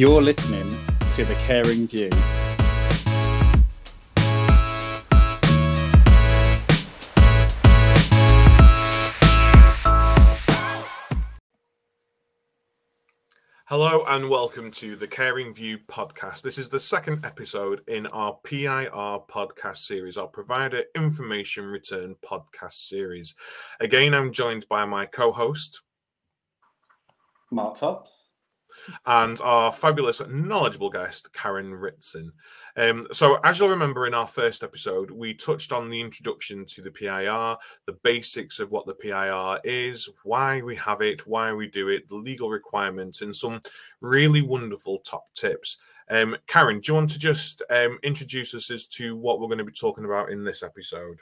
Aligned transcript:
You're 0.00 0.22
listening 0.22 0.74
to 1.14 1.26
The 1.26 1.34
Caring 1.44 1.86
View. 1.86 2.08
Hello 13.66 14.02
and 14.08 14.30
welcome 14.30 14.70
to 14.70 14.96
the 14.96 15.06
Caring 15.06 15.52
View 15.52 15.76
podcast. 15.76 16.40
This 16.40 16.56
is 16.56 16.70
the 16.70 16.80
second 16.80 17.22
episode 17.22 17.82
in 17.86 18.06
our 18.06 18.38
PIR 18.42 18.88
podcast 19.28 19.76
series, 19.76 20.16
our 20.16 20.28
Provider 20.28 20.84
Information 20.94 21.66
Return 21.66 22.16
podcast 22.22 22.88
series. 22.88 23.34
Again, 23.80 24.14
I'm 24.14 24.32
joined 24.32 24.66
by 24.66 24.86
my 24.86 25.04
co 25.04 25.30
host, 25.30 25.82
Mark 27.50 27.74
Tops 27.78 28.29
and 29.06 29.40
our 29.40 29.72
fabulous, 29.72 30.22
knowledgeable 30.28 30.90
guest, 30.90 31.32
Karen 31.32 31.74
Ritson. 31.74 32.32
Um, 32.76 33.06
so, 33.12 33.38
as 33.44 33.58
you'll 33.58 33.68
remember 33.68 34.06
in 34.06 34.14
our 34.14 34.26
first 34.26 34.62
episode, 34.62 35.10
we 35.10 35.34
touched 35.34 35.72
on 35.72 35.88
the 35.88 36.00
introduction 36.00 36.64
to 36.66 36.82
the 36.82 36.90
PIR, 36.90 37.56
the 37.86 37.98
basics 38.02 38.58
of 38.58 38.70
what 38.70 38.86
the 38.86 38.94
PIR 38.94 39.60
is, 39.64 40.08
why 40.22 40.62
we 40.62 40.76
have 40.76 41.00
it, 41.00 41.26
why 41.26 41.52
we 41.52 41.66
do 41.68 41.88
it, 41.88 42.08
the 42.08 42.16
legal 42.16 42.48
requirements, 42.48 43.22
and 43.22 43.34
some 43.34 43.60
really 44.00 44.42
wonderful 44.42 44.98
top 44.98 45.26
tips. 45.34 45.78
Um, 46.08 46.36
Karen, 46.46 46.80
do 46.80 46.92
you 46.92 46.94
want 46.94 47.10
to 47.10 47.18
just 47.18 47.62
um, 47.70 47.98
introduce 48.02 48.54
us 48.54 48.70
as 48.70 48.86
to 48.88 49.16
what 49.16 49.40
we're 49.40 49.46
going 49.46 49.58
to 49.58 49.64
be 49.64 49.72
talking 49.72 50.04
about 50.04 50.30
in 50.30 50.44
this 50.44 50.62
episode? 50.62 51.18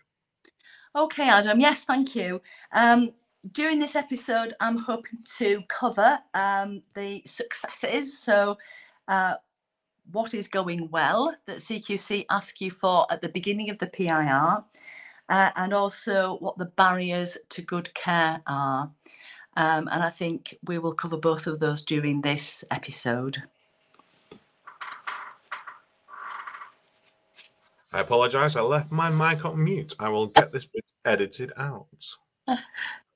Okay, 0.97 1.29
Adam. 1.29 1.61
Yes, 1.61 1.85
thank 1.85 2.15
you. 2.15 2.41
Um, 2.73 3.13
during 3.53 3.79
this 3.79 3.95
episode, 3.95 4.55
I'm 4.61 4.77
hoping 4.77 5.19
to 5.39 5.63
cover 5.69 6.19
um, 6.35 6.83
the 6.95 7.23
successes. 7.27 8.19
So, 8.21 8.59
uh, 9.07 9.35
what 10.11 10.35
is 10.35 10.49
going 10.49 10.89
well 10.91 11.35
that 11.47 11.59
CQC 11.59 12.27
ask 12.31 12.61
you 12.61 12.71
for 12.71 13.07
at 13.11 13.21
the 13.21 13.29
beginning 13.29 13.71
of 13.71 13.79
the 13.79 13.87
PIR, 13.87 14.65
uh, 15.29 15.51
and 15.57 15.75
also 15.75 16.37
what 16.41 16.57
the 16.57 16.65
barriers 16.65 17.37
to 17.51 17.63
good 17.63 17.93
care 17.95 18.41
are. 18.47 18.91
Um, 19.57 19.89
and 19.91 20.03
I 20.03 20.11
think 20.11 20.57
we 20.65 20.79
will 20.79 20.95
cover 20.95 21.17
both 21.17 21.47
of 21.47 21.61
those 21.61 21.83
during 21.83 22.23
this 22.23 22.65
episode. 22.71 23.43
I 27.93 28.01
apologize. 28.01 28.55
I 28.55 28.61
left 28.61 28.93
my 28.93 29.11
mic 29.11 29.45
on 29.45 29.63
mute. 29.65 29.95
I 29.99 30.11
will 30.11 30.27
get 30.27 30.53
this 30.53 30.67
bit 30.67 30.93
edited 31.05 31.53
out. 31.57 31.87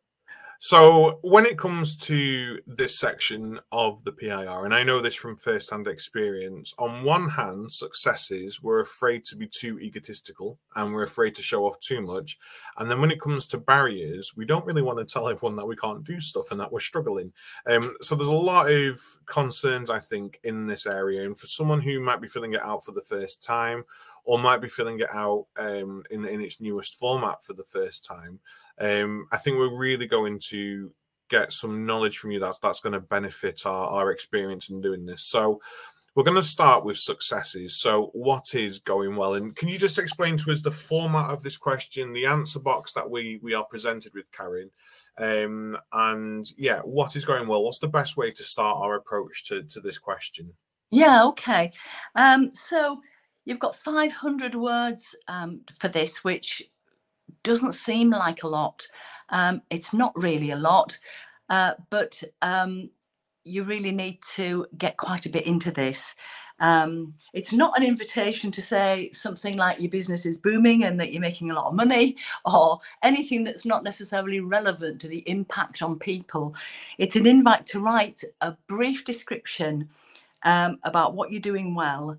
So, 0.65 1.19
when 1.25 1.45
it 1.45 1.59
comes 1.59 1.97
to 2.07 2.61
this 2.69 2.97
section 2.97 3.59
of 3.73 4.05
the 4.05 4.13
PIR, 4.13 4.65
and 4.65 4.73
I 4.73 4.85
know 4.85 5.01
this 5.03 5.17
from 5.17 5.37
first-hand 5.37 5.89
experience, 5.89 6.73
on 6.79 7.03
one 7.03 7.31
hand, 7.31 7.73
successes, 7.73 8.63
we're 8.63 8.79
afraid 8.79 9.25
to 9.25 9.37
be 9.37 9.49
too 9.49 9.81
egotistical 9.81 10.61
and 10.77 10.93
we're 10.95 11.03
afraid 11.03 11.35
to 11.35 11.43
show 11.43 11.67
off 11.67 11.81
too 11.81 12.01
much. 12.01 12.39
And 12.79 12.89
then 12.89 13.01
when 13.01 13.11
it 13.11 13.21
comes 13.21 13.49
to 13.49 13.59
barriers, 13.59 14.35
we 14.37 14.45
don't 14.45 14.65
really 14.65 14.83
want 14.83 15.01
to 15.01 15.05
tell 15.05 15.29
everyone 15.29 15.57
that 15.57 15.67
we 15.67 15.75
can't 15.75 16.05
do 16.05 16.21
stuff 16.21 16.53
and 16.53 16.61
that 16.61 16.71
we're 16.71 16.79
struggling. 16.79 17.33
Um, 17.67 17.95
so, 18.01 18.15
there's 18.15 18.29
a 18.29 18.33
lot 18.33 18.71
of 18.71 19.01
concerns, 19.27 19.91
I 19.91 19.99
think, 19.99 20.39
in 20.45 20.69
this 20.69 20.87
area. 20.87 21.25
And 21.25 21.37
for 21.37 21.49
someone 21.49 21.81
who 21.81 21.99
might 21.99 22.21
be 22.21 22.29
filling 22.29 22.53
it 22.53 22.63
out 22.63 22.85
for 22.85 22.93
the 22.93 23.03
first 23.03 23.43
time, 23.43 23.83
or 24.25 24.39
might 24.39 24.61
be 24.61 24.69
filling 24.69 25.01
it 25.01 25.13
out 25.13 25.47
um, 25.57 26.03
in, 26.11 26.25
in 26.25 26.41
its 26.41 26.61
newest 26.61 26.99
format 26.99 27.43
for 27.43 27.55
the 27.55 27.65
first 27.65 28.05
time, 28.05 28.41
um, 28.79 29.27
I 29.33 29.37
think 29.37 29.59
we're 29.59 29.77
really 29.77 30.07
going 30.07 30.39
to 30.51 30.93
get 31.29 31.53
some 31.53 31.87
knowledge 31.87 32.19
from 32.19 32.31
you 32.31 32.41
that 32.41 32.57
that's 32.63 32.81
going 32.81 32.93
to 32.93 33.01
benefit 33.01 33.63
our, 33.65 33.89
our 33.89 34.11
experience 34.13 34.69
in 34.71 34.81
doing 34.81 35.07
this. 35.07 35.23
So 35.23 35.61
we're 36.15 36.25
going 36.25 36.37
to 36.37 36.43
start 36.43 36.85
with 36.85 36.99
successes. 36.99 37.75
So 37.77 38.11
what 38.13 38.55
is 38.55 38.79
going 38.79 39.17
well? 39.17 39.35
And 39.35 39.57
can 39.57 39.69
you 39.69 39.79
just 39.79 39.99
explain 39.99 40.37
to 40.39 40.53
us 40.53 40.61
the 40.61 40.71
format 40.71 41.31
of 41.31 41.43
this 41.43 41.57
question, 41.57 42.13
the 42.13 42.27
answer 42.27 42.61
box 42.61 42.93
that 42.93 43.11
we 43.11 43.41
we 43.43 43.55
are 43.55 43.65
presented 43.65 44.13
with, 44.15 44.31
Karen? 44.31 44.71
Um, 45.19 45.79
and 45.93 46.47
yeah, 46.57 46.81
what 46.81 47.17
is 47.17 47.25
going 47.25 47.49
well? 47.49 47.65
What's 47.65 47.79
the 47.79 47.89
best 47.89 48.17
way 48.17 48.31
to 48.31 48.45
start 48.45 48.79
our 48.79 48.95
approach 48.95 49.45
to, 49.47 49.63
to 49.63 49.81
this 49.81 49.99
question? 49.99 50.53
Yeah, 50.91 51.25
okay. 51.25 51.73
Um, 52.15 52.53
so 52.55 53.01
you've 53.45 53.59
got 53.59 53.77
500 53.77 54.55
words 54.55 55.15
um, 55.29 55.61
for 55.79 55.89
this, 55.89 56.25
which 56.25 56.63
doesn't 57.43 57.73
seem 57.73 58.11
like 58.11 58.43
a 58.43 58.49
lot. 58.49 58.87
Um, 59.31 59.63
it's 59.71 59.93
not 59.93 60.13
really 60.17 60.51
a 60.51 60.57
lot, 60.57 60.97
uh, 61.49 61.73
but 61.91 62.23
um, 62.43 62.91
you 63.45 63.65
really 63.65 63.93
need 63.93 64.21
to 64.35 64.67
get 64.79 64.97
quite 64.97 65.27
a 65.27 65.31
bit 65.31 65.47
into 65.47 65.71
this. 65.71 66.15
Um, 66.61 67.15
it's 67.33 67.53
not 67.53 67.77
an 67.77 67.83
invitation 67.83 68.53
to 68.53 68.63
say 68.63 69.11
something 69.13 69.57
like 69.57 69.81
your 69.81 69.91
business 69.91 70.25
is 70.25 70.39
booming 70.39 70.85
and 70.85 71.01
that 71.01 71.13
you're 71.13 71.21
making 71.21 71.51
a 71.51 71.55
lot 71.55 71.67
of 71.67 71.75
money 71.75 72.17
or 72.45 72.79
anything 73.03 73.43
that's 73.43 73.65
not 73.65 73.83
necessarily 73.83 74.41
relevant 74.41 75.01
to 75.01 75.09
the 75.09 75.29
impact 75.29 75.83
on 75.83 75.99
people. 75.99 76.55
It's 76.99 77.17
an 77.17 77.27
invite 77.27 77.67
to 77.69 77.81
write 77.81 78.23
a 78.41 78.57
brief 78.69 79.05
description 79.05 79.89
um, 80.45 80.79
about 80.85 81.15
what 81.15 81.33
you're 81.33 81.41
doing 81.41 81.75
well 81.75 82.17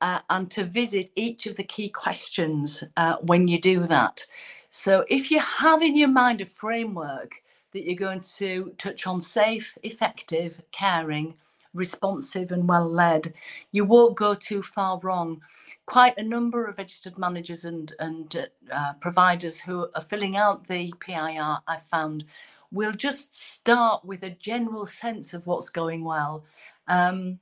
uh, 0.00 0.20
and 0.30 0.50
to 0.50 0.64
visit 0.64 1.10
each 1.16 1.46
of 1.46 1.56
the 1.56 1.64
key 1.64 1.88
questions 1.88 2.84
uh, 2.96 3.16
when 3.22 3.48
you 3.48 3.60
do 3.60 3.80
that. 3.86 4.24
So 4.70 5.04
if 5.08 5.30
you 5.30 5.40
have 5.40 5.82
in 5.82 5.96
your 5.96 6.08
mind 6.08 6.40
a 6.40 6.46
framework 6.46 7.42
that 7.72 7.84
you're 7.84 7.96
going 7.96 8.20
to 8.38 8.72
touch 8.78 9.06
on 9.06 9.20
safe, 9.20 9.76
effective, 9.82 10.60
caring, 10.72 11.34
responsive 11.74 12.52
and 12.52 12.68
well 12.68 12.90
led, 12.90 13.34
you 13.72 13.84
won't 13.84 14.16
go 14.16 14.34
too 14.34 14.62
far 14.62 14.98
wrong. 15.00 15.40
Quite 15.86 16.16
a 16.18 16.22
number 16.22 16.64
of 16.64 16.78
registered 16.78 17.18
managers 17.18 17.64
and, 17.64 17.92
and 17.98 18.48
uh, 18.72 18.94
providers 18.94 19.58
who 19.58 19.88
are 19.94 20.02
filling 20.02 20.36
out 20.36 20.66
the 20.66 20.92
PIR, 21.00 21.58
I've 21.66 21.82
found, 21.82 22.24
will 22.70 22.92
just 22.92 23.36
start 23.36 24.04
with 24.04 24.22
a 24.22 24.30
general 24.30 24.86
sense 24.86 25.34
of 25.34 25.46
what's 25.46 25.68
going 25.68 26.04
well. 26.04 26.44
Um, 26.88 27.38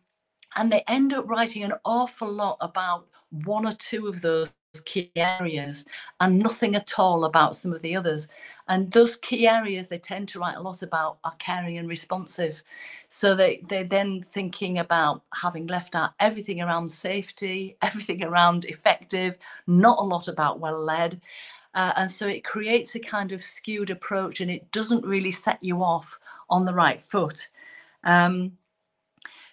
and 0.56 0.70
they 0.70 0.84
end 0.88 1.14
up 1.14 1.28
writing 1.28 1.64
an 1.64 1.74
awful 1.84 2.30
lot 2.30 2.56
about 2.60 3.06
one 3.30 3.66
or 3.66 3.72
two 3.72 4.06
of 4.06 4.20
those 4.20 4.52
key 4.84 5.10
areas 5.16 5.84
and 6.20 6.38
nothing 6.38 6.74
at 6.74 6.98
all 6.98 7.24
about 7.24 7.56
some 7.56 7.72
of 7.72 7.82
the 7.82 7.96
others. 7.96 8.28
And 8.68 8.90
those 8.92 9.16
key 9.16 9.46
areas 9.46 9.86
they 9.86 9.98
tend 9.98 10.28
to 10.30 10.38
write 10.38 10.56
a 10.56 10.62
lot 10.62 10.82
about 10.82 11.18
are 11.24 11.34
caring 11.38 11.78
and 11.78 11.88
responsive. 11.88 12.62
So 13.08 13.34
they, 13.34 13.64
they're 13.68 13.84
then 13.84 14.22
thinking 14.22 14.78
about 14.78 15.22
having 15.34 15.66
left 15.66 15.94
out 15.94 16.12
everything 16.20 16.60
around 16.60 16.90
safety, 16.90 17.76
everything 17.82 18.24
around 18.24 18.64
effective, 18.64 19.36
not 19.66 19.98
a 19.98 20.02
lot 20.02 20.28
about 20.28 20.60
well 20.60 20.82
led. 20.82 21.20
Uh, 21.74 21.92
and 21.96 22.10
so 22.10 22.26
it 22.28 22.44
creates 22.44 22.94
a 22.94 23.00
kind 23.00 23.32
of 23.32 23.40
skewed 23.40 23.90
approach 23.90 24.40
and 24.40 24.50
it 24.50 24.70
doesn't 24.70 25.04
really 25.04 25.32
set 25.32 25.58
you 25.62 25.82
off 25.82 26.18
on 26.48 26.64
the 26.64 26.74
right 26.74 27.00
foot. 27.00 27.48
Um, 28.04 28.52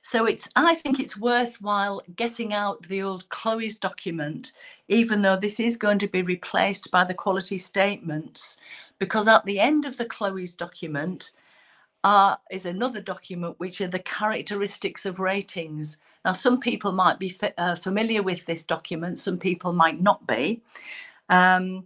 so 0.02 0.26
it's 0.26 0.50
I 0.56 0.76
think 0.76 1.00
it's 1.00 1.18
worthwhile 1.18 2.02
getting 2.16 2.54
out 2.54 2.84
the 2.84 3.02
old 3.04 3.30
KLOEs 3.30 3.80
document, 3.80 4.54
even 4.88 5.22
though 5.22 5.38
this 5.38 5.60
is 5.60 5.78
going 5.78 6.00
to 6.00 6.08
be 6.08 6.22
replaced 6.24 6.92
by 6.92 7.04
the 7.04 7.14
quality 7.14 7.58
statements, 7.58 8.58
because 9.00 9.28
at 9.28 9.46
the 9.46 9.60
end 9.60 9.86
of 9.86 9.98
the 9.98 10.06
KLOEs 10.06 10.58
document 10.58 11.32
uh, 12.04 12.36
is 12.50 12.66
another 12.66 13.02
document 13.02 13.60
which 13.60 13.80
are 13.82 13.88
the 13.88 14.00
characteristics 14.00 15.06
of 15.06 15.20
ratings. 15.20 16.00
Now, 16.26 16.34
some 16.34 16.60
people 16.60 16.92
might 16.92 17.20
be 17.20 17.36
uh, 17.58 17.76
familiar 17.76 18.24
with 18.24 18.46
this 18.46 18.64
document, 18.64 19.20
some 19.20 19.38
people 19.38 19.74
might 19.74 20.02
not 20.02 20.26
be. 20.28 20.62
Um, 21.30 21.86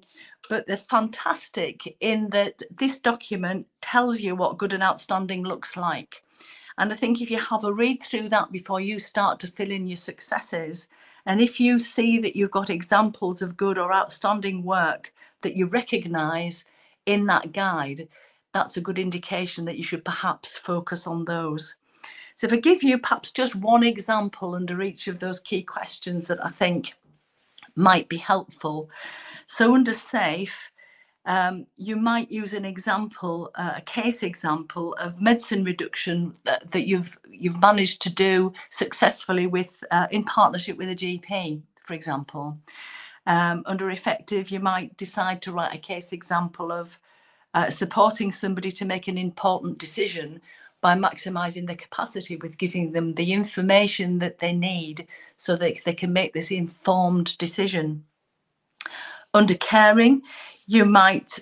but 0.50 0.68
they're 0.68 0.78
fantastic 0.78 1.98
in 2.00 2.30
that 2.30 2.62
this 2.78 3.00
document 3.00 3.68
tells 3.82 4.22
you 4.22 4.36
what 4.36 4.58
good 4.58 4.74
and 4.74 4.84
outstanding 4.84 5.44
looks 5.44 5.76
like. 5.76 6.24
And 6.78 6.92
I 6.92 6.96
think 6.96 7.22
if 7.22 7.32
you 7.32 7.40
have 7.40 7.64
a 7.64 7.74
read 7.74 8.04
through 8.04 8.30
that 8.30 8.52
before 8.52 8.82
you 8.82 9.00
start 9.00 9.40
to 9.42 9.48
fill 9.48 9.72
in 9.72 9.88
your 9.88 9.98
successes, 9.98 10.90
and 11.26 11.42
if 11.42 11.60
you 11.60 11.80
see 11.80 12.20
that 12.20 12.36
you've 12.36 12.52
got 12.52 12.70
examples 12.70 13.42
of 13.42 13.58
good 13.58 13.78
or 13.78 13.94
outstanding 13.94 14.64
work 14.64 15.14
that 15.42 15.56
you 15.56 15.68
recognize 15.68 16.66
in 17.06 17.26
that 17.28 17.54
guide, 17.54 18.08
that's 18.54 18.78
a 18.78 18.82
good 18.82 19.00
indication 19.00 19.66
that 19.66 19.78
you 19.78 19.84
should 19.84 20.06
perhaps 20.06 20.58
focus 20.58 21.08
on 21.08 21.26
those. 21.26 21.76
So 22.36 22.48
if 22.48 22.54
I 22.54 22.58
give 22.58 22.84
you 22.84 22.98
perhaps 22.98 23.32
just 23.32 23.56
one 23.56 23.84
example 23.84 24.56
under 24.56 24.82
each 24.82 25.08
of 25.08 25.20
those 25.20 25.40
key 25.40 25.64
questions 25.64 26.28
that 26.28 26.46
I 26.46 26.50
think 26.50 26.94
might 27.76 28.10
be 28.10 28.18
helpful. 28.18 28.90
So 29.48 29.74
under 29.74 29.94
SAFE, 29.94 30.72
um, 31.26 31.66
you 31.78 31.96
might 31.96 32.32
use 32.32 32.54
an 32.54 32.66
example, 32.66 33.52
uh, 33.56 33.74
a 33.78 33.82
case 33.82 34.22
example 34.22 34.94
of 34.96 35.22
medicine 35.22 35.64
reduction 35.64 36.36
that, 36.44 36.70
that, 36.72 36.86
you've 36.86 37.18
you've 37.30 37.60
managed 37.60 38.02
to 38.04 38.14
do 38.14 38.54
successfully 38.70 39.48
with 39.48 39.84
uh, 39.92 40.08
in 40.12 40.24
partnership 40.24 40.78
with 40.78 40.90
a 40.90 40.96
GP, 40.96 41.62
for 41.82 41.94
example. 41.94 42.58
Um, 43.28 43.64
under 43.66 43.90
effective, 43.90 44.52
you 44.52 44.60
might 44.60 44.96
decide 44.98 45.42
to 45.44 45.52
write 45.52 45.74
a 45.74 45.80
case 45.80 46.14
example 46.14 46.72
of 46.72 47.00
uh, 47.56 47.72
supporting 47.72 48.32
somebody 48.32 48.72
to 48.72 48.86
make 48.86 49.08
an 49.08 49.18
important 49.18 49.80
decision 49.80 50.42
by 50.82 50.94
maximising 50.94 51.66
their 51.66 51.76
capacity 51.76 52.36
with 52.36 52.60
giving 52.60 52.92
them 52.92 53.16
the 53.16 53.34
information 53.34 54.20
that 54.20 54.38
they 54.38 54.54
need 54.54 55.08
so 55.38 55.56
that 55.56 55.84
they 55.84 55.94
can 55.94 56.14
make 56.14 56.34
this 56.34 56.52
informed 56.52 57.36
decision. 57.40 58.04
Under 59.36 59.56
caring, 59.56 60.22
you 60.66 60.86
might 60.86 61.40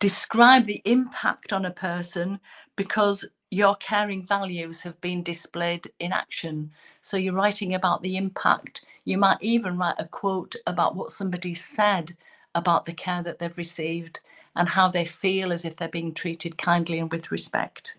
describe 0.00 0.64
the 0.64 0.82
impact 0.84 1.52
on 1.52 1.64
a 1.64 1.70
person 1.70 2.40
because 2.74 3.24
your 3.50 3.76
caring 3.76 4.20
values 4.26 4.80
have 4.80 5.00
been 5.00 5.22
displayed 5.22 5.88
in 6.00 6.12
action. 6.12 6.72
So 7.02 7.16
you're 7.16 7.32
writing 7.32 7.72
about 7.74 8.02
the 8.02 8.16
impact. 8.16 8.84
You 9.04 9.16
might 9.18 9.38
even 9.40 9.78
write 9.78 9.94
a 10.00 10.06
quote 10.06 10.56
about 10.66 10.96
what 10.96 11.12
somebody 11.12 11.54
said 11.54 12.16
about 12.56 12.84
the 12.84 12.92
care 12.92 13.22
that 13.22 13.38
they've 13.38 13.56
received 13.56 14.18
and 14.56 14.68
how 14.68 14.88
they 14.88 15.04
feel 15.04 15.52
as 15.52 15.64
if 15.64 15.76
they're 15.76 15.88
being 15.88 16.14
treated 16.14 16.58
kindly 16.58 16.98
and 16.98 17.12
with 17.12 17.30
respect. 17.30 17.98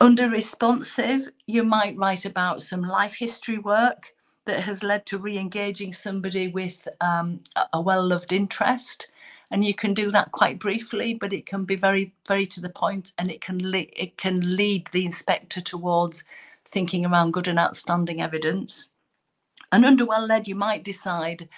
Under 0.00 0.28
responsive, 0.28 1.30
you 1.46 1.62
might 1.62 1.96
write 1.96 2.24
about 2.24 2.60
some 2.60 2.82
life 2.82 3.14
history 3.14 3.58
work 3.58 4.14
that 4.50 4.62
has 4.62 4.84
led 4.84 5.06
to 5.06 5.18
re-engaging 5.18 5.94
somebody 5.94 6.48
with 6.48 6.88
um, 7.00 7.40
a 7.74 7.80
well-loved 7.82 8.32
interest. 8.32 9.08
And 9.52 9.64
you 9.64 9.74
can 9.74 9.94
do 9.94 10.12
that 10.12 10.32
quite 10.32 10.60
briefly 10.60 11.14
but 11.14 11.32
it 11.34 11.46
can 11.46 11.64
be 11.66 11.76
very 11.76 12.14
very 12.28 12.46
to 12.48 12.60
the 12.62 12.70
point 12.70 13.12
and 13.18 13.30
it 13.30 13.40
can 13.42 13.58
le- 13.72 13.94
it 13.96 14.18
can 14.18 14.56
lead 14.56 14.88
the 14.92 15.06
inspector 15.06 15.62
towards 15.62 16.24
thinking 16.66 17.06
around 17.06 17.32
good 17.34 17.48
and 17.48 17.58
outstanding 17.60 18.22
evidence. 18.22 18.90
And 19.72 19.86
under 19.86 20.06
well 20.06 20.26
led 20.26 20.48
you 20.48 20.56
might 20.56 20.84
decide 20.84 21.48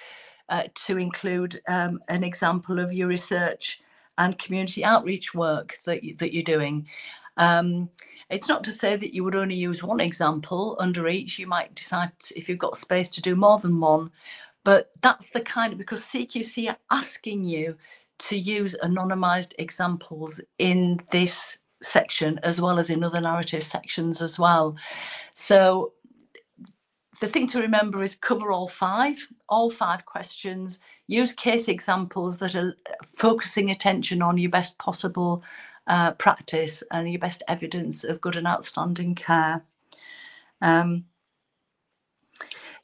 uh, 0.50 0.64
to 0.86 0.98
include 0.98 1.62
um, 1.68 2.00
an 2.08 2.24
example 2.24 2.80
of 2.80 2.92
your 2.92 3.08
research 3.08 3.82
and 4.18 4.38
community 4.38 4.84
outreach 4.84 5.34
work 5.34 5.76
that, 5.86 6.04
you, 6.04 6.16
that 6.18 6.34
you're 6.34 6.44
doing 6.44 6.88
um, 7.36 7.88
it's 8.30 8.48
not 8.48 8.64
to 8.64 8.70
say 8.70 8.96
that 8.96 9.14
you 9.14 9.24
would 9.24 9.34
only 9.34 9.54
use 9.54 9.82
one 9.82 10.00
example 10.00 10.76
under 10.80 11.08
each. 11.08 11.38
You 11.38 11.46
might 11.46 11.74
decide 11.74 12.12
if 12.36 12.48
you've 12.48 12.58
got 12.58 12.76
space 12.76 13.10
to 13.10 13.22
do 13.22 13.36
more 13.36 13.58
than 13.58 13.80
one. 13.80 14.10
But 14.64 14.92
that's 15.02 15.30
the 15.30 15.40
kind 15.40 15.72
of 15.72 15.78
because 15.78 16.02
CQC 16.02 16.70
are 16.70 16.76
asking 16.90 17.44
you 17.44 17.76
to 18.20 18.38
use 18.38 18.76
anonymized 18.82 19.52
examples 19.58 20.40
in 20.58 21.00
this 21.10 21.58
section 21.82 22.38
as 22.44 22.60
well 22.60 22.78
as 22.78 22.90
in 22.90 23.02
other 23.02 23.20
narrative 23.20 23.64
sections 23.64 24.22
as 24.22 24.38
well. 24.38 24.76
So 25.34 25.92
the 27.20 27.28
thing 27.28 27.46
to 27.48 27.60
remember 27.60 28.02
is 28.02 28.14
cover 28.14 28.52
all 28.52 28.68
five, 28.68 29.26
all 29.48 29.70
five 29.70 30.06
questions, 30.06 30.78
use 31.08 31.32
case 31.32 31.68
examples 31.68 32.38
that 32.38 32.54
are 32.54 32.76
focusing 33.14 33.70
attention 33.70 34.22
on 34.22 34.38
your 34.38 34.50
best 34.50 34.78
possible 34.78 35.42
uh, 35.86 36.12
practice 36.12 36.82
and 36.90 37.10
your 37.10 37.18
best 37.18 37.42
evidence 37.48 38.04
of 38.04 38.20
good 38.20 38.36
and 38.36 38.46
outstanding 38.46 39.14
care. 39.14 39.64
Um, 40.60 41.04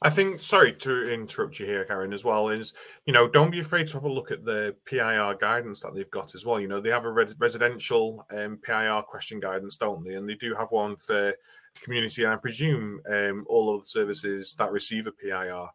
I 0.01 0.09
think, 0.09 0.41
sorry 0.41 0.73
to 0.73 1.13
interrupt 1.13 1.59
you 1.59 1.65
here, 1.65 1.83
Karen, 1.83 2.13
as 2.13 2.23
well, 2.23 2.47
is, 2.47 2.73
you 3.05 3.11
know, 3.11 3.27
don't 3.27 3.51
be 3.51 3.59
afraid 3.59 3.87
to 3.87 3.93
have 3.93 4.05
a 4.05 4.11
look 4.11 4.31
at 4.31 4.45
the 4.45 4.75
PIR 4.85 5.35
guidance 5.41 5.81
that 5.81 5.93
they've 5.93 6.09
got 6.09 6.35
as 6.35 6.45
well. 6.45 6.59
You 6.59 6.69
know, 6.69 6.79
they 6.79 6.89
have 6.89 7.03
a 7.03 7.11
residential 7.11 8.25
um, 8.31 8.59
PIR 8.63 9.01
question 9.01 9.41
guidance, 9.41 9.75
don't 9.75 10.05
they? 10.05 10.13
And 10.13 10.29
they 10.29 10.35
do 10.35 10.55
have 10.55 10.71
one 10.71 10.95
for 10.95 11.33
community, 11.81 12.23
and 12.23 12.31
I 12.31 12.37
presume 12.37 13.01
um, 13.09 13.45
all 13.49 13.75
of 13.75 13.81
the 13.81 13.87
services 13.87 14.53
that 14.57 14.71
receive 14.71 15.05
a 15.05 15.11
PIR. 15.11 15.67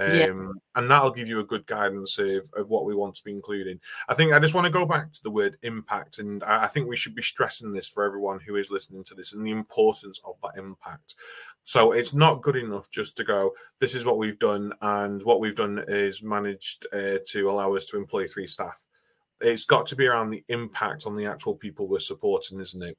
Um, 0.00 0.16
yeah. 0.16 0.52
And 0.76 0.90
that'll 0.90 1.10
give 1.10 1.28
you 1.28 1.40
a 1.40 1.44
good 1.44 1.66
guidance 1.66 2.18
of, 2.18 2.48
of 2.56 2.70
what 2.70 2.86
we 2.86 2.94
want 2.94 3.14
to 3.16 3.24
be 3.24 3.32
including. 3.32 3.80
I 4.08 4.14
think 4.14 4.32
I 4.32 4.38
just 4.38 4.54
want 4.54 4.66
to 4.66 4.72
go 4.72 4.86
back 4.86 5.12
to 5.12 5.22
the 5.22 5.30
word 5.30 5.58
impact, 5.62 6.18
and 6.18 6.42
I, 6.42 6.66
think 6.66 6.88
we 6.88 6.96
should 6.96 7.14
be 7.14 7.22
stressing 7.22 7.72
this 7.72 7.88
for 7.88 8.04
everyone 8.04 8.40
who 8.40 8.56
is 8.56 8.70
listening 8.70 9.04
to 9.04 9.14
this 9.14 9.34
and 9.34 9.46
the 9.46 9.50
importance 9.50 10.18
of 10.24 10.40
that 10.40 10.58
impact. 10.58 11.16
So 11.64 11.92
it's 11.92 12.14
not 12.14 12.40
good 12.40 12.56
enough 12.56 12.90
just 12.90 13.16
to 13.18 13.24
go, 13.24 13.52
this 13.78 13.94
is 13.94 14.06
what 14.06 14.16
we've 14.16 14.38
done, 14.38 14.72
and 14.80 15.22
what 15.22 15.40
we've 15.40 15.56
done 15.56 15.84
is 15.86 16.22
managed 16.22 16.86
uh, 16.94 17.18
to 17.28 17.50
allow 17.50 17.74
us 17.74 17.84
to 17.86 17.98
employ 17.98 18.26
three 18.26 18.46
staff. 18.46 18.86
It's 19.40 19.66
got 19.66 19.86
to 19.88 19.96
be 19.96 20.06
around 20.06 20.30
the 20.30 20.44
impact 20.48 21.04
on 21.06 21.16
the 21.16 21.26
actual 21.26 21.56
people 21.56 21.86
we're 21.86 21.98
supporting, 21.98 22.60
isn't 22.60 22.82
it? 22.82 22.96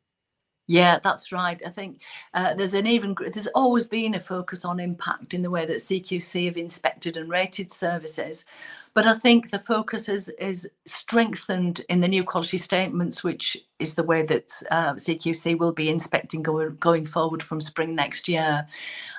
Yeah, 0.71 0.99
that's 1.03 1.33
right. 1.33 1.61
I 1.67 1.69
think 1.71 2.01
uh, 2.33 2.55
there's 2.55 2.73
an 2.75 2.87
even 2.87 3.15
there's 3.33 3.47
always 3.49 3.85
been 3.85 4.15
a 4.15 4.21
focus 4.21 4.65
on 4.65 4.79
impact 4.79 5.35
in 5.35 5.43
the 5.43 5.51
way 5.51 5.67
that 5.67 5.77
CQC 5.77 6.47
have 6.47 6.57
inspected 6.57 7.17
and 7.17 7.29
rated 7.29 7.71
services, 7.73 8.45
but 8.95 9.05
I 9.05 9.15
think 9.15 9.51
the 9.51 9.59
focus 9.59 10.09
is 10.09 10.29
is 10.39 10.71
strengthened 10.87 11.81
in 11.89 12.01
the 12.01 12.07
new 12.09 12.23
quality 12.23 12.57
statements, 12.57 13.25
which 13.25 13.57
is 13.79 13.95
the 13.95 14.03
way 14.05 14.23
that 14.23 14.51
uh, 14.71 14.93
CQC 14.95 15.59
will 15.59 15.73
be 15.73 15.89
inspecting 15.89 16.43
going 16.43 16.77
going 16.77 17.05
forward 17.07 17.43
from 17.43 17.61
spring 17.61 17.95
next 17.95 18.29
year, 18.29 18.65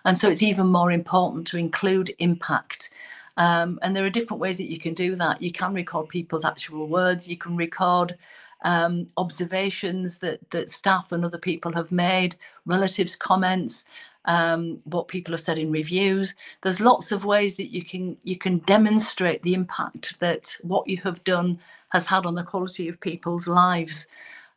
and 0.07 0.19
so 0.19 0.31
it's 0.31 0.43
even 0.43 0.69
more 0.69 0.93
important 0.93 1.47
to 1.49 1.59
include 1.59 2.15
impact. 2.21 2.93
Um, 3.39 3.81
and 3.83 3.97
there 3.97 4.07
are 4.07 4.11
different 4.11 4.41
ways 4.43 4.59
that 4.59 4.71
you 4.71 4.81
can 4.81 4.95
do 4.95 5.17
that. 5.17 5.43
You 5.43 5.53
can 5.53 5.75
record 5.75 6.09
people's 6.11 6.47
actual 6.47 6.89
words. 6.89 7.29
You 7.31 7.39
can 7.39 7.57
record 7.57 8.17
um, 8.65 9.09
observations 9.17 10.19
that 10.21 10.41
that 10.51 10.71
staff 10.71 11.13
and 11.13 11.25
other 11.25 11.39
people 11.39 11.73
have 11.75 11.93
made, 11.93 12.37
relatives' 12.67 13.17
comments, 13.17 13.85
um, 14.27 14.81
what 14.85 15.09
people 15.09 15.33
have 15.33 15.41
said 15.41 15.59
in 15.59 15.73
reviews. 15.73 16.35
There's 16.63 16.81
lots 16.81 17.13
of 17.13 17.25
ways 17.25 17.57
that 17.57 17.73
you 17.73 17.85
can 17.85 18.17
you 18.25 18.37
can 18.39 18.59
demonstrate 18.61 19.43
the 19.43 19.55
impact 19.55 20.19
that 20.21 20.57
what 20.63 20.89
you 20.89 20.99
have 21.03 21.25
done 21.25 21.59
has 21.91 22.07
had 22.07 22.27
on 22.27 22.35
the 22.37 22.45
quality 22.45 22.89
of 22.89 23.01
people's 23.01 23.49
lives, 23.49 24.07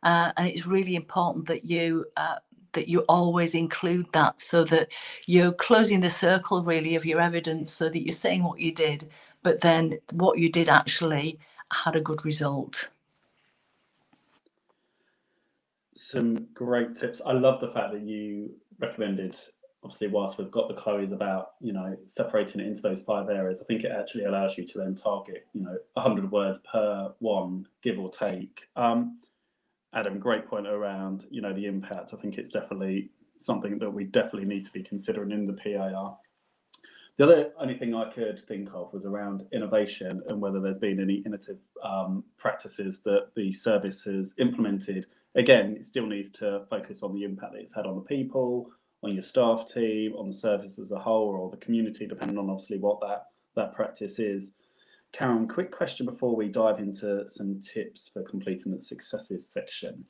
uh, 0.04 0.32
and 0.36 0.48
it's 0.48 0.66
really 0.66 0.96
important 0.96 1.46
that 1.48 1.66
you. 1.66 2.06
Uh, 2.16 2.36
that 2.74 2.88
you 2.88 3.00
always 3.08 3.54
include 3.54 4.06
that 4.12 4.38
so 4.40 4.64
that 4.64 4.88
you're 5.26 5.52
closing 5.52 6.00
the 6.02 6.10
circle 6.10 6.62
really 6.62 6.94
of 6.96 7.06
your 7.06 7.20
evidence 7.20 7.72
so 7.72 7.88
that 7.88 8.04
you're 8.04 8.12
saying 8.12 8.44
what 8.44 8.60
you 8.60 8.72
did 8.72 9.08
but 9.42 9.60
then 9.62 9.98
what 10.12 10.38
you 10.38 10.50
did 10.52 10.68
actually 10.68 11.38
had 11.72 11.96
a 11.96 12.00
good 12.02 12.24
result 12.24 12.90
some 16.10 16.46
great 16.54 16.94
tips. 16.94 17.20
I 17.24 17.32
love 17.32 17.60
the 17.60 17.70
fact 17.70 17.92
that 17.92 18.02
you 18.02 18.50
recommended, 18.78 19.36
obviously, 19.82 20.08
whilst 20.08 20.38
we've 20.38 20.50
got 20.50 20.68
the 20.68 20.74
KLOEs 20.74 21.12
about, 21.12 21.52
you 21.60 21.72
know, 21.72 21.96
separating 22.06 22.60
it 22.60 22.66
into 22.66 22.82
those 22.82 23.00
five 23.00 23.28
areas, 23.28 23.60
I 23.60 23.64
think 23.64 23.84
it 23.84 23.90
actually 23.90 24.24
allows 24.24 24.56
you 24.56 24.64
to 24.66 24.78
then 24.78 24.94
target, 24.94 25.46
you 25.52 25.62
know, 25.62 25.76
100 25.94 26.30
words 26.30 26.60
per 26.70 27.12
one, 27.18 27.66
give 27.82 27.98
or 27.98 28.10
take. 28.10 28.62
Um, 28.76 29.18
Adam, 29.94 30.18
great 30.18 30.46
point 30.46 30.66
around, 30.66 31.26
you 31.30 31.40
know, 31.40 31.52
the 31.52 31.66
impact. 31.66 32.12
I 32.14 32.16
think 32.18 32.38
it's 32.38 32.50
definitely 32.50 33.10
something 33.38 33.78
that 33.78 33.90
we 33.90 34.04
definitely 34.04 34.44
need 34.44 34.64
to 34.64 34.72
be 34.72 34.82
considering 34.82 35.32
in 35.32 35.46
the 35.46 35.54
PIR. 35.54 36.12
The 37.16 37.24
other 37.24 37.52
only 37.58 37.78
thing 37.78 37.94
I 37.94 38.10
could 38.10 38.46
think 38.46 38.68
of 38.74 38.92
was 38.92 39.06
around 39.06 39.46
innovation 39.52 40.22
and 40.28 40.38
whether 40.40 40.60
there's 40.60 40.78
been 40.78 41.00
any 41.00 41.14
innovative 41.14 41.58
um, 41.82 42.22
practices 42.36 43.00
that 43.04 43.28
the 43.34 43.52
service 43.52 44.04
has 44.04 44.34
implemented 44.38 45.06
again, 45.36 45.76
it 45.78 45.84
still 45.84 46.06
needs 46.06 46.30
to 46.30 46.64
focus 46.68 47.02
on 47.02 47.14
the 47.14 47.24
impact 47.24 47.52
that 47.52 47.60
it's 47.60 47.74
had 47.74 47.86
on 47.86 47.94
the 47.94 48.02
people, 48.02 48.70
on 49.02 49.12
your 49.12 49.22
staff 49.22 49.66
team, 49.72 50.14
on 50.16 50.26
the 50.26 50.32
service 50.32 50.78
as 50.78 50.90
a 50.90 50.98
whole, 50.98 51.36
or 51.36 51.50
the 51.50 51.56
community, 51.58 52.06
depending 52.06 52.38
on 52.38 52.50
obviously 52.50 52.78
what 52.78 53.00
that 53.00 53.26
that 53.54 53.74
practice 53.74 54.18
is. 54.18 54.52
Karen, 55.12 55.48
quick 55.48 55.70
question 55.70 56.04
before 56.04 56.36
we 56.36 56.48
dive 56.48 56.78
into 56.78 57.26
some 57.26 57.58
tips 57.58 58.10
for 58.12 58.22
completing 58.22 58.72
the 58.72 58.78
successes 58.78 59.48
section. 59.48 60.04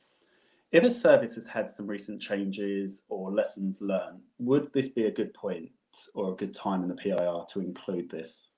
If 0.73 0.83
a 0.83 0.91
service 0.91 1.37
has 1.37 1.47
had 1.47 1.71
some 1.71 1.87
recent 1.87 2.21
changes 2.21 3.03
or 3.09 3.33
lessons 3.33 3.81
learned, 3.81 4.21
would 4.39 4.73
this 4.73 4.89
be 4.89 5.07
a 5.07 5.13
good 5.13 5.33
point 5.33 5.71
or 6.15 6.33
a 6.33 6.37
good 6.37 6.55
time 6.55 6.83
in 6.83 6.89
the 6.89 6.97
PIR 6.97 7.45
to 7.53 7.61
include 7.61 8.11
this? 8.11 8.51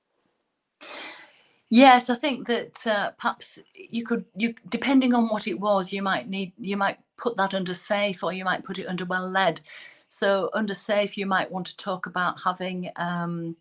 Yes, 1.71 2.09
I 2.11 2.15
think 2.15 2.47
that 2.47 2.87
uh, 2.87 3.11
perhaps 3.13 3.59
you 3.75 4.07
could 4.07 4.25
you 4.37 4.55
depending 4.69 5.15
on 5.15 5.29
what 5.29 5.47
it 5.49 5.59
was, 5.61 5.93
you 5.93 6.03
might 6.03 6.29
need 6.29 6.53
you 6.59 6.77
might 6.77 6.99
put 7.19 7.37
that 7.39 7.55
under 7.55 7.75
safe 7.75 8.23
or 8.23 8.33
you 8.33 8.45
might 8.45 8.65
put 8.65 8.79
it 8.79 8.87
under 8.87 9.05
well 9.05 9.29
led. 9.29 9.61
So 10.09 10.51
under 10.55 10.75
safe, 10.75 11.19
you 11.19 11.27
might 11.27 11.51
want 11.51 11.67
to 11.67 11.77
talk 11.77 12.07
about 12.07 12.37
having 12.45 12.91
um, 12.97 13.57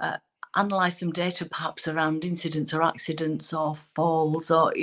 uh, 0.00 0.18
analyze 0.56 0.98
some 0.98 1.12
data 1.12 1.44
perhaps 1.46 1.88
around 1.88 2.24
incidents 2.24 2.74
or 2.74 2.82
accidents 2.82 3.52
or 3.54 3.76
falls 3.76 4.50
or 4.50 4.74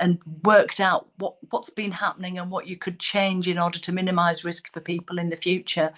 and 0.00 0.18
worked 0.44 0.80
out 0.80 1.08
what 1.18 1.36
what's 1.50 1.70
been 1.70 1.92
happening 1.92 2.38
and 2.38 2.50
what 2.50 2.66
you 2.66 2.76
could 2.76 2.98
change 3.00 3.48
in 3.48 3.58
order 3.58 3.78
to 3.78 3.92
minimize 3.92 4.44
risk 4.44 4.72
for 4.72 4.80
people 4.80 5.18
in 5.18 5.30
the 5.30 5.36
future 5.36 5.92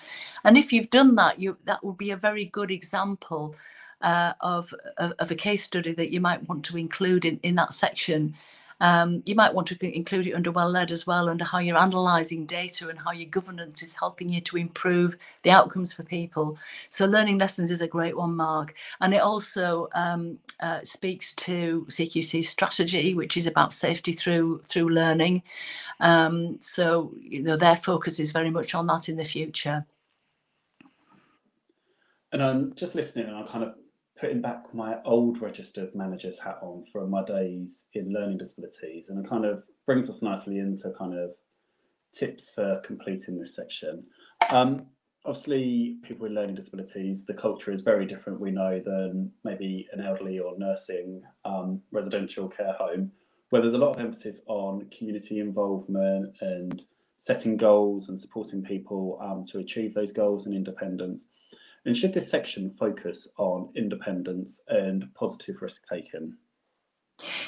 and 0.45 0.59
if 0.59 0.73
you've 0.73 0.91
done 0.91 1.17
that 1.17 1.41
you 1.41 1.57
that 1.65 1.85
would 1.85 1.99
be 1.99 2.11
a 2.11 2.17
very 2.17 2.45
good 2.47 2.71
example 2.71 3.55
uh, 4.03 4.33
of, 4.41 4.73
of, 4.97 5.13
of 5.19 5.31
a 5.31 5.35
case 5.35 5.65
study 5.65 5.93
that 5.95 6.11
you 6.11 6.21
might 6.21 6.49
want 6.49 6.65
to 6.67 6.77
include 6.77 7.25
in, 7.25 7.39
in 7.43 7.55
that 7.57 7.73
section. 7.73 8.35
Um, 8.81 9.23
you 9.27 9.35
might 9.35 9.53
want 9.53 9.67
to 9.69 9.97
include 9.97 10.27
it 10.27 10.35
under 10.35 10.53
well 10.53 10.71
led 10.71 10.93
as 10.93 11.07
well, 11.07 11.29
under 11.29 11.45
how 11.45 11.59
you're 11.59 11.77
analysing 11.77 12.47
data 12.47 12.89
and 12.89 12.99
how 12.99 13.11
your 13.11 13.29
governance 13.29 13.83
is 13.83 13.93
helping 13.93 14.29
you 14.29 14.41
to 14.43 14.57
improve 14.57 15.17
the 15.43 15.51
outcomes 15.51 15.93
for 15.93 16.05
people. 16.05 16.57
So 16.91 17.07
learning 17.07 17.39
lessons 17.39 17.71
is 17.71 17.83
a 17.83 17.89
great 17.89 18.17
one, 18.17 18.37
Mark, 18.37 18.75
and 19.01 19.13
it 19.13 19.19
also 19.19 19.89
um, 19.95 20.39
uh, 20.61 20.81
speaks 20.85 21.35
to 21.35 21.87
CQC's 21.91 22.49
strategy, 22.49 23.15
which 23.15 23.37
is 23.37 23.47
about 23.47 23.73
safety 23.73 24.13
through 24.13 24.63
through 24.69 24.91
learning. 24.91 25.43
Um, 26.01 26.61
so 26.61 27.13
you 27.21 27.43
know 27.43 27.57
their 27.57 27.77
focus 27.77 28.21
is 28.21 28.31
very 28.31 28.51
much 28.51 28.75
on 28.75 28.87
that 28.87 29.09
in 29.09 29.17
the 29.17 29.25
future. 29.25 29.85
And 32.31 32.43
I'm 32.43 32.75
just 32.75 32.95
listening, 32.95 33.27
and 33.27 33.37
I'm 33.37 33.47
kind 33.47 33.65
of 33.65 33.75
putting 34.19 34.41
back 34.41 34.75
my 34.75 34.97
old 35.05 35.41
registered 35.41 35.95
manager's 35.95 36.39
hat 36.39 36.59
on 36.63 36.85
from 36.93 37.11
my 37.11 37.25
days 37.25 37.87
in 37.95 38.13
learning 38.13 38.39
disabilities, 38.39 39.09
and 39.09 39.25
it 39.25 39.29
kind 39.29 39.45
of 39.45 39.63
brings 39.87 40.11
us 40.11 40.23
nicely 40.23 40.59
into 40.59 40.93
kind 40.99 41.17
of 41.17 41.31
tips 42.13 42.51
for 42.51 42.81
completing 42.85 43.39
this 43.39 43.55
section. 43.55 44.05
Um, 44.51 44.87
obviously, 45.25 45.99
people 46.03 46.25
with 46.25 46.33
learning 46.33 46.57
disabilities, 46.57 47.25
the 47.25 47.35
culture 47.35 47.71
is 47.71 47.81
very 47.81 48.07
different, 48.07 48.41
we 48.41 48.51
know, 48.51 48.81
than 48.85 49.31
maybe 49.45 49.87
an 49.93 50.01
elderly 50.01 50.39
or 50.39 50.59
nursing 50.59 51.23
um, 51.45 51.81
residential 51.93 52.49
care 52.49 52.73
home, 52.73 53.13
where 53.51 53.63
there's 53.63 53.75
a 53.75 53.79
lot 53.79 53.95
of 53.95 54.01
emphasis 54.01 54.41
on 54.47 54.89
community 54.97 55.39
involvement 55.39 56.37
and 56.41 56.85
setting 57.19 57.57
goals 57.57 58.09
and 58.09 58.19
supporting 58.19 58.63
people 58.63 59.19
um, 59.23 59.45
to 59.45 59.59
achieve 59.59 59.93
those 59.95 60.13
goals 60.13 60.47
and 60.47 60.55
independence. 60.55 61.27
And 61.89 61.97
should 61.97 62.13
this 62.13 62.31
section 62.31 62.69
focus 62.69 63.27
on 63.39 63.71
independence 63.75 64.61
and 64.69 65.09
positive 65.15 65.63
risk 65.63 65.89
taking? 65.89 66.37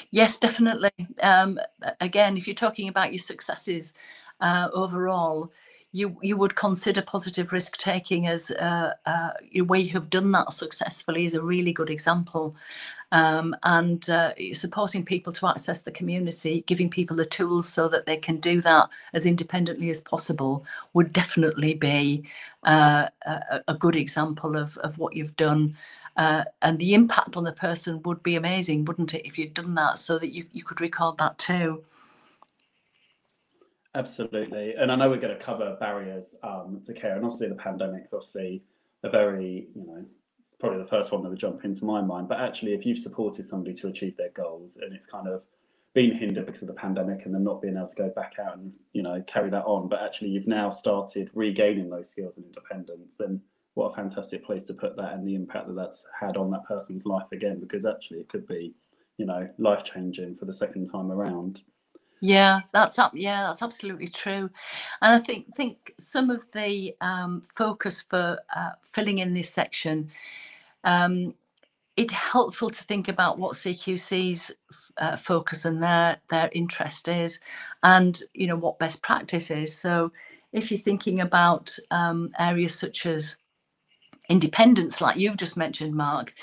Yes, 0.09 0.39
definitely. 0.39 0.89
Um, 1.21 1.59
again, 1.99 2.37
if 2.37 2.47
you're 2.47 2.55
talking 2.55 2.87
about 2.87 3.13
your 3.13 3.19
successes 3.19 3.93
uh, 4.39 4.69
overall, 4.73 5.51
you 5.93 6.17
you 6.21 6.37
would 6.37 6.55
consider 6.55 7.01
positive 7.01 7.51
risk 7.51 7.77
taking 7.77 8.27
as 8.27 8.51
uh, 8.51 8.93
uh, 9.05 9.31
way 9.63 9.79
you 9.79 9.91
have 9.91 10.09
done 10.09 10.31
that 10.31 10.53
successfully 10.53 11.25
is 11.25 11.33
a 11.33 11.41
really 11.41 11.73
good 11.73 11.89
example. 11.89 12.55
Um, 13.13 13.53
and 13.63 14.09
uh, 14.09 14.31
supporting 14.53 15.03
people 15.03 15.33
to 15.33 15.47
access 15.47 15.81
the 15.81 15.91
community 15.91 16.63
giving 16.65 16.89
people 16.89 17.17
the 17.17 17.25
tools 17.25 17.67
so 17.67 17.89
that 17.89 18.05
they 18.05 18.15
can 18.15 18.37
do 18.37 18.61
that 18.61 18.87
as 19.11 19.25
independently 19.25 19.89
as 19.89 19.99
possible 19.99 20.65
would 20.93 21.11
definitely 21.11 21.73
be 21.73 22.23
uh, 22.63 23.07
a, 23.25 23.61
a, 23.67 23.73
good 23.73 23.97
example 23.97 24.55
of, 24.55 24.77
of 24.77 24.97
what 24.97 25.13
you've 25.13 25.35
done. 25.35 25.75
Uh, 26.15 26.45
and 26.61 26.79
the 26.79 26.93
impact 26.93 27.35
on 27.35 27.43
the 27.43 27.51
person 27.51 28.01
would 28.03 28.23
be 28.23 28.35
amazing 28.35 28.85
wouldn't 28.85 29.13
it 29.13 29.27
if 29.27 29.37
you'd 29.37 29.53
done 29.53 29.75
that 29.75 29.99
so 29.99 30.17
that 30.17 30.31
you, 30.31 30.45
you 30.53 30.63
could 30.63 30.79
record 30.79 31.17
that 31.17 31.37
too 31.37 31.83
Absolutely, 33.93 34.73
and 34.75 34.89
I 34.89 34.95
know 34.95 35.09
we're 35.09 35.17
going 35.17 35.37
to 35.37 35.43
cover 35.43 35.75
barriers 35.79 36.35
um, 36.43 36.81
to 36.85 36.93
care, 36.93 37.15
and 37.15 37.25
obviously 37.25 37.49
the 37.49 37.55
pandemic's 37.55 38.13
obviously 38.13 38.63
a 39.03 39.09
very, 39.09 39.67
you 39.75 39.85
know, 39.85 40.05
probably 40.59 40.79
the 40.79 40.87
first 40.87 41.11
one 41.11 41.23
that 41.23 41.29
would 41.29 41.39
jump 41.39 41.65
into 41.65 41.83
my 41.83 42.01
mind. 42.01 42.29
But 42.29 42.39
actually, 42.39 42.73
if 42.73 42.85
you've 42.85 42.99
supported 42.99 43.43
somebody 43.43 43.75
to 43.75 43.87
achieve 43.87 44.15
their 44.15 44.29
goals, 44.29 44.77
and 44.77 44.93
it's 44.93 45.05
kind 45.05 45.27
of 45.27 45.43
been 45.93 46.15
hindered 46.15 46.45
because 46.45 46.61
of 46.61 46.69
the 46.69 46.73
pandemic 46.73 47.25
and 47.25 47.35
them 47.35 47.43
not 47.43 47.61
being 47.61 47.75
able 47.75 47.87
to 47.87 47.95
go 47.95 48.09
back 48.15 48.35
out 48.39 48.57
and 48.57 48.71
you 48.93 49.03
know 49.03 49.21
carry 49.27 49.49
that 49.49 49.65
on, 49.65 49.89
but 49.89 50.01
actually 50.01 50.29
you've 50.29 50.47
now 50.47 50.69
started 50.69 51.29
regaining 51.33 51.89
those 51.89 52.09
skills 52.09 52.37
and 52.37 52.45
independence, 52.45 53.15
then 53.19 53.41
what 53.73 53.87
a 53.91 53.95
fantastic 53.95 54.45
place 54.45 54.63
to 54.63 54.73
put 54.73 54.95
that 54.95 55.13
and 55.13 55.27
the 55.27 55.35
impact 55.35 55.67
that 55.67 55.75
that's 55.75 56.05
had 56.17 56.37
on 56.37 56.49
that 56.51 56.65
person's 56.65 57.05
life 57.05 57.27
again, 57.33 57.59
because 57.59 57.85
actually 57.85 58.19
it 58.19 58.29
could 58.29 58.47
be, 58.47 58.73
you 59.17 59.25
know, 59.25 59.49
life 59.57 59.83
changing 59.83 60.35
for 60.37 60.45
the 60.45 60.53
second 60.53 60.89
time 60.89 61.11
around. 61.11 61.61
Yeah, 62.21 62.61
that's 62.71 62.97
up. 62.99 63.11
Yeah, 63.15 63.43
that's 63.43 63.61
absolutely 63.61 64.07
true, 64.07 64.49
and 65.01 65.13
I 65.15 65.19
think 65.19 65.55
think 65.55 65.93
some 65.99 66.31
of 66.31 66.51
the 66.51 66.95
um, 67.01 67.41
focus 67.41 68.01
for 68.09 68.39
uh, 68.55 68.71
filling 68.85 69.19
in 69.19 69.33
this 69.33 69.51
section, 69.51 70.09
um, 70.85 71.35
it's 71.97 72.13
helpful 72.13 72.69
to 72.71 72.83
think 72.85 73.07
about 73.09 73.39
what 73.39 73.55
CQC's 73.55 74.51
uh, 74.97 75.17
focus 75.17 75.65
and 75.65 75.83
their 75.83 76.17
their 76.29 76.49
interest 76.53 77.07
is, 77.09 77.39
and 77.83 78.21
you 78.33 78.47
know 78.47 78.57
what 78.57 78.79
best 78.79 79.03
practice 79.03 79.51
is. 79.51 79.77
So, 79.77 80.11
if 80.53 80.71
you're 80.71 80.79
thinking 80.79 81.21
about 81.21 81.75
um, 81.91 82.31
areas 82.39 82.75
such 82.79 83.05
as 83.07 83.37
independence, 84.29 85.01
like 85.01 85.17
you've 85.17 85.37
just 85.37 85.57
mentioned, 85.57 85.95
Mark, 85.95 86.33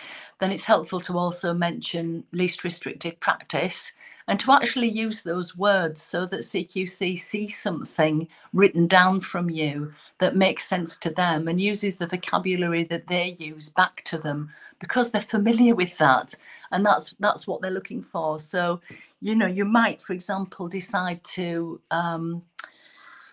then 0.40 0.52
it's 0.52 0.64
helpful 0.64 1.00
to 1.02 1.18
also 1.18 1.54
mention 1.54 2.24
least 2.32 2.64
restrictive 2.64 3.20
practice 3.20 3.92
and 4.28 4.38
to 4.38 4.52
actually 4.52 4.88
use 4.88 5.22
those 5.22 5.56
words 5.56 6.02
so 6.02 6.26
that 6.26 6.40
CQC 6.40 7.18
sees 7.18 7.58
something 7.58 8.28
written 8.52 8.86
down 8.86 9.20
from 9.20 9.48
you 9.48 9.92
that 10.18 10.36
makes 10.36 10.68
sense 10.68 10.96
to 10.98 11.10
them 11.10 11.48
and 11.48 11.60
uses 11.60 11.96
the 11.96 12.06
vocabulary 12.06 12.84
that 12.84 13.06
they 13.06 13.34
use 13.38 13.70
back 13.70 14.04
to 14.04 14.18
them 14.18 14.50
because 14.80 15.10
they're 15.10 15.20
familiar 15.22 15.74
with 15.74 15.96
that. 15.98 16.34
And 16.70 16.84
that's 16.84 17.14
that's 17.18 17.46
what 17.46 17.62
they're 17.62 17.70
looking 17.70 18.02
for. 18.02 18.38
So 18.38 18.80
you 19.20 19.34
know 19.34 19.46
you 19.46 19.64
might 19.64 20.00
for 20.00 20.12
example 20.12 20.68
decide 20.68 21.24
to 21.24 21.80
um, 21.90 22.42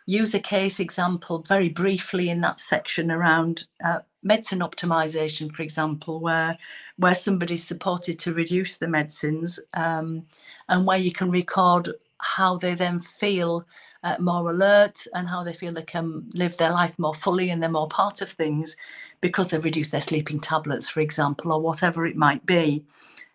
use 0.06 0.34
a 0.34 0.40
case 0.40 0.80
example 0.80 1.40
very 1.40 1.70
briefly 1.70 2.30
in 2.30 2.40
that 2.42 2.60
section 2.62 3.12
around 3.12 3.66
uh, 3.84 4.00
medicine 4.26 4.60
optimization, 4.60 5.52
for 5.54 5.62
example, 5.62 6.20
where 6.20 6.58
where 6.98 7.16
somebody's 7.16 7.64
supported 7.64 8.20
to 8.20 8.34
reduce 8.34 8.78
the 8.78 8.88
medicines 8.88 9.60
um, 9.76 10.26
and 10.68 10.86
where 10.86 10.98
you 10.98 11.12
can 11.12 11.32
record 11.32 11.90
how 12.18 12.58
they 12.58 12.74
then 12.74 13.00
feel 13.00 13.66
uh, 14.04 14.16
more 14.20 14.50
alert 14.50 15.06
and 15.14 15.28
how 15.28 15.44
they 15.44 15.54
feel 15.54 15.72
they 15.72 15.84
can 15.84 16.28
live 16.34 16.58
their 16.58 16.72
life 16.72 16.98
more 16.98 17.14
fully 17.14 17.50
and 17.50 17.62
they're 17.62 17.70
more 17.70 17.88
part 17.88 18.22
of 18.22 18.30
things 18.30 18.76
because 19.22 19.50
they've 19.50 19.64
reduced 19.64 19.92
their 19.92 20.02
sleeping 20.02 20.40
tablets, 20.40 20.90
for 20.90 21.02
example, 21.02 21.52
or 21.52 21.62
whatever 21.62 22.06
it 22.06 22.16
might 22.16 22.46
be. 22.46 22.84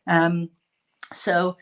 Um, 0.06 0.50
so, 1.12 1.56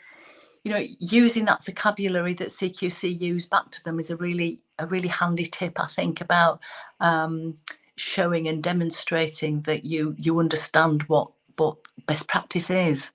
you 0.65 0.73
know, 0.73 0.85
using 1.01 1.45
that 1.47 1.65
vocabulary 1.65 2.35
that 2.35 2.49
CQC 2.49 3.21
use 3.21 3.47
back 3.47 3.71
to 3.73 3.85
them 3.85 3.99
is 3.99 4.11
a 4.11 4.17
really 4.17 4.61
a 4.79 4.87
really 4.87 5.09
handy 5.09 5.45
tip, 5.45 5.81
I 5.81 5.87
think, 5.87 6.21
about 6.21 6.61
um, 7.01 7.59
showing 7.99 8.49
and 8.49 8.63
demonstrating 8.63 9.61
that 9.63 9.85
you 9.85 10.15
you 10.19 10.39
understand 10.39 11.03
what 11.05 11.31
what 11.57 11.77
best 12.07 12.29
practice 12.29 12.71
is. 12.71 13.11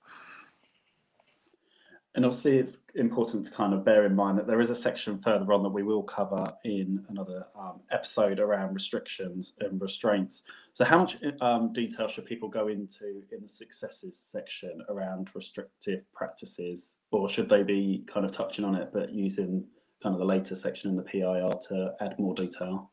And 2.14 2.24
obviously, 2.24 2.58
it's 2.58 2.72
important 2.94 3.44
to 3.44 3.50
kind 3.50 3.74
of 3.74 3.84
bear 3.84 4.06
in 4.06 4.14
mind 4.14 4.38
that 4.38 4.46
there 4.46 4.60
is 4.60 4.70
a 4.70 4.74
section 4.74 5.18
further 5.18 5.52
on 5.52 5.64
that 5.64 5.70
we 5.70 5.82
will 5.82 6.04
cover 6.04 6.52
in 6.64 7.04
another 7.08 7.46
um, 7.58 7.80
episode 7.90 8.38
around 8.38 8.72
restrictions 8.72 9.54
and 9.58 9.80
restraints. 9.80 10.44
So, 10.74 10.84
how 10.84 10.98
much 10.98 11.18
um, 11.40 11.72
detail 11.72 12.06
should 12.06 12.26
people 12.26 12.48
go 12.48 12.68
into 12.68 13.22
in 13.32 13.42
the 13.42 13.48
successes 13.48 14.16
section 14.16 14.80
around 14.88 15.30
restrictive 15.34 16.04
practices, 16.12 16.98
or 17.10 17.28
should 17.28 17.48
they 17.48 17.64
be 17.64 18.04
kind 18.06 18.24
of 18.24 18.30
touching 18.30 18.64
on 18.64 18.76
it 18.76 18.90
but 18.92 19.12
using 19.12 19.64
kind 20.00 20.14
of 20.14 20.20
the 20.20 20.24
later 20.24 20.54
section 20.54 20.90
in 20.90 20.96
the 20.96 21.02
PIR 21.02 21.50
to 21.68 21.94
add 22.00 22.16
more 22.20 22.34
detail? 22.34 22.92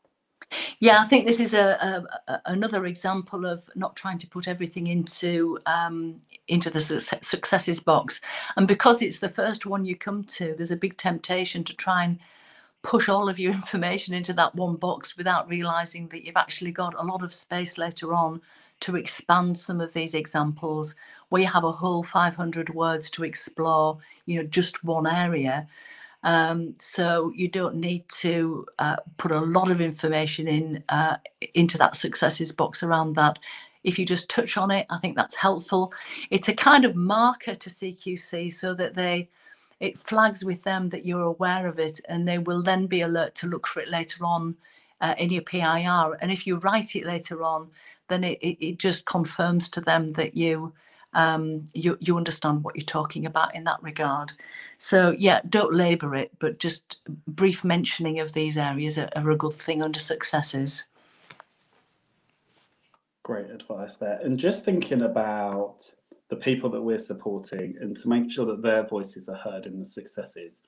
Yeah, 0.81 1.01
I 1.01 1.05
think 1.07 1.27
this 1.27 1.41
is 1.41 1.55
a, 1.55 2.05
a, 2.29 2.41
another 2.47 2.85
example 2.88 3.47
of 3.47 3.69
not 3.75 3.97
trying 3.97 4.19
to 4.19 4.29
put 4.29 4.47
everything 4.47 4.88
into 4.89 5.59
um, 5.67 6.17
into 6.50 6.69
the 6.71 6.81
successes 7.23 7.81
box, 7.81 8.21
and 8.57 8.69
because 8.69 9.01
it's 9.01 9.19
the 9.19 9.29
first 9.31 9.65
one 9.65 9.85
you 9.88 9.97
come 9.97 10.23
to, 10.25 10.55
there's 10.57 10.71
a 10.71 10.77
big 10.77 10.97
temptation 11.00 11.65
to 11.65 11.75
try 11.77 12.05
and 12.05 12.19
push 12.83 13.09
all 13.09 13.29
of 13.29 13.39
your 13.39 13.53
information 13.61 14.13
into 14.15 14.33
that 14.35 14.55
one 14.55 14.77
box 14.77 15.17
without 15.17 15.50
realizing 15.50 16.09
that 16.09 16.25
you've 16.25 16.38
actually 16.38 16.71
got 16.73 16.95
a 17.00 17.03
lot 17.03 17.23
of 17.23 17.33
space 17.33 17.79
later 17.79 18.13
on 18.13 18.41
to 18.81 18.97
expand 18.97 19.59
some 19.59 19.81
of 19.81 19.93
these 19.93 20.15
examples. 20.15 20.95
Where 21.29 21.43
you 21.43 21.50
have 21.50 21.65
a 21.65 21.73
whole 21.73 22.03
500 22.03 22.69
words 22.75 23.11
to 23.11 23.25
explore 23.25 24.00
you 24.27 24.39
know 24.41 24.47
just 24.47 24.85
one 24.85 25.07
area 25.07 25.67
um, 26.24 26.75
so 26.80 27.32
you 27.36 27.48
don't 27.50 27.75
need 27.75 28.08
to 28.22 28.66
uh, 28.80 28.98
put 29.18 29.32
a 29.32 29.40
lot 29.40 29.72
of 29.72 29.82
information 29.82 30.48
in 30.48 30.84
uh, 30.90 31.18
into 31.56 31.78
that 31.80 31.96
successes 31.98 32.51
box 32.51 32.84
around 32.84 33.16
that. 33.16 33.40
If 33.84 34.00
you 34.00 34.06
just 34.06 34.30
touch 34.30 34.58
on 34.58 34.72
it, 34.72 34.88
I 34.92 35.00
think 35.00 35.18
that's 35.18 35.36
helpful. 35.36 35.94
It's 36.32 36.50
a 36.50 36.56
kind 36.56 36.86
of 36.86 36.96
marker 36.96 37.56
to 37.56 37.70
CQC 37.72 38.54
so 38.54 38.74
that 38.75 38.96
they 38.96 39.30
it 39.80 39.98
flags 39.98 40.46
with 40.46 40.63
them 40.63 40.90
that 40.90 41.06
you're 41.06 41.24
aware 41.24 41.68
of 41.68 41.80
it, 41.80 42.00
and 42.10 42.28
they 42.28 42.38
will 42.40 42.62
then 42.63 42.88
be 42.88 43.01
alert 43.01 43.36
to 43.36 43.48
look 43.48 43.68
for 43.68 43.82
it 43.82 43.90
later 43.90 44.25
on 44.25 44.58
uh, 45.01 45.16
in 45.18 45.32
your 45.32 45.44
PIR. 45.44 46.18
And 46.22 46.32
if 46.32 46.48
you 46.48 46.58
write 46.58 46.96
it 46.96 47.06
later 47.06 47.44
on, 47.44 47.70
then 48.10 48.24
it, 48.25 48.40
it, 48.42 48.66
it 48.66 48.80
just 48.80 49.06
confirms 49.06 49.70
to 49.72 49.82
them 49.82 50.10
that 50.10 50.38
you 50.38 50.74
um, 51.13 51.65
you 51.74 51.98
you 52.00 52.18
understand 52.18 52.63
what 52.63 52.75
you're 52.75 52.86
talking 52.86 53.25
about 53.25 53.56
in 53.56 53.63
that 53.65 53.82
regard. 53.82 54.32
So 54.77 55.15
yeah, 55.18 55.41
don't 55.50 55.74
labour 55.74 56.15
it, 56.15 56.32
but 56.39 56.60
just 56.60 57.01
brief 57.27 57.63
mentioning 57.63 58.20
of 58.20 58.34
these 58.34 58.58
areas 58.58 58.98
are, 58.98 59.10
are 59.15 59.30
a 59.30 59.36
good 59.36 59.53
thing 59.53 59.82
under 59.82 60.00
successes. 60.00 60.86
Great 63.24 63.51
advice 63.51 63.96
there. 63.96 64.20
And 64.24 64.39
just 64.39 64.65
thinking 64.65 65.03
about 65.03 65.91
the 66.30 66.36
people 66.36 66.70
that 66.70 66.82
we're 66.82 66.98
supporting 66.98 67.75
and 67.82 67.96
to 67.98 68.08
make 68.08 68.32
sure 68.32 68.46
that 68.46 68.62
their 68.62 68.84
voices 68.84 69.27
are 69.27 69.36
heard 69.36 69.65
in 69.65 69.77
the 69.77 69.86
successes. 69.86 70.63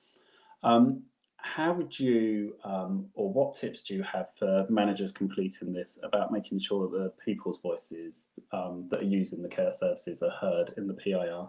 Um, 0.62 1.02
how 1.44 1.74
would 1.74 1.98
you, 2.00 2.54
um, 2.64 3.06
or 3.12 3.30
what 3.30 3.54
tips 3.54 3.82
do 3.82 3.94
you 3.94 4.02
have 4.02 4.28
for 4.34 4.66
managers 4.70 5.12
completing 5.12 5.74
this 5.74 5.98
about 6.02 6.32
making 6.32 6.58
sure 6.58 6.88
that 6.88 6.98
the 6.98 7.12
people's 7.22 7.60
voices 7.60 8.28
um, 8.52 8.86
that 8.90 9.00
are 9.00 9.04
using 9.04 9.42
the 9.42 9.48
care 9.48 9.70
services 9.70 10.22
are 10.22 10.30
heard 10.30 10.72
in 10.78 10.88
the 10.88 10.94
PIR? 10.94 11.46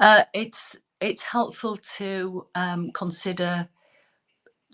Uh, 0.00 0.24
it's 0.34 0.76
it's 1.00 1.22
helpful 1.22 1.76
to 1.96 2.46
um, 2.56 2.90
consider 2.90 3.68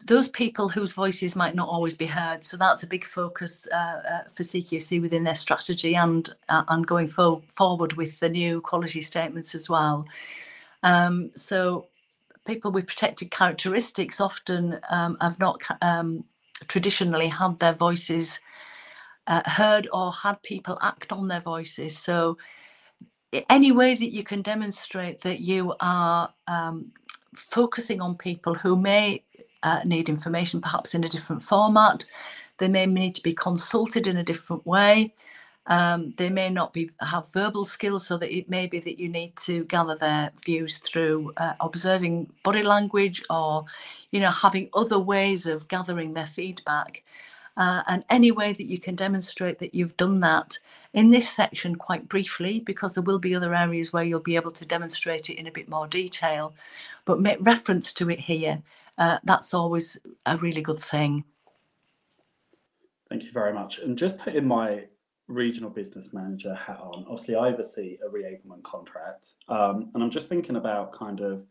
those 0.07 0.31
people 0.31 0.69
whose 0.69 0.93
voices 0.93 1.37
might 1.37 1.55
not 1.55 1.69
always 1.69 1.95
be 1.95 2.07
heard. 2.07 2.43
So 2.43 2.57
that's 2.57 2.85
a 2.85 2.89
big 2.89 3.05
focus 3.05 3.69
uh, 3.71 3.77
uh, 3.77 4.23
for 4.33 4.45
CQC 4.45 5.03
within 5.03 5.25
their 5.25 5.35
strategy 5.35 5.95
and 5.95 6.29
uh, 6.49 6.65
and 6.69 6.87
going 6.87 7.09
fo- 7.09 7.43
forward 7.49 7.93
with 7.93 8.19
the 8.19 8.31
new 8.31 8.63
quality 8.63 9.03
statements 9.03 9.55
as 9.55 9.69
well. 9.69 10.07
Um, 10.83 11.31
so 11.37 11.87
people 12.47 12.71
with 12.73 12.87
protected 12.87 13.31
characteristics 13.31 14.21
often 14.21 14.81
um, 14.91 15.17
have 15.21 15.39
not 15.39 15.63
um, 15.81 16.25
traditionally 16.69 17.29
had 17.29 17.59
their 17.59 17.73
voices 17.73 18.41
uh, 19.27 19.43
heard 19.49 19.89
or 19.93 20.13
had 20.13 20.43
people 20.43 20.79
act 20.83 21.13
on 21.13 21.29
their 21.29 21.41
voices. 21.41 21.97
So 21.99 22.39
any 23.49 23.73
way 23.73 23.95
that 23.95 24.13
you 24.13 24.23
can 24.25 24.43
demonstrate 24.43 25.21
that 25.23 25.41
you 25.41 25.75
are 25.81 26.33
um, 26.49 26.93
focusing 27.35 28.01
on 28.01 28.17
people 28.17 28.55
who 28.55 28.77
may 28.77 29.25
uh, 29.63 29.81
need 29.85 30.09
information 30.09 30.61
perhaps 30.61 30.95
in 30.95 31.05
a 31.05 31.09
different 31.09 31.43
format. 31.43 32.05
They 32.59 32.69
may 32.69 32.87
need 32.87 33.15
to 33.15 33.23
be 33.23 33.33
consulted 33.33 34.07
in 34.07 34.17
a 34.19 34.25
different 34.25 34.67
way. 34.67 35.15
Um, 35.67 36.13
they 36.17 36.29
may 36.29 36.51
not 36.51 36.73
be 36.73 36.91
have 37.01 37.33
verbal 37.33 37.65
skills, 37.65 38.07
so 38.07 38.19
that 38.19 38.37
it 38.37 38.49
may 38.51 38.67
be 38.67 38.81
that 38.81 38.99
you 38.99 39.09
need 39.09 39.37
to 39.37 39.65
gather 39.65 39.97
their 39.97 40.31
views 40.45 40.79
through 40.79 41.33
uh, 41.37 41.55
observing 41.61 42.33
body 42.43 42.63
language 42.63 43.23
or, 43.31 43.65
you 44.11 44.21
know, 44.21 44.31
having 44.31 44.69
other 44.75 44.99
ways 44.99 45.47
of 45.47 45.69
gathering 45.69 46.15
their 46.15 46.27
feedback. 46.27 47.05
Uh, 47.57 47.83
and 47.87 48.05
any 48.09 48.33
way 48.33 48.53
that 48.53 48.67
you 48.67 48.81
can 48.81 48.97
demonstrate 48.97 49.59
that 49.59 49.75
you've 49.75 49.97
done 49.99 50.21
that 50.21 50.59
in 50.95 51.11
this 51.11 51.29
section 51.29 51.77
quite 51.77 52.09
briefly, 52.09 52.61
because 52.61 52.95
there 52.95 53.03
will 53.03 53.19
be 53.19 53.35
other 53.35 53.55
areas 53.55 53.93
where 53.93 54.05
you'll 54.05 54.21
be 54.21 54.37
able 54.37 54.51
to 54.51 54.65
demonstrate 54.65 55.31
it 55.31 55.39
in 55.39 55.47
a 55.47 55.53
bit 55.53 55.69
more 55.69 55.87
detail, 55.87 56.55
but 57.05 57.21
make 57.21 57.39
reference 57.41 57.93
to 57.93 58.11
it 58.11 58.19
here 58.19 58.63
uh, 58.99 59.19
that's 59.25 59.55
always 59.55 59.99
a 60.27 60.37
really 60.37 60.63
good 60.63 60.81
thing. 60.81 61.25
Thank 63.09 63.25
you 63.25 63.33
very 63.33 63.53
much. 63.53 63.79
And 63.79 63.97
just 63.97 64.19
putting 64.19 64.47
my 64.47 64.85
regional 65.33 65.71
business 65.71 66.13
manager 66.13 66.55
hat 66.55 66.79
on, 66.81 67.05
obviously 67.09 67.35
I 67.35 67.49
oversee 67.49 67.99
a 68.05 68.09
reablement 68.09 68.63
contract. 68.63 69.35
Um, 69.49 69.91
and 69.95 70.03
I'm 70.03 70.11
just 70.11 70.29
thinking 70.29 70.57
about 70.57 70.93
kind 70.93 71.21
of 71.21 71.45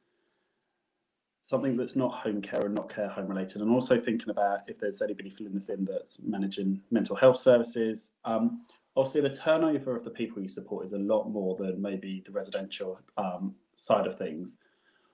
something 1.43 1.75
that's 1.75 1.95
not 1.95 2.13
home 2.13 2.41
care 2.41 2.61
and 2.61 2.75
not 2.75 2.93
care 2.93 3.09
home 3.09 3.27
related, 3.27 3.61
and 3.61 3.71
also 3.71 3.99
thinking 3.99 4.29
about 4.29 4.59
if 4.67 4.79
there's 4.79 5.01
anybody 5.01 5.29
filling 5.29 5.53
this 5.53 5.69
in 5.69 5.85
that's 5.85 6.17
managing 6.21 6.81
mental 6.91 7.15
health 7.15 7.37
services. 7.37 8.11
Um, 8.25 8.65
obviously, 8.95 9.21
the 9.21 9.35
turnover 9.35 9.95
of 9.95 10.03
the 10.03 10.11
people 10.11 10.41
you 10.41 10.47
support 10.47 10.85
is 10.85 10.93
a 10.93 10.99
lot 10.99 11.29
more 11.29 11.55
than 11.55 11.81
maybe 11.81 12.21
the 12.25 12.31
residential 12.31 12.99
um, 13.17 13.55
side 13.75 14.05
of 14.05 14.17
things. 14.17 14.57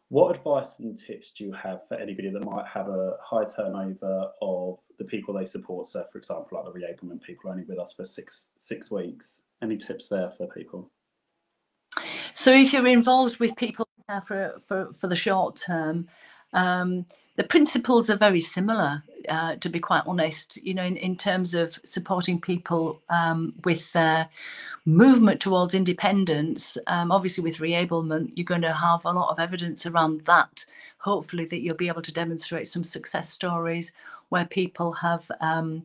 What 0.09 0.37
advice 0.37 0.79
and 0.79 0.97
tips 0.97 1.31
do 1.31 1.43
you 1.43 1.51
have 1.51 1.85
for 1.87 1.95
anybody 1.95 2.29
that 2.29 2.45
might 2.45 2.65
have 2.65 2.87
a 2.87 3.17
high 3.21 3.43
turnover 3.43 4.31
of 4.41 4.79
the 4.97 5.03
people 5.03 5.33
they 5.33 5.43
support? 5.43 5.87
So, 5.87 6.05
for 6.09 6.17
example, 6.17 6.47
like 6.51 6.65
the 6.65 6.79
reablement 6.79 7.21
people 7.21 7.49
only 7.49 7.63
with 7.63 7.77
us 7.77 7.93
for 7.93 8.05
six 8.05 8.49
six 8.57 8.89
weeks. 8.89 9.41
Any 9.61 9.75
tips 9.75 10.07
there 10.07 10.31
for 10.31 10.47
people? 10.47 10.89
So, 12.33 12.53
if 12.53 12.71
you're 12.71 12.87
involved 12.87 13.39
with 13.39 13.55
people 13.57 13.87
for 14.25 14.55
for 14.65 14.93
for 14.93 15.07
the 15.07 15.15
short 15.15 15.57
term, 15.57 16.07
um, 16.53 17.05
the 17.35 17.43
principles 17.43 18.09
are 18.09 18.17
very 18.17 18.41
similar, 18.41 19.03
uh, 19.29 19.55
to 19.57 19.69
be 19.69 19.79
quite 19.79 20.03
honest. 20.07 20.57
You 20.57 20.73
know, 20.73 20.83
in, 20.83 20.97
in 20.97 21.15
terms 21.15 21.53
of 21.53 21.79
supporting 21.85 22.41
people 22.41 23.01
um, 23.09 23.53
with 23.63 23.91
their 23.93 24.27
movement 24.85 25.39
towards 25.41 25.75
independence, 25.75 26.77
um, 26.87 27.11
obviously 27.11 27.43
with 27.43 27.57
reablement, 27.57 28.31
you're 28.35 28.45
going 28.45 28.61
to 28.61 28.73
have 28.73 29.05
a 29.05 29.11
lot 29.11 29.29
of 29.31 29.39
evidence 29.39 29.85
around 29.85 30.21
that. 30.21 30.65
Hopefully, 30.97 31.45
that 31.45 31.61
you'll 31.61 31.75
be 31.75 31.89
able 31.89 32.01
to 32.01 32.13
demonstrate 32.13 32.67
some 32.67 32.83
success 32.83 33.29
stories 33.29 33.91
where 34.29 34.45
people 34.45 34.91
have 34.93 35.29
um, 35.41 35.83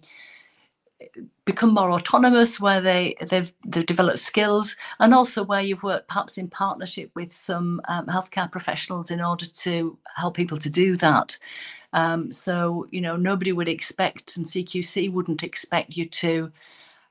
become 1.45 1.75
more 1.75 1.91
autonomous, 1.91 2.61
where 2.61 2.81
they 2.81 3.15
they've 3.29 3.53
they've 3.67 3.87
developed 3.87 4.19
skills, 4.19 4.77
and 5.01 5.15
also 5.15 5.43
where 5.45 5.61
you've 5.61 5.83
worked 5.83 6.09
perhaps 6.09 6.39
in 6.39 6.49
partnership 6.49 7.11
with 7.15 7.33
some 7.33 7.81
um, 7.89 8.07
healthcare 8.07 8.51
professionals 8.51 9.11
in 9.11 9.21
order 9.21 9.47
to 9.47 9.99
help 10.17 10.35
people 10.35 10.59
to 10.59 10.71
do 10.71 10.97
that. 10.97 11.39
Um, 11.93 12.33
so 12.33 12.87
you 12.91 13.01
know 13.01 13.17
nobody 13.17 13.53
would 13.53 13.69
expect, 13.69 14.37
and 14.37 14.47
CQC 14.47 15.13
wouldn't 15.13 15.43
expect 15.43 15.97
you 15.97 16.07
to 16.07 16.53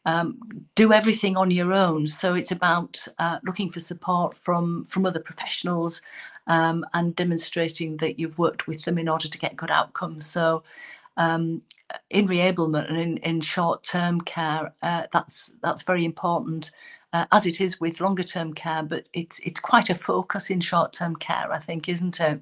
um, 0.06 0.38
do 0.76 0.94
everything 0.94 1.38
on 1.38 1.52
your 1.52 1.74
own. 1.74 2.08
So 2.08 2.34
it's 2.34 2.52
about 2.52 3.06
uh, 3.20 3.40
looking 3.44 3.72
for 3.72 3.80
support 3.80 4.34
from 4.34 4.86
from 4.86 5.06
other 5.06 5.20
professionals 5.20 6.02
um, 6.48 6.86
and 6.94 7.16
demonstrating 7.16 7.98
that 7.98 8.20
you've 8.20 8.38
worked 8.38 8.68
with 8.68 8.84
them 8.84 8.98
in 8.98 9.08
order 9.08 9.28
to 9.28 9.38
get 9.38 9.56
good 9.56 9.72
outcomes. 9.72 10.26
So 10.26 10.64
um, 11.18 11.62
in 12.10 12.28
reablement 12.28 12.90
and 12.90 12.98
in, 12.98 13.18
in 13.18 13.42
short-term 13.42 14.22
care, 14.22 14.74
uh, 14.82 15.04
that's 15.12 15.52
that's 15.62 15.82
very 15.84 16.06
important, 16.06 16.72
uh, 17.14 17.26
as 17.32 17.46
it 17.46 17.62
is 17.62 17.80
with 17.80 18.02
longer-term 18.02 18.54
care. 18.54 18.84
But 18.84 19.08
it's 19.14 19.40
it's 19.40 19.60
quite 19.60 19.90
a 19.90 19.96
focus 19.96 20.50
in 20.50 20.62
short-term 20.62 21.16
care, 21.18 21.52
I 21.52 21.60
think, 21.60 21.90
isn't 21.90 22.20
it? 22.20 22.42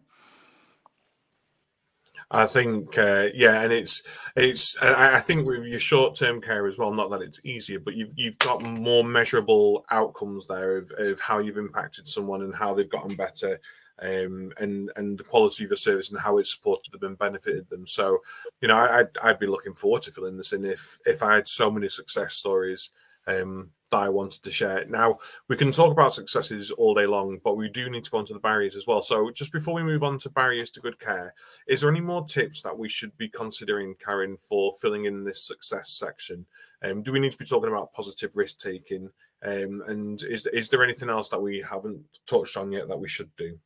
I 2.32 2.46
think, 2.46 2.96
uh, 2.96 3.30
yeah, 3.34 3.62
and 3.64 3.74
it's 3.74 4.04
it's. 4.36 4.78
I, 4.84 5.20
think 5.20 5.48
with 5.48 5.66
your 5.66 5.80
short-term 5.80 6.42
care 6.42 6.68
as 6.68 6.78
well. 6.78 6.94
Not 6.94 7.10
that 7.10 7.24
it's 7.24 7.40
easier, 7.44 7.80
but 7.80 7.96
you've 7.96 8.12
you've 8.16 8.38
got 8.38 8.62
more 8.62 9.04
measurable 9.04 9.84
outcomes 9.90 10.46
there 10.46 10.78
of, 10.78 10.92
of 11.00 11.20
how 11.20 11.40
you've 11.40 11.58
impacted 11.58 12.08
someone 12.08 12.44
and 12.44 12.54
how 12.54 12.76
they've 12.76 12.90
gotten 12.90 13.16
better 13.16 13.60
um, 14.02 14.52
and 14.58 14.92
and 14.96 15.18
the 15.18 15.24
quality 15.24 15.66
of 15.66 15.70
the 15.70 15.78
service 15.78 16.10
and 16.10 16.20
how 16.20 16.38
it 16.38 16.48
supported 16.48 16.92
them 16.92 17.04
and 17.04 17.18
benefited 17.18 17.70
them. 17.70 17.86
So, 17.86 18.20
you 18.62 18.68
know, 18.68 18.78
I, 18.78 19.00
I'd, 19.00 19.18
I'd 19.22 19.40
be 19.40 19.48
looking 19.48 19.74
forward 19.74 20.04
to 20.04 20.12
filling 20.12 20.38
this 20.38 20.54
in 20.54 20.66
if 20.66 21.00
if 21.06 21.22
I 21.22 21.36
had 21.36 21.48
so 21.48 21.70
many 21.70 21.90
success 21.90 22.36
stories 22.36 22.92
um, 23.28 23.72
that 23.92 23.98
I 23.98 24.10
wanted 24.10 24.44
to 24.44 24.52
share. 24.52 24.86
Now, 24.86 25.20
we 25.48 25.58
can 25.58 25.72
talk 25.72 25.92
about 25.92 26.14
successes 26.14 26.72
all 26.72 26.94
day 26.94 27.06
long, 27.06 27.40
but 27.44 27.58
we 27.58 27.70
do 27.70 27.90
need 27.90 28.04
to 28.04 28.12
go 28.12 28.18
on 28.18 28.26
to 28.28 28.34
the 28.34 28.40
barriers 28.40 28.76
as 28.76 28.88
well. 28.88 29.02
So, 29.02 29.32
just 29.32 29.52
before 29.52 29.74
we 29.74 29.84
move 29.84 30.04
on 30.04 30.20
to 30.20 30.30
barriers 30.30 30.70
to 30.72 30.82
good 30.82 31.00
care, 31.00 31.34
is 31.68 31.82
there 31.82 31.90
any 31.90 32.02
more 32.02 32.26
tips 32.26 32.62
that 32.62 32.78
we 32.78 32.90
should 32.90 33.18
be 33.18 33.30
considering, 33.30 33.96
Karen, 34.04 34.38
for 34.38 34.74
filling 34.82 35.06
in 35.06 35.24
this 35.24 35.44
success 35.44 35.90
section? 35.90 36.46
Um, 36.82 37.04
do 37.04 37.12
we 37.12 37.20
need 37.20 37.32
to 37.34 37.38
be 37.38 37.46
talking 37.46 37.70
about 37.70 37.94
positive 37.94 38.36
risk 38.36 38.60
taking? 38.60 39.10
Um, 39.44 39.84
and 39.88 40.22
is 40.24 40.46
is 40.48 40.70
there 40.70 40.84
anything 40.84 41.10
else 41.10 41.30
that 41.30 41.42
we 41.42 41.66
haven't 41.70 42.04
touched 42.28 42.58
on 42.58 42.72
yet 42.72 42.88
that 42.88 43.00
we 43.00 43.08
should 43.08 43.36
do? 43.38 43.58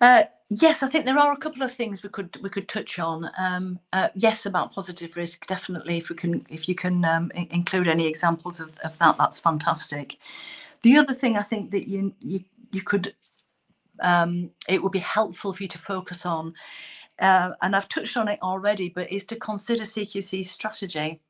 Uh, 0.00 0.24
yes, 0.50 0.82
I 0.82 0.88
think 0.88 1.06
there 1.06 1.18
are 1.18 1.32
a 1.32 1.36
couple 1.36 1.62
of 1.62 1.72
things 1.72 2.02
we 2.02 2.08
could 2.10 2.36
we 2.42 2.50
could 2.50 2.68
touch 2.68 2.98
on. 2.98 3.30
Um, 3.38 3.78
uh, 3.92 4.08
yes, 4.14 4.46
about 4.46 4.72
positive 4.72 5.16
risk, 5.16 5.46
definitely. 5.46 5.96
If 5.98 6.10
we 6.10 6.16
can, 6.16 6.44
if 6.50 6.68
you 6.68 6.74
can 6.74 7.04
um, 7.04 7.30
include 7.34 7.88
any 7.88 8.06
examples 8.06 8.60
of, 8.60 8.78
of 8.80 8.98
that, 8.98 9.16
that's 9.16 9.40
fantastic. 9.40 10.18
The 10.82 10.98
other 10.98 11.14
thing 11.14 11.36
I 11.36 11.42
think 11.42 11.70
that 11.70 11.88
you 11.88 12.12
you 12.20 12.44
you 12.72 12.82
could, 12.82 13.14
um, 14.00 14.50
it 14.68 14.82
would 14.82 14.92
be 14.92 14.98
helpful 14.98 15.52
for 15.52 15.62
you 15.62 15.68
to 15.68 15.78
focus 15.78 16.26
on, 16.26 16.54
uh, 17.20 17.52
and 17.62 17.74
I've 17.74 17.88
touched 17.88 18.16
on 18.16 18.28
it 18.28 18.40
already, 18.42 18.88
but 18.88 19.10
is 19.10 19.24
to 19.26 19.36
consider 19.36 19.84
CQC's 19.84 20.50
strategy. 20.50 21.20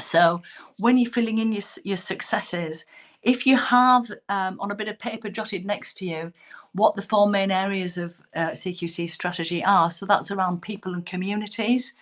So 0.00 0.42
when 0.78 0.98
you're 0.98 1.10
filling 1.10 1.38
in 1.38 1.52
your 1.52 1.62
your 1.84 1.96
successes, 1.96 2.84
if 3.22 3.46
you 3.46 3.56
have 3.56 4.10
um, 4.28 4.58
on 4.60 4.70
a 4.70 4.74
bit 4.74 4.88
of 4.88 4.98
paper 4.98 5.30
jotted 5.30 5.66
next 5.66 5.94
to 5.98 6.06
you 6.06 6.32
what 6.74 6.96
the 6.96 7.02
four 7.02 7.28
main 7.28 7.50
areas 7.50 7.98
of 7.98 8.20
uh, 8.36 8.50
CQC 8.50 9.10
strategy 9.10 9.64
are, 9.64 9.90
so 9.90 10.06
that's 10.06 10.30
around 10.30 10.62
people 10.62 10.94
and 10.94 11.06
communities. 11.06 11.94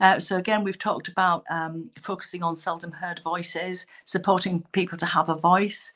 Uh, 0.00 0.18
so 0.20 0.36
again, 0.36 0.64
we've 0.64 0.78
talked 0.78 1.08
about 1.08 1.44
um, 1.50 1.90
focusing 2.00 2.42
on 2.42 2.56
seldom 2.56 2.92
heard 2.92 3.20
voices, 3.24 3.86
supporting 4.04 4.64
people 4.72 4.98
to 4.98 5.06
have 5.06 5.28
a 5.28 5.36
voice, 5.36 5.92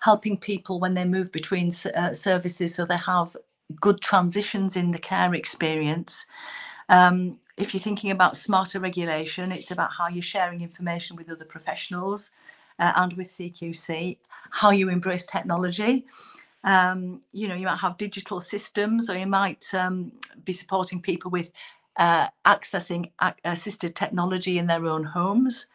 helping 0.00 0.36
people 0.38 0.80
when 0.80 0.94
they 0.94 1.04
move 1.04 1.32
between 1.32 1.72
uh, 1.96 2.14
services 2.14 2.74
so 2.74 2.84
they 2.84 2.96
have 2.98 3.36
good 3.80 4.00
transitions 4.00 4.76
in 4.76 4.92
the 4.92 4.98
care 4.98 5.34
experience. 5.34 6.26
Um, 6.88 7.38
if 7.56 7.74
you're 7.74 7.82
thinking 7.82 8.10
about 8.10 8.36
smarter 8.36 8.80
regulation, 8.80 9.52
it's 9.52 9.70
about 9.70 9.90
how 9.98 10.08
you're 10.08 10.22
sharing 10.22 10.62
information 10.62 11.16
with 11.16 11.30
other 11.30 11.44
professionals 11.44 12.30
uh, 12.78 12.92
and 12.96 13.12
with 13.14 13.30
CQC, 13.30 14.18
how 14.50 14.70
you 14.70 14.88
embrace 14.88 15.26
technology. 15.26 16.06
Um, 16.64 17.20
you 17.32 17.48
know, 17.48 17.54
you 17.54 17.66
might 17.66 17.78
have 17.78 17.96
digital 17.96 18.40
systems, 18.40 19.08
or 19.08 19.16
you 19.16 19.26
might 19.26 19.66
um, 19.74 20.12
be 20.44 20.52
supporting 20.52 21.00
people 21.00 21.30
with 21.30 21.50
uh, 21.96 22.28
accessing 22.46 23.10
assisted 23.44 23.94
technology 23.96 24.58
in 24.58 24.66
their 24.66 24.86
own 24.86 25.04
homes. 25.04 25.66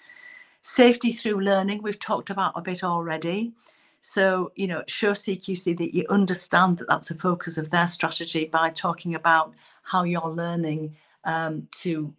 Safety 0.61 1.11
through 1.11 1.41
learning, 1.41 1.81
we've 1.81 1.99
talked 1.99 2.29
about 2.29 2.53
a 2.55 2.61
bit 2.61 2.83
already. 2.83 3.53
So, 3.99 4.51
you 4.55 4.67
know, 4.67 4.83
show 4.87 5.11
CQC 5.11 5.77
that 5.77 5.93
you 5.93 6.05
understand 6.09 6.77
that 6.77 6.87
that's 6.89 7.11
a 7.11 7.15
focus 7.15 7.57
of 7.57 7.69
their 7.69 7.87
strategy 7.87 8.45
by 8.45 8.69
talking 8.69 9.15
about 9.15 9.53
how 9.83 10.03
you're 10.03 10.29
learning 10.29 10.95
um, 11.23 11.67
to 11.81 12.13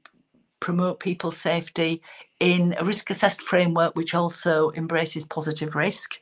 promote 0.64 0.98
people's 0.98 1.36
safety 1.36 2.00
in 2.40 2.74
a 2.78 2.84
risk 2.86 3.10
assessed 3.10 3.42
framework 3.42 3.94
which 3.94 4.14
also 4.14 4.72
embraces 4.76 5.26
positive 5.26 5.74
risk 5.74 6.18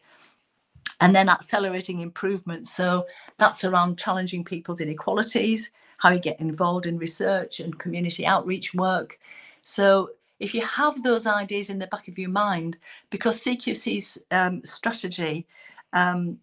and 1.00 1.14
then 1.14 1.28
accelerating 1.28 2.00
improvement. 2.00 2.66
So 2.66 3.06
that's 3.38 3.62
around 3.62 4.00
challenging 4.00 4.42
people's 4.44 4.80
inequalities, 4.80 5.70
how 5.98 6.10
you 6.10 6.18
get 6.18 6.40
involved 6.40 6.86
in 6.86 6.98
research 6.98 7.60
and 7.60 7.78
community 7.78 8.26
outreach 8.26 8.74
work. 8.74 9.20
So 9.60 10.10
if 10.40 10.54
you 10.54 10.62
have 10.62 11.00
those 11.04 11.24
ideas 11.24 11.70
in 11.70 11.78
the 11.78 11.86
back 11.86 12.08
of 12.08 12.18
your 12.18 12.30
mind, 12.30 12.78
because 13.10 13.44
CQC's 13.44 14.18
um, 14.32 14.60
strategy 14.64 15.46
um, 15.92 16.36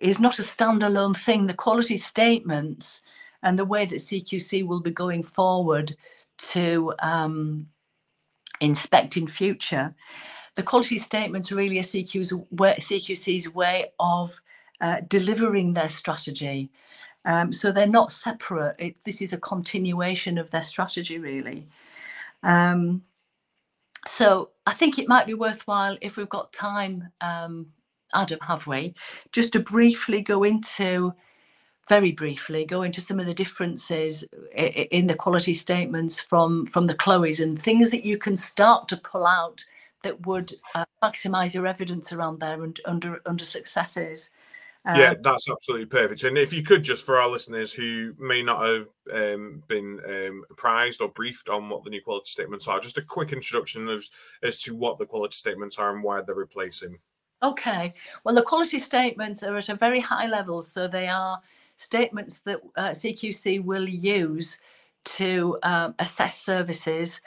is 0.00 0.18
not 0.18 0.40
a 0.40 0.42
standalone 0.42 1.16
thing, 1.16 1.46
the 1.46 1.54
quality 1.54 1.96
statements 1.96 3.02
and 3.44 3.56
the 3.56 3.64
way 3.64 3.86
that 3.86 4.00
CQC 4.08 4.66
will 4.66 4.80
be 4.80 4.90
going 4.90 5.22
forward 5.22 5.96
to 6.48 6.92
um, 7.00 7.66
inspect 8.60 9.16
in 9.16 9.26
future. 9.26 9.94
The 10.56 10.62
quality 10.62 10.98
statements 10.98 11.52
really 11.52 11.78
are 11.78 11.82
CQ's 11.82 12.32
CQC's 12.32 13.54
way 13.54 13.92
of 13.98 14.40
uh, 14.80 15.00
delivering 15.08 15.74
their 15.74 15.88
strategy. 15.88 16.70
Um, 17.24 17.52
so 17.52 17.70
they're 17.70 17.86
not 17.86 18.12
separate. 18.12 18.76
It, 18.78 18.96
this 19.04 19.20
is 19.22 19.32
a 19.32 19.38
continuation 19.38 20.38
of 20.38 20.50
their 20.50 20.62
strategy, 20.62 21.18
really. 21.18 21.68
Um, 22.42 23.02
so 24.06 24.50
I 24.66 24.72
think 24.72 24.98
it 24.98 25.08
might 25.08 25.26
be 25.26 25.34
worthwhile 25.34 25.98
if 26.00 26.16
we've 26.16 26.28
got 26.28 26.52
time, 26.52 27.08
um, 27.20 27.66
Adam, 28.14 28.38
have 28.40 28.66
we, 28.66 28.94
just 29.32 29.52
to 29.52 29.60
briefly 29.60 30.22
go 30.22 30.44
into 30.44 31.12
very 31.90 32.12
briefly 32.12 32.64
go 32.64 32.82
into 32.82 33.00
some 33.00 33.18
of 33.18 33.26
the 33.26 33.34
differences 33.34 34.24
in 34.54 35.08
the 35.08 35.14
quality 35.14 35.52
statements 35.52 36.20
from 36.20 36.64
from 36.64 36.86
the 36.86 36.94
KLOEs 36.94 37.42
and 37.42 37.60
things 37.60 37.90
that 37.90 38.04
you 38.04 38.16
can 38.16 38.36
start 38.36 38.86
to 38.88 38.96
pull 38.96 39.26
out 39.26 39.64
that 40.04 40.24
would 40.24 40.54
uh, 40.76 40.84
maximize 41.02 41.52
your 41.52 41.66
evidence 41.66 42.12
around 42.12 42.38
there 42.38 42.62
and 42.62 42.78
under 42.84 43.20
under 43.26 43.44
successes. 43.44 44.30
Um, 44.84 45.00
yeah, 45.00 45.14
that's 45.20 45.50
absolutely 45.50 45.86
perfect. 45.86 46.22
And 46.22 46.38
if 46.38 46.52
you 46.52 46.62
could 46.62 46.84
just 46.84 47.04
for 47.04 47.20
our 47.20 47.28
listeners 47.28 47.72
who 47.72 48.14
may 48.20 48.40
not 48.40 48.62
have 48.62 48.86
um, 49.12 49.64
been 49.66 50.00
um, 50.06 50.44
apprised 50.48 51.02
or 51.02 51.08
briefed 51.08 51.48
on 51.48 51.68
what 51.68 51.82
the 51.82 51.90
new 51.90 52.00
quality 52.00 52.26
statements 52.28 52.68
are, 52.68 52.78
just 52.78 52.98
a 52.98 53.02
quick 53.02 53.32
introduction 53.32 53.88
of, 53.88 54.04
as 54.44 54.58
to 54.60 54.76
what 54.76 54.98
the 54.98 55.06
quality 55.06 55.34
statements 55.34 55.76
are 55.76 55.92
and 55.92 56.04
why 56.04 56.22
they're 56.22 56.36
replacing. 56.36 57.00
Okay. 57.42 57.94
Well, 58.22 58.34
the 58.34 58.42
quality 58.42 58.78
statements 58.78 59.42
are 59.42 59.56
at 59.56 59.70
a 59.70 59.74
very 59.74 60.00
high 60.00 60.28
level, 60.28 60.62
so 60.62 60.86
they 60.86 61.08
are 61.08 61.40
statements 61.80 62.40
that 62.40 62.60
uh, 62.76 62.90
CQC 62.90 63.64
will 63.64 63.88
use 63.88 64.60
to 65.04 65.58
um, 65.64 65.94
assess 65.98 66.40
services. 66.42 67.20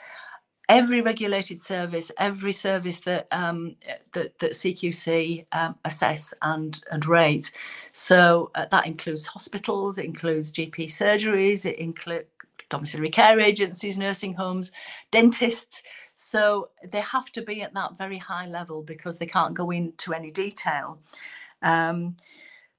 Every 0.68 1.02
regulated 1.02 1.60
service, 1.60 2.10
every 2.18 2.52
service 2.52 3.00
that 3.02 3.28
um, 3.32 3.76
that, 4.14 4.38
that 4.40 4.52
CQC 4.52 5.46
um, 5.52 5.76
assess 5.84 6.34
and 6.42 6.80
and 6.90 7.06
rate. 7.06 7.52
So 7.92 8.50
uh, 8.54 8.66
that 8.70 8.86
includes 8.86 9.26
hospitals, 9.26 9.98
it 9.98 10.06
includes 10.06 10.52
GP 10.52 10.86
surgeries, 10.86 11.66
it 11.66 11.78
includes 11.78 12.26
domiciliary 12.70 13.10
care 13.10 13.40
agencies, 13.40 13.98
nursing 13.98 14.34
homes, 14.34 14.72
dentists. 15.12 15.82
So 16.16 16.70
they 16.88 17.00
have 17.00 17.30
to 17.32 17.42
be 17.42 17.62
at 17.62 17.74
that 17.74 17.98
very 17.98 18.18
high 18.18 18.46
level 18.48 18.82
because 18.82 19.18
they 19.18 19.26
can't 19.26 19.54
go 19.54 19.70
into 19.70 20.14
any 20.14 20.30
detail. 20.30 20.98
Um, 21.62 22.16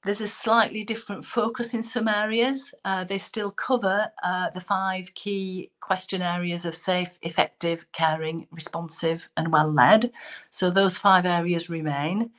there's 0.05 0.21
a 0.21 0.27
slightly 0.27 0.83
different 0.83 1.25
focus 1.25 1.73
in 1.73 1.81
some 1.81 2.07
areas. 2.07 2.73
Uh, 2.85 3.03
they 3.03 3.17
still 3.17 3.49
cover 3.49 4.07
uh, 4.23 4.51
the 4.51 4.59
five 4.59 5.11
key 5.15 5.71
question 5.81 6.21
areas 6.21 6.63
of 6.63 6.75
safe, 6.75 7.17
effective, 7.23 7.87
caring, 7.91 8.47
responsive, 8.51 9.27
and 9.35 9.51
well 9.51 9.71
led. 9.71 10.11
So 10.51 10.69
those 10.69 10.95
five 10.95 11.25
areas 11.25 11.71
remain. 11.71 12.29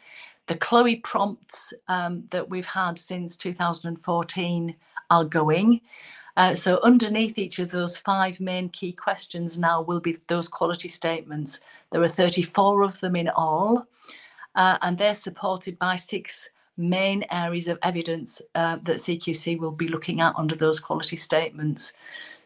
The 0.47 0.55
KLOE 0.55 1.03
prompts 1.03 1.75
um, 1.89 2.23
that 2.31 2.49
we've 2.49 2.65
had 2.65 3.01
since 3.01 3.37
2014 3.37 4.77
are 5.11 5.25
going. 5.25 5.81
Uh, 6.37 6.55
so 6.55 6.79
underneath 6.85 7.37
each 7.37 7.59
of 7.59 7.73
those 7.73 7.97
five 7.97 8.39
main 8.39 8.69
key 8.69 8.93
questions 8.93 9.59
now 9.59 9.83
will 9.83 10.01
be 10.01 10.19
those 10.29 10.47
quality 10.49 10.87
statements. 10.89 11.61
There 11.91 12.03
are 12.03 12.09
34 12.09 12.83
of 12.83 13.01
them 13.01 13.17
in 13.17 13.29
all, 13.29 13.89
uh, 14.55 14.79
and 14.83 14.97
they're 14.97 15.17
supported 15.17 15.81
by 15.81 15.97
six 15.97 16.51
main 16.77 17.25
areas 17.31 17.69
of 17.69 17.79
evidence 17.83 18.43
uh, 18.55 18.77
that 18.85 18.97
CQC 18.99 19.59
will 19.59 19.73
be 19.73 19.89
looking 19.89 20.21
at 20.21 20.35
under 20.37 20.57
those 20.57 20.81
quality 20.81 21.17
statements. 21.17 21.93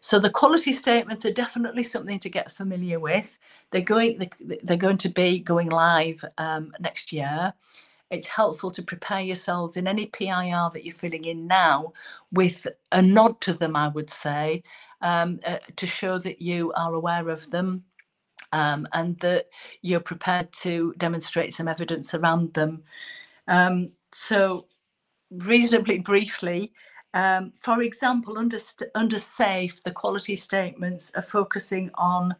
So 0.00 0.18
the 0.20 0.30
quality 0.30 0.72
statements 0.72 1.24
are 1.26 1.32
definitely 1.32 1.82
something 1.84 2.20
to 2.20 2.30
get 2.30 2.52
familiar 2.52 3.00
with. 3.00 3.38
They're 3.72 3.82
going 3.82 4.30
they're 4.64 4.76
going 4.76 4.98
to 4.98 5.10
be 5.10 5.40
going 5.40 5.70
live 5.70 6.24
um, 6.38 6.72
next 6.80 7.12
year. 7.12 7.54
It's 8.10 8.28
helpful 8.28 8.70
to 8.72 8.82
prepare 8.82 9.20
yourselves 9.20 9.76
in 9.76 9.86
any 9.88 10.06
PIR 10.06 10.70
that 10.74 10.84
you're 10.84 10.94
filling 10.94 11.26
in 11.26 11.46
now 11.46 11.92
with 12.32 12.66
a 12.92 13.02
nod 13.02 13.40
to 13.42 13.54
them, 13.54 13.76
I 13.76 13.88
would 13.88 14.10
say, 14.10 14.64
um, 15.02 15.40
uh, 15.46 15.58
to 15.76 15.86
show 15.86 16.18
that 16.20 16.42
you 16.42 16.72
are 16.74 16.94
aware 16.94 17.28
of 17.30 17.50
them 17.50 17.84
um, 18.52 18.88
and 18.92 19.18
that 19.20 19.48
you're 19.82 20.00
prepared 20.00 20.52
to 20.62 20.94
demonstrate 20.98 21.54
some 21.54 21.68
evidence 21.68 22.14
around 22.14 22.54
them. 22.54 22.84
Um, 23.48 23.92
so, 24.12 24.66
reasonably 25.30 25.98
briefly, 25.98 26.72
um, 27.14 27.52
for 27.58 27.82
example, 27.82 28.38
under, 28.38 28.58
under 28.94 29.18
SAFE, 29.18 29.82
the 29.82 29.90
quality 29.90 30.36
statements 30.36 31.12
are 31.14 31.22
focusing 31.22 31.90
on 31.94 32.34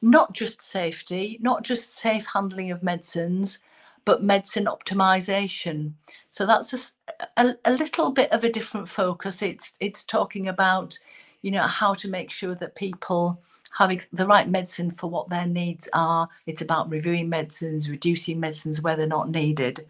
not 0.00 0.32
just 0.32 0.62
safety, 0.62 1.38
not 1.40 1.62
just 1.62 1.96
safe 1.98 2.26
handling 2.32 2.70
of 2.70 2.82
medicines, 2.82 3.58
but 4.04 4.22
medicine 4.22 4.64
optimization. 4.64 5.92
So 6.30 6.46
that's 6.46 6.72
a, 6.72 7.20
a, 7.36 7.54
a, 7.66 7.72
little 7.72 8.10
bit 8.10 8.32
of 8.32 8.44
a 8.44 8.50
different 8.50 8.88
focus. 8.88 9.42
It's 9.42 9.74
it's 9.80 10.04
talking 10.04 10.48
about, 10.48 10.98
you 11.42 11.50
know, 11.50 11.66
how 11.66 11.92
to 11.94 12.08
make 12.08 12.30
sure 12.30 12.54
that 12.54 12.74
people 12.74 13.42
have 13.76 13.92
the 14.12 14.26
right 14.26 14.48
medicine 14.48 14.90
for 14.90 15.10
what 15.10 15.28
their 15.28 15.46
needs 15.46 15.88
are. 15.92 16.28
It's 16.46 16.62
about 16.62 16.88
reviewing 16.88 17.28
medicines, 17.28 17.90
reducing 17.90 18.40
medicines 18.40 18.80
where 18.80 18.96
they're 18.96 19.06
not 19.06 19.30
needed. 19.30 19.84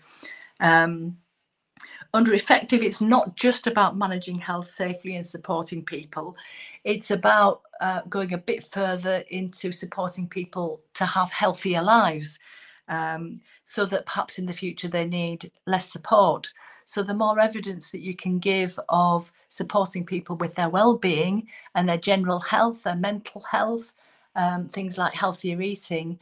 Um, 0.60 1.16
under 2.14 2.34
effective, 2.34 2.82
it's 2.82 3.00
not 3.00 3.36
just 3.36 3.66
about 3.66 3.96
managing 3.96 4.38
health 4.38 4.68
safely 4.68 5.16
and 5.16 5.26
supporting 5.26 5.84
people. 5.84 6.36
It's 6.84 7.10
about 7.10 7.62
uh, 7.80 8.02
going 8.08 8.32
a 8.32 8.38
bit 8.38 8.64
further 8.64 9.24
into 9.28 9.72
supporting 9.72 10.28
people 10.28 10.80
to 10.94 11.04
have 11.04 11.30
healthier 11.30 11.82
lives 11.82 12.38
um, 12.88 13.40
so 13.64 13.84
that 13.86 14.06
perhaps 14.06 14.38
in 14.38 14.46
the 14.46 14.52
future 14.52 14.88
they 14.88 15.06
need 15.06 15.50
less 15.66 15.90
support. 15.92 16.50
So, 16.86 17.02
the 17.02 17.14
more 17.14 17.38
evidence 17.38 17.90
that 17.90 18.00
you 18.00 18.16
can 18.16 18.38
give 18.38 18.80
of 18.88 19.30
supporting 19.50 20.06
people 20.06 20.36
with 20.36 20.54
their 20.54 20.70
well-being 20.70 21.46
and 21.74 21.86
their 21.86 21.98
general 21.98 22.40
health, 22.40 22.84
their 22.84 22.96
mental 22.96 23.42
health, 23.42 23.94
um, 24.34 24.68
things 24.68 24.96
like 24.96 25.12
healthier 25.12 25.60
eating, 25.60 26.18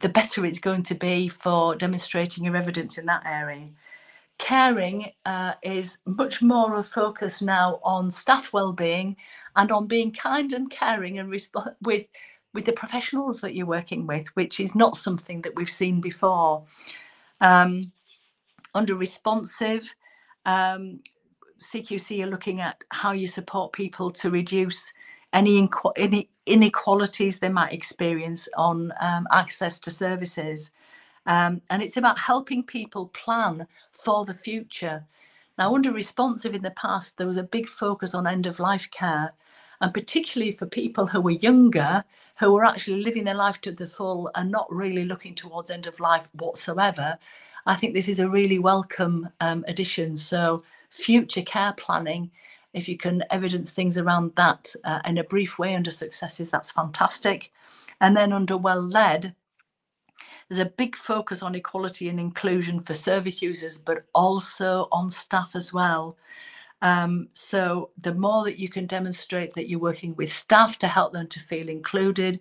the 0.00 0.08
better 0.08 0.44
it's 0.44 0.58
going 0.58 0.82
to 0.82 0.94
be 0.94 1.28
for 1.28 1.74
demonstrating 1.74 2.44
your 2.44 2.56
evidence 2.56 2.98
in 2.98 3.06
that 3.06 3.22
area 3.26 3.68
caring 4.38 5.10
uh, 5.24 5.54
is 5.62 5.98
much 6.04 6.42
more 6.42 6.72
of 6.72 6.78
a 6.78 6.82
focus 6.82 7.40
now 7.40 7.80
on 7.82 8.10
staff 8.10 8.52
well-being 8.52 9.16
and 9.56 9.72
on 9.72 9.86
being 9.86 10.12
kind 10.12 10.52
and 10.52 10.70
caring 10.70 11.18
and 11.18 11.30
resp- 11.30 11.74
with 11.82 12.06
with 12.52 12.64
the 12.64 12.72
professionals 12.72 13.42
that 13.42 13.54
you're 13.54 13.66
working 13.66 14.06
with, 14.06 14.26
which 14.28 14.60
is 14.60 14.74
not 14.74 14.96
something 14.96 15.42
that 15.42 15.54
we've 15.56 15.68
seen 15.68 16.00
before. 16.00 16.64
Um, 17.42 17.92
under 18.74 18.94
responsive, 18.94 19.94
um, 20.46 21.00
CQC 21.60 22.24
are 22.24 22.30
looking 22.30 22.62
at 22.62 22.82
how 22.90 23.12
you 23.12 23.26
support 23.26 23.74
people 23.74 24.10
to 24.12 24.30
reduce 24.30 24.90
any, 25.36 25.68
any 25.96 26.30
inequalities 26.46 27.40
they 27.40 27.50
might 27.50 27.72
experience 27.72 28.48
on 28.56 28.92
um, 29.00 29.26
access 29.32 29.80
to 29.80 29.90
services. 29.90 30.72
Um, 31.26 31.62
and 31.70 31.82
it's 31.82 31.96
about 31.96 32.18
helping 32.18 32.64
people 32.64 33.08
plan 33.08 33.66
for 33.92 34.24
the 34.24 34.34
future. 34.34 35.06
Now, 35.58 35.74
under 35.74 35.92
responsive 35.92 36.54
in 36.54 36.62
the 36.62 36.72
past, 36.72 37.18
there 37.18 37.26
was 37.26 37.38
a 37.38 37.42
big 37.42 37.68
focus 37.68 38.14
on 38.14 38.26
end 38.26 38.46
of 38.46 38.60
life 38.60 38.90
care, 38.90 39.34
and 39.80 39.94
particularly 39.94 40.52
for 40.52 40.66
people 40.66 41.06
who 41.08 41.20
were 41.20 41.32
younger, 41.32 42.04
who 42.38 42.52
were 42.52 42.64
actually 42.64 43.02
living 43.02 43.24
their 43.24 43.34
life 43.34 43.60
to 43.62 43.72
the 43.72 43.86
full 43.86 44.30
and 44.34 44.50
not 44.50 44.72
really 44.72 45.04
looking 45.04 45.34
towards 45.34 45.70
end 45.70 45.86
of 45.86 46.00
life 46.00 46.28
whatsoever. 46.34 47.18
I 47.66 47.76
think 47.76 47.94
this 47.94 48.08
is 48.08 48.20
a 48.20 48.28
really 48.28 48.58
welcome 48.58 49.30
um, 49.40 49.64
addition. 49.68 50.16
So, 50.16 50.62
future 50.90 51.42
care 51.42 51.74
planning, 51.76 52.30
if 52.76 52.88
you 52.88 52.96
can 52.98 53.24
evidence 53.30 53.70
things 53.70 53.96
around 53.96 54.32
that 54.36 54.72
uh, 54.84 55.00
in 55.06 55.16
a 55.16 55.24
brief 55.24 55.58
way 55.58 55.74
under 55.74 55.90
successes, 55.90 56.50
that's 56.50 56.70
fantastic. 56.70 57.50
And 58.02 58.14
then 58.14 58.34
under 58.34 58.58
well 58.58 58.82
led, 58.82 59.34
there's 60.48 60.60
a 60.60 60.66
big 60.66 60.94
focus 60.94 61.42
on 61.42 61.54
equality 61.54 62.10
and 62.10 62.20
inclusion 62.20 62.80
for 62.80 62.92
service 62.92 63.40
users, 63.40 63.78
but 63.78 64.04
also 64.14 64.88
on 64.92 65.08
staff 65.08 65.56
as 65.56 65.72
well. 65.72 66.18
Um, 66.82 67.28
so 67.32 67.90
the 68.02 68.14
more 68.14 68.44
that 68.44 68.58
you 68.58 68.68
can 68.68 68.86
demonstrate 68.86 69.54
that 69.54 69.70
you're 69.70 69.80
working 69.80 70.14
with 70.16 70.30
staff 70.30 70.78
to 70.80 70.86
help 70.86 71.14
them 71.14 71.28
to 71.28 71.40
feel 71.40 71.70
included, 71.70 72.40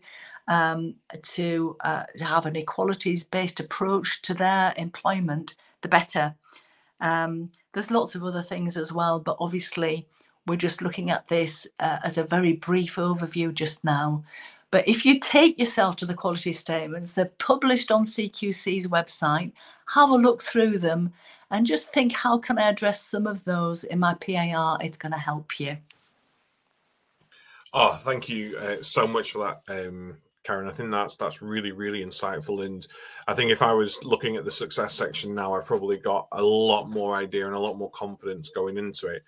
um, 0.50 0.96
to, 1.24 1.78
uh, 1.86 2.04
to 2.18 2.26
have 2.26 2.46
an 2.46 2.58
equalities-based 2.58 3.62
approach 3.62 4.22
to 4.24 4.34
their 4.34 4.74
employment, 4.76 5.56
the 5.82 5.88
better. 5.88 6.36
Um, 7.00 7.52
there's 7.74 7.92
lots 7.92 8.16
of 8.16 8.24
other 8.24 8.44
things 8.44 8.78
as 8.78 8.92
well, 8.92 9.20
but 9.20 9.38
obviously 9.40 10.08
we're 10.48 10.56
just 10.56 10.82
looking 10.82 11.10
at 11.10 11.28
this 11.28 11.68
uh, 11.80 11.98
as 12.04 12.18
a 12.18 12.24
very 12.24 12.54
brief 12.54 12.96
overview 12.96 13.54
just 13.54 13.84
now. 13.84 14.24
But 14.72 14.88
if 14.88 15.06
you 15.06 15.20
take 15.20 15.58
yourself 15.58 15.96
to 15.98 16.06
the 16.06 16.14
quality 16.14 16.52
statements, 16.52 17.12
they're 17.12 17.32
published 17.38 17.92
on 17.92 18.04
CQC's 18.04 18.88
website, 18.88 19.54
have 19.88 20.10
a 20.10 20.16
look 20.16 20.44
through 20.44 20.80
them 20.80 21.14
and 21.52 21.66
just 21.66 21.94
think, 21.94 22.12
how 22.12 22.38
can 22.38 22.58
I 22.58 22.70
address 22.70 23.02
some 23.02 23.28
of 23.28 23.44
those 23.46 23.84
in 23.86 24.00
my 24.00 24.16
PIR? 24.16 24.78
It's 24.82 24.98
going 24.98 25.14
to 25.14 25.18
help 25.18 25.60
you. 25.60 25.78
Oh, 27.74 27.96
thank 27.96 28.30
you 28.30 28.58
uh, 28.58 28.82
so 28.82 29.06
much 29.06 29.32
for 29.32 29.40
that, 29.68 29.88
um, 29.88 30.18
Karen. 30.44 30.68
I 30.68 30.72
think 30.72 30.92
that's 30.92 31.18
that's 31.18 31.42
really 31.42 31.74
really 31.74 32.06
insightful, 32.06 32.66
and 32.66 32.88
I 33.28 33.34
think 33.34 33.52
if 33.52 33.62
I 33.62 33.74
was 33.74 34.02
looking 34.02 34.38
at 34.38 34.46
the 34.46 34.52
success 34.52 34.94
section 34.94 35.36
now, 35.36 35.54
I've 35.54 35.66
probably 35.66 35.98
got 35.98 36.30
a 36.32 36.42
lot 36.42 36.90
more 36.90 37.18
idea 37.18 37.46
and 37.46 37.56
a 37.56 37.60
lot 37.60 37.78
more 37.78 37.92
confidence 37.92 38.50
going 38.50 38.78
into 38.78 39.08
it. 39.08 39.24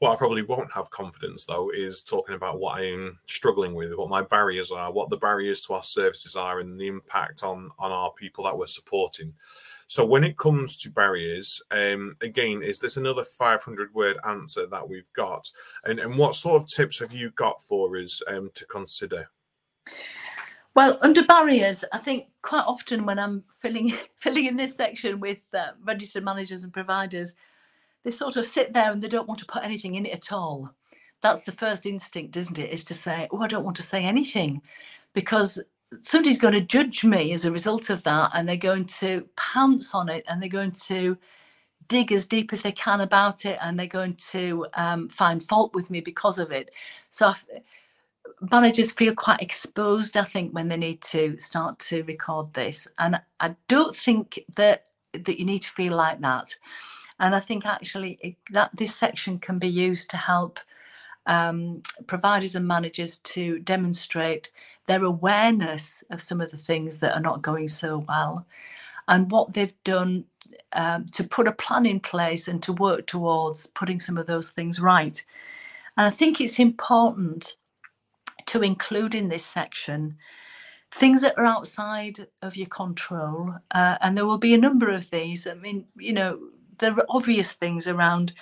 What 0.00 0.12
I 0.12 0.16
probably 0.16 0.42
won't 0.42 0.72
have 0.72 0.90
confidence 0.90 1.44
though 1.44 1.70
is 1.70 2.02
talking 2.02 2.34
about 2.34 2.58
what 2.58 2.80
I'm 2.80 3.18
struggling 3.26 3.74
with, 3.74 3.96
what 3.96 4.08
my 4.08 4.22
barriers 4.22 4.72
are, 4.72 4.90
what 4.90 5.10
the 5.10 5.18
barriers 5.18 5.60
to 5.66 5.74
our 5.74 5.82
services 5.82 6.34
are, 6.36 6.58
and 6.60 6.80
the 6.80 6.86
impact 6.86 7.44
on 7.44 7.70
on 7.78 7.92
our 7.92 8.10
people 8.12 8.44
that 8.44 8.56
we're 8.56 8.66
supporting. 8.66 9.34
So 9.88 10.06
when 10.06 10.24
it 10.24 10.38
comes 10.38 10.76
to 10.78 10.90
barriers, 10.90 11.60
um, 11.70 12.14
again, 12.22 12.62
is 12.62 12.78
this 12.78 12.96
another 12.96 13.24
500 13.24 13.92
word 13.92 14.16
answer 14.26 14.64
that 14.68 14.88
we've 14.88 15.12
got? 15.14 15.50
And, 15.84 15.98
and 15.98 16.16
what 16.16 16.36
sort 16.36 16.62
of 16.62 16.68
tips 16.68 17.00
have 17.00 17.12
you 17.12 17.30
got 17.32 17.60
for 17.60 17.96
us 17.98 18.22
um, 18.28 18.50
to 18.54 18.64
consider? 18.66 19.30
Well, 20.74 20.96
under 21.02 21.24
barriers, 21.24 21.84
I 21.92 21.98
think 21.98 22.28
quite 22.40 22.64
often 22.66 23.04
when 23.04 23.18
I'm 23.18 23.42
filling 23.60 23.92
filling 24.16 24.46
in 24.46 24.56
this 24.56 24.76
section 24.76 25.20
with 25.20 25.42
uh, 25.52 25.72
registered 25.84 26.24
managers 26.24 26.64
and 26.64 26.72
providers, 26.72 27.34
they 28.04 28.10
sort 28.10 28.36
of 28.36 28.46
sit 28.46 28.72
there 28.72 28.90
and 28.92 29.02
they 29.02 29.08
don't 29.08 29.28
want 29.28 29.40
to 29.40 29.46
put 29.46 29.64
anything 29.64 29.94
in 29.94 30.06
it 30.06 30.14
at 30.14 30.32
all. 30.32 30.70
That's 31.22 31.42
the 31.42 31.52
first 31.52 31.86
instinct, 31.86 32.36
isn't 32.36 32.58
it? 32.58 32.70
Is 32.70 32.84
to 32.84 32.94
say, 32.94 33.28
"Oh, 33.30 33.42
I 33.42 33.46
don't 33.46 33.64
want 33.64 33.76
to 33.76 33.82
say 33.82 34.04
anything," 34.04 34.62
because 35.14 35.60
somebody's 36.02 36.38
going 36.38 36.54
to 36.54 36.60
judge 36.60 37.04
me 37.04 37.32
as 37.32 37.44
a 37.44 37.52
result 37.52 37.90
of 37.90 38.02
that 38.04 38.30
and 38.34 38.48
they're 38.48 38.56
going 38.56 38.84
to 38.84 39.26
pounce 39.36 39.94
on 39.94 40.08
it 40.08 40.24
and 40.28 40.40
they're 40.40 40.48
going 40.48 40.70
to 40.70 41.16
dig 41.88 42.12
as 42.12 42.26
deep 42.26 42.52
as 42.52 42.62
they 42.62 42.72
can 42.72 43.00
about 43.00 43.44
it 43.44 43.58
and 43.60 43.78
they're 43.78 43.86
going 43.86 44.14
to 44.14 44.66
um, 44.74 45.08
find 45.08 45.42
fault 45.42 45.74
with 45.74 45.90
me 45.90 46.00
because 46.00 46.38
of 46.38 46.52
it 46.52 46.70
so 47.08 47.28
I've, 47.28 47.44
managers 48.52 48.92
feel 48.92 49.14
quite 49.14 49.40
exposed 49.40 50.16
i 50.16 50.24
think 50.24 50.52
when 50.52 50.68
they 50.68 50.76
need 50.76 51.02
to 51.02 51.36
start 51.38 51.78
to 51.80 52.02
record 52.04 52.52
this 52.54 52.86
and 52.98 53.20
i 53.40 53.54
don't 53.68 53.94
think 53.94 54.40
that 54.56 54.86
that 55.12 55.38
you 55.38 55.44
need 55.44 55.62
to 55.62 55.70
feel 55.70 55.94
like 55.94 56.20
that 56.20 56.54
and 57.20 57.34
i 57.36 57.40
think 57.40 57.66
actually 57.66 58.18
it, 58.22 58.36
that 58.52 58.70
this 58.76 58.96
section 58.96 59.38
can 59.38 59.58
be 59.60 59.68
used 59.68 60.10
to 60.10 60.18
help 60.18 60.60
um, 61.26 61.82
providers 62.08 62.56
and 62.56 62.66
managers 62.68 63.18
to 63.20 63.60
demonstrate 63.60 64.50
their 64.88 65.04
awareness 65.04 66.02
of 66.10 66.20
some 66.22 66.40
of 66.40 66.50
the 66.50 66.56
things 66.56 66.98
that 66.98 67.14
are 67.14 67.20
not 67.22 67.42
going 67.42 67.68
so 67.68 68.04
well 68.08 68.46
and 69.08 69.30
what 69.30 69.52
they've 69.52 69.74
done 69.84 70.24
um, 70.72 71.06
to 71.06 71.24
put 71.24 71.48
a 71.48 71.52
plan 71.52 71.86
in 71.86 72.00
place 72.00 72.48
and 72.48 72.62
to 72.62 72.72
work 72.72 73.06
towards 73.06 73.66
putting 73.68 74.00
some 74.00 74.16
of 74.16 74.26
those 74.26 74.50
things 74.50 74.80
right. 74.80 75.24
And 75.96 76.06
I 76.06 76.10
think 76.10 76.40
it's 76.40 76.58
important 76.58 77.56
to 78.46 78.62
include 78.62 79.14
in 79.14 79.28
this 79.28 79.44
section 79.44 80.16
things 80.92 81.20
that 81.22 81.38
are 81.38 81.44
outside 81.46 82.26
of 82.42 82.56
your 82.56 82.66
control. 82.68 83.54
Uh, 83.72 83.96
and 84.00 84.16
there 84.16 84.26
will 84.26 84.38
be 84.38 84.54
a 84.54 84.58
number 84.58 84.90
of 84.90 85.10
these. 85.10 85.46
I 85.46 85.54
mean, 85.54 85.86
you 85.96 86.12
know, 86.12 86.40
there 86.80 86.92
are 86.92 87.06
obvious 87.08 87.52
things 87.52 87.86
around 87.86 88.32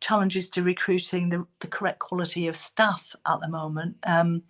challenges 0.00 0.48
to 0.50 0.62
recruiting 0.62 1.28
the, 1.28 1.44
the 1.60 1.66
correct 1.66 1.98
quality 1.98 2.46
of 2.46 2.56
staff 2.56 3.14
at 3.26 3.40
the 3.40 3.48
moment. 3.48 3.96
Um, 4.04 4.42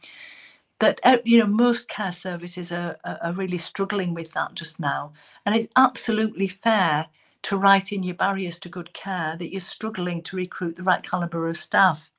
that 0.80 1.00
uh, 1.02 1.18
you 1.24 1.38
know 1.40 1.46
most 1.46 1.88
care 1.88 2.12
services 2.12 2.70
are, 2.70 2.96
are 3.04 3.32
really 3.32 3.58
struggling 3.58 4.14
with 4.14 4.32
that 4.34 4.54
just 4.54 4.78
now, 4.78 5.12
and 5.44 5.54
it's 5.54 5.66
absolutely 5.76 6.46
fair 6.46 7.06
to 7.42 7.56
write 7.56 7.92
in 7.92 8.02
your 8.02 8.14
barriers 8.14 8.58
to 8.60 8.68
good 8.68 8.92
care 8.92 9.36
that 9.36 9.50
you're 9.50 9.60
struggling 9.60 10.22
to 10.22 10.36
recruit 10.36 10.76
the 10.76 10.82
right 10.82 11.02
caliber 11.02 11.48
of 11.48 11.56
staff. 11.56 12.10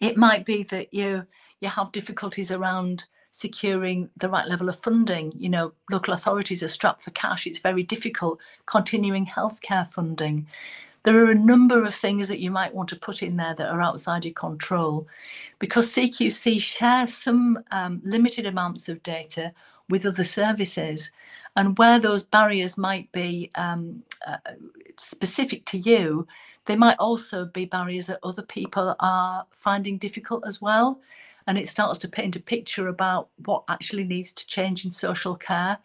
It 0.00 0.16
might 0.16 0.44
be 0.44 0.62
that 0.64 0.92
you 0.92 1.26
you 1.60 1.68
have 1.68 1.92
difficulties 1.92 2.50
around 2.50 3.04
securing 3.30 4.10
the 4.16 4.28
right 4.28 4.46
level 4.48 4.68
of 4.68 4.78
funding. 4.78 5.32
You 5.36 5.48
know, 5.48 5.72
local 5.90 6.14
authorities 6.14 6.62
are 6.62 6.68
strapped 6.68 7.02
for 7.02 7.10
cash. 7.12 7.46
It's 7.46 7.58
very 7.58 7.82
difficult 7.82 8.40
continuing 8.66 9.26
healthcare 9.26 9.88
funding 9.88 10.46
there 11.04 11.24
are 11.24 11.30
a 11.30 11.34
number 11.34 11.84
of 11.84 11.94
things 11.94 12.28
that 12.28 12.40
you 12.40 12.50
might 12.50 12.74
want 12.74 12.88
to 12.90 12.96
put 12.96 13.22
in 13.22 13.36
there 13.36 13.54
that 13.54 13.70
are 13.70 13.80
outside 13.80 14.24
your 14.24 14.34
control 14.34 15.06
because 15.58 15.90
CQC 15.90 16.60
shares 16.60 17.14
some 17.14 17.62
um, 17.70 18.00
limited 18.04 18.46
amounts 18.46 18.88
of 18.88 19.02
data 19.02 19.52
with 19.88 20.04
other 20.04 20.24
services 20.24 21.10
and 21.56 21.78
where 21.78 21.98
those 21.98 22.22
barriers 22.22 22.76
might 22.76 23.10
be 23.12 23.50
um, 23.54 24.02
uh, 24.26 24.36
specific 24.98 25.64
to 25.66 25.78
you 25.78 26.26
they 26.66 26.76
might 26.76 26.98
also 26.98 27.46
be 27.46 27.64
barriers 27.64 28.04
that 28.06 28.18
other 28.22 28.42
people 28.42 28.94
are 29.00 29.46
finding 29.50 29.96
difficult 29.96 30.44
as 30.46 30.60
well 30.60 31.00
and 31.48 31.58
it 31.58 31.66
starts 31.66 31.98
to 32.00 32.08
paint 32.08 32.36
a 32.36 32.40
picture 32.40 32.88
about 32.88 33.30
what 33.46 33.64
actually 33.68 34.04
needs 34.04 34.32
to 34.34 34.46
change 34.46 34.84
in 34.84 34.90
social 34.90 35.34
care. 35.34 35.78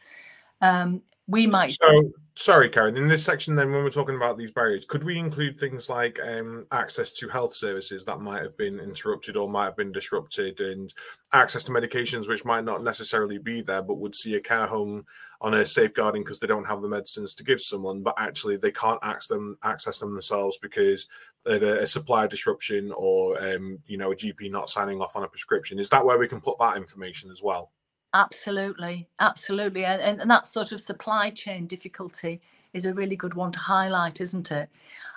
Um, 0.61 1.01
we 1.25 1.47
might 1.47 1.71
so 1.71 2.11
sorry 2.35 2.67
karen 2.67 2.97
in 2.97 3.07
this 3.07 3.23
section 3.23 3.55
then 3.55 3.71
when 3.71 3.81
we're 3.83 3.89
talking 3.89 4.15
about 4.15 4.37
these 4.37 4.51
barriers 4.51 4.83
could 4.83 5.03
we 5.03 5.17
include 5.17 5.55
things 5.55 5.87
like 5.87 6.19
um, 6.21 6.65
access 6.71 7.11
to 7.11 7.29
health 7.29 7.53
services 7.53 8.03
that 8.03 8.19
might 8.19 8.41
have 8.41 8.57
been 8.57 8.79
interrupted 8.79 9.37
or 9.37 9.47
might 9.47 9.65
have 9.65 9.77
been 9.77 9.91
disrupted 9.91 10.59
and 10.59 10.93
access 11.31 11.63
to 11.63 11.71
medications 11.71 12.27
which 12.27 12.43
might 12.43 12.65
not 12.65 12.83
necessarily 12.83 13.37
be 13.37 13.61
there 13.61 13.81
but 13.81 13.99
would 13.99 14.15
see 14.15 14.35
a 14.35 14.41
care 14.41 14.65
home 14.65 15.05
on 15.43 15.53
a 15.53 15.65
safeguarding 15.65 16.23
because 16.23 16.39
they 16.39 16.47
don't 16.47 16.67
have 16.67 16.81
the 16.81 16.89
medicines 16.89 17.35
to 17.35 17.43
give 17.43 17.61
someone 17.61 18.01
but 18.01 18.15
actually 18.17 18.57
they 18.57 18.71
can't 18.71 18.99
access 19.03 19.27
them 19.27 19.57
access 19.63 19.99
them 19.99 20.13
themselves 20.13 20.57
because 20.57 21.07
either 21.47 21.77
a 21.77 21.85
supply 21.85 22.25
disruption 22.25 22.91
or 22.95 23.39
um, 23.43 23.77
you 23.85 23.97
know 23.97 24.11
a 24.11 24.15
gp 24.15 24.49
not 24.49 24.69
signing 24.69 25.01
off 25.01 25.15
on 25.15 25.23
a 25.23 25.27
prescription 25.27 25.77
is 25.77 25.89
that 25.89 26.05
where 26.05 26.17
we 26.17 26.27
can 26.27 26.41
put 26.41 26.57
that 26.57 26.77
information 26.77 27.29
as 27.29 27.43
well 27.43 27.71
Absolutely, 28.13 29.07
absolutely. 29.19 29.85
And, 29.85 30.21
and 30.21 30.29
that 30.29 30.45
sort 30.45 30.71
of 30.71 30.79
supply 30.79 31.31
chain 31.31 31.65
difficulty 31.65 32.41
is 32.73 32.85
a 32.85 32.93
really 32.93 33.15
good 33.15 33.33
one 33.33 33.51
to 33.51 33.59
highlight, 33.59 34.21
isn't 34.21 34.51
it? 34.51 34.69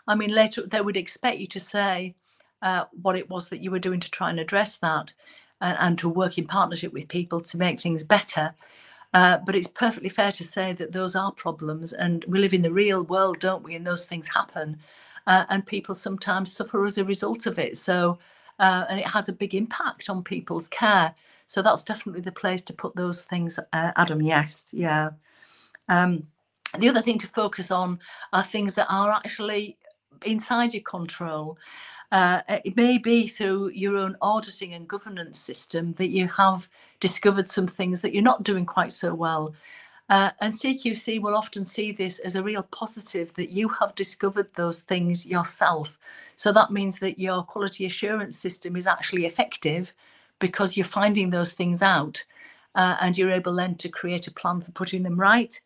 I 0.09 0.15
mean, 0.15 0.31
later 0.31 0.67
they 0.67 0.81
would 0.81 0.97
expect 0.97 1.39
you 1.39 1.47
to 1.49 1.61
say 1.61 2.15
uh, 2.63 2.85
what 3.03 3.17
it 3.17 3.29
was 3.29 3.49
that 3.49 3.63
you 3.63 3.71
were 3.71 3.79
doing 3.79 4.01
to 4.01 4.11
try 4.11 4.31
and 4.31 4.41
address 4.41 4.77
that 4.79 5.13
and, 5.61 5.77
and 5.79 5.99
to 5.99 6.09
work 6.09 6.39
in 6.39 6.47
partnership 6.47 6.93
with 6.93 7.09
people 7.09 7.41
to 7.41 7.59
make 7.59 7.81
things 7.81 8.03
better. 8.03 8.55
Uh, 9.15 9.39
but 9.47 9.55
it's 9.57 9.69
perfectly 9.69 10.09
fair 10.11 10.33
to 10.33 10.45
say 10.45 10.73
that 10.75 10.93
those 10.93 11.17
are 11.17 11.33
problems, 11.33 11.93
and 11.93 12.25
we 12.29 12.39
live 12.39 12.55
in 12.55 12.63
the 12.63 12.73
real 12.73 13.05
world, 13.05 13.39
don't 13.41 13.63
we? 13.65 13.75
And 13.75 13.87
those 13.87 14.07
things 14.07 14.29
happen, 14.29 14.79
uh, 15.27 15.45
and 15.49 15.67
people 15.67 15.95
sometimes 15.95 16.53
suffer 16.53 16.85
as 16.87 16.99
a 16.99 17.05
result 17.05 17.47
of 17.47 17.59
it. 17.59 17.77
So, 17.79 18.19
uh, 18.59 18.85
and 18.89 19.01
it 19.01 19.09
has 19.09 19.29
a 19.29 19.33
big 19.35 19.55
impact 19.55 20.11
on 20.11 20.23
people's 20.25 20.69
care. 20.69 21.15
So 21.47 21.63
that's 21.63 21.85
definitely 21.85 22.23
the 22.23 22.33
place 22.33 22.63
to 22.63 22.73
put 22.75 22.97
those 22.97 23.23
things, 23.23 23.59
uh, 23.59 23.93
Adam. 23.97 24.23
Yes, 24.23 24.67
yeah. 24.73 25.11
Um, 25.89 26.25
the 26.79 26.89
other 26.89 27.03
thing 27.03 27.19
to 27.19 27.27
focus 27.29 27.71
on 27.71 28.01
are 28.33 28.45
things 28.45 28.75
that 28.75 28.87
are 28.91 29.13
actually 29.13 29.79
inside 30.25 30.75
your 30.75 30.83
control. 30.83 31.59
Uh, 32.13 32.41
it 32.65 32.77
may 32.77 32.99
be 32.99 33.27
through 33.27 33.69
your 33.71 33.97
own 33.97 34.17
auditing 34.23 34.75
and 34.75 34.89
governance 34.89 35.39
system 35.39 35.93
that 35.95 36.09
you 36.09 36.29
have 36.29 36.69
discovered 37.01 37.49
some 37.49 37.67
things 37.67 38.01
that 38.03 38.15
you're 38.15 38.23
not 38.23 38.43
doing 38.45 38.65
quite 38.65 38.93
so 38.93 39.15
well. 39.15 39.55
Uh, 40.09 40.31
and 40.41 40.55
CQC 40.55 41.21
will 41.21 41.35
often 41.35 41.65
see 41.65 41.91
this 41.91 42.21
as 42.21 42.37
a 42.37 42.43
real 42.43 42.63
positive 42.63 43.35
that 43.35 43.51
you 43.51 43.69
have 43.69 43.95
discovered 43.97 44.49
those 44.55 44.83
things 44.83 45.27
yourself. 45.27 45.99
So 46.37 46.53
that 46.53 46.71
means 46.71 47.01
that 47.01 47.19
your 47.19 47.43
quality 47.43 47.87
assurance 47.87 48.39
system 48.39 48.77
is 48.77 48.87
actually 48.87 49.27
effective 49.27 49.93
because 50.39 50.77
you're 50.77 50.85
finding 50.87 51.31
those 51.31 51.53
things 51.55 51.83
out 51.83 52.25
uh, 52.77 52.97
and 53.01 53.19
you're 53.19 53.33
able 53.33 53.55
then 53.55 53.75
to 53.77 53.89
create 53.89 54.29
a 54.29 54.33
plan 54.33 54.61
for 54.61 54.71
putting 54.73 55.03
them 55.03 55.19
right. 55.19 55.61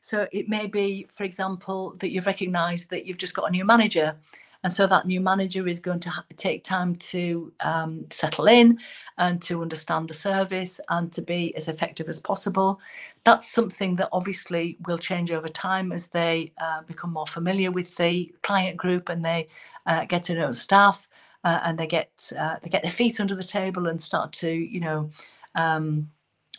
So 0.00 0.26
it 0.32 0.48
may 0.48 0.66
be, 0.66 1.06
for 1.14 1.22
example, 1.22 1.94
that 2.00 2.10
you've 2.10 2.26
recognized 2.26 2.90
that 2.90 3.06
you've 3.06 3.18
just 3.18 3.34
got 3.34 3.48
a 3.48 3.52
new 3.52 3.64
manager 3.64 4.16
And 4.64 4.72
so 4.74 4.88
that 4.88 5.06
new 5.06 5.20
manager 5.20 5.68
is 5.68 5.80
going 5.80 6.00
to 6.02 6.10
ha- 6.10 6.24
take 6.38 6.64
time 6.64 6.96
to 6.96 7.52
um, 7.60 8.06
settle 8.10 8.48
in 8.48 8.80
and 9.18 9.42
to 9.44 9.62
understand 9.62 10.10
the 10.10 10.14
service 10.14 10.80
and 10.90 11.12
to 11.14 11.22
be 11.22 11.56
as 11.56 11.68
effective 11.68 12.08
as 12.10 12.20
possible. 12.20 12.80
That's 13.24 13.50
something 13.52 13.96
that 13.98 14.10
obviously 14.12 14.78
will 14.88 14.98
change 14.98 15.32
over 15.32 15.48
time 15.48 15.92
as 15.92 16.08
they 16.08 16.52
uh, 16.62 16.82
become 16.84 17.12
more 17.14 17.28
familiar 17.28 17.72
with 17.72 17.96
the 17.98 18.34
client 18.42 18.78
group 18.78 19.10
and 19.10 19.24
they 19.24 19.48
uh, 19.86 20.06
get 20.06 20.24
to 20.24 20.36
know 20.36 20.52
staff 20.52 21.08
uh, 21.44 21.60
and 21.64 21.78
they 21.78 21.88
get 21.88 22.32
uh, 22.38 22.56
they 22.62 22.70
get 22.70 22.82
their 22.82 22.92
feet 22.92 23.20
under 23.20 23.36
the 23.36 23.44
table 23.44 23.88
and 23.88 24.02
start 24.02 24.32
to 24.34 24.52
you 24.52 24.80
know 24.80 25.10
um, 25.56 26.10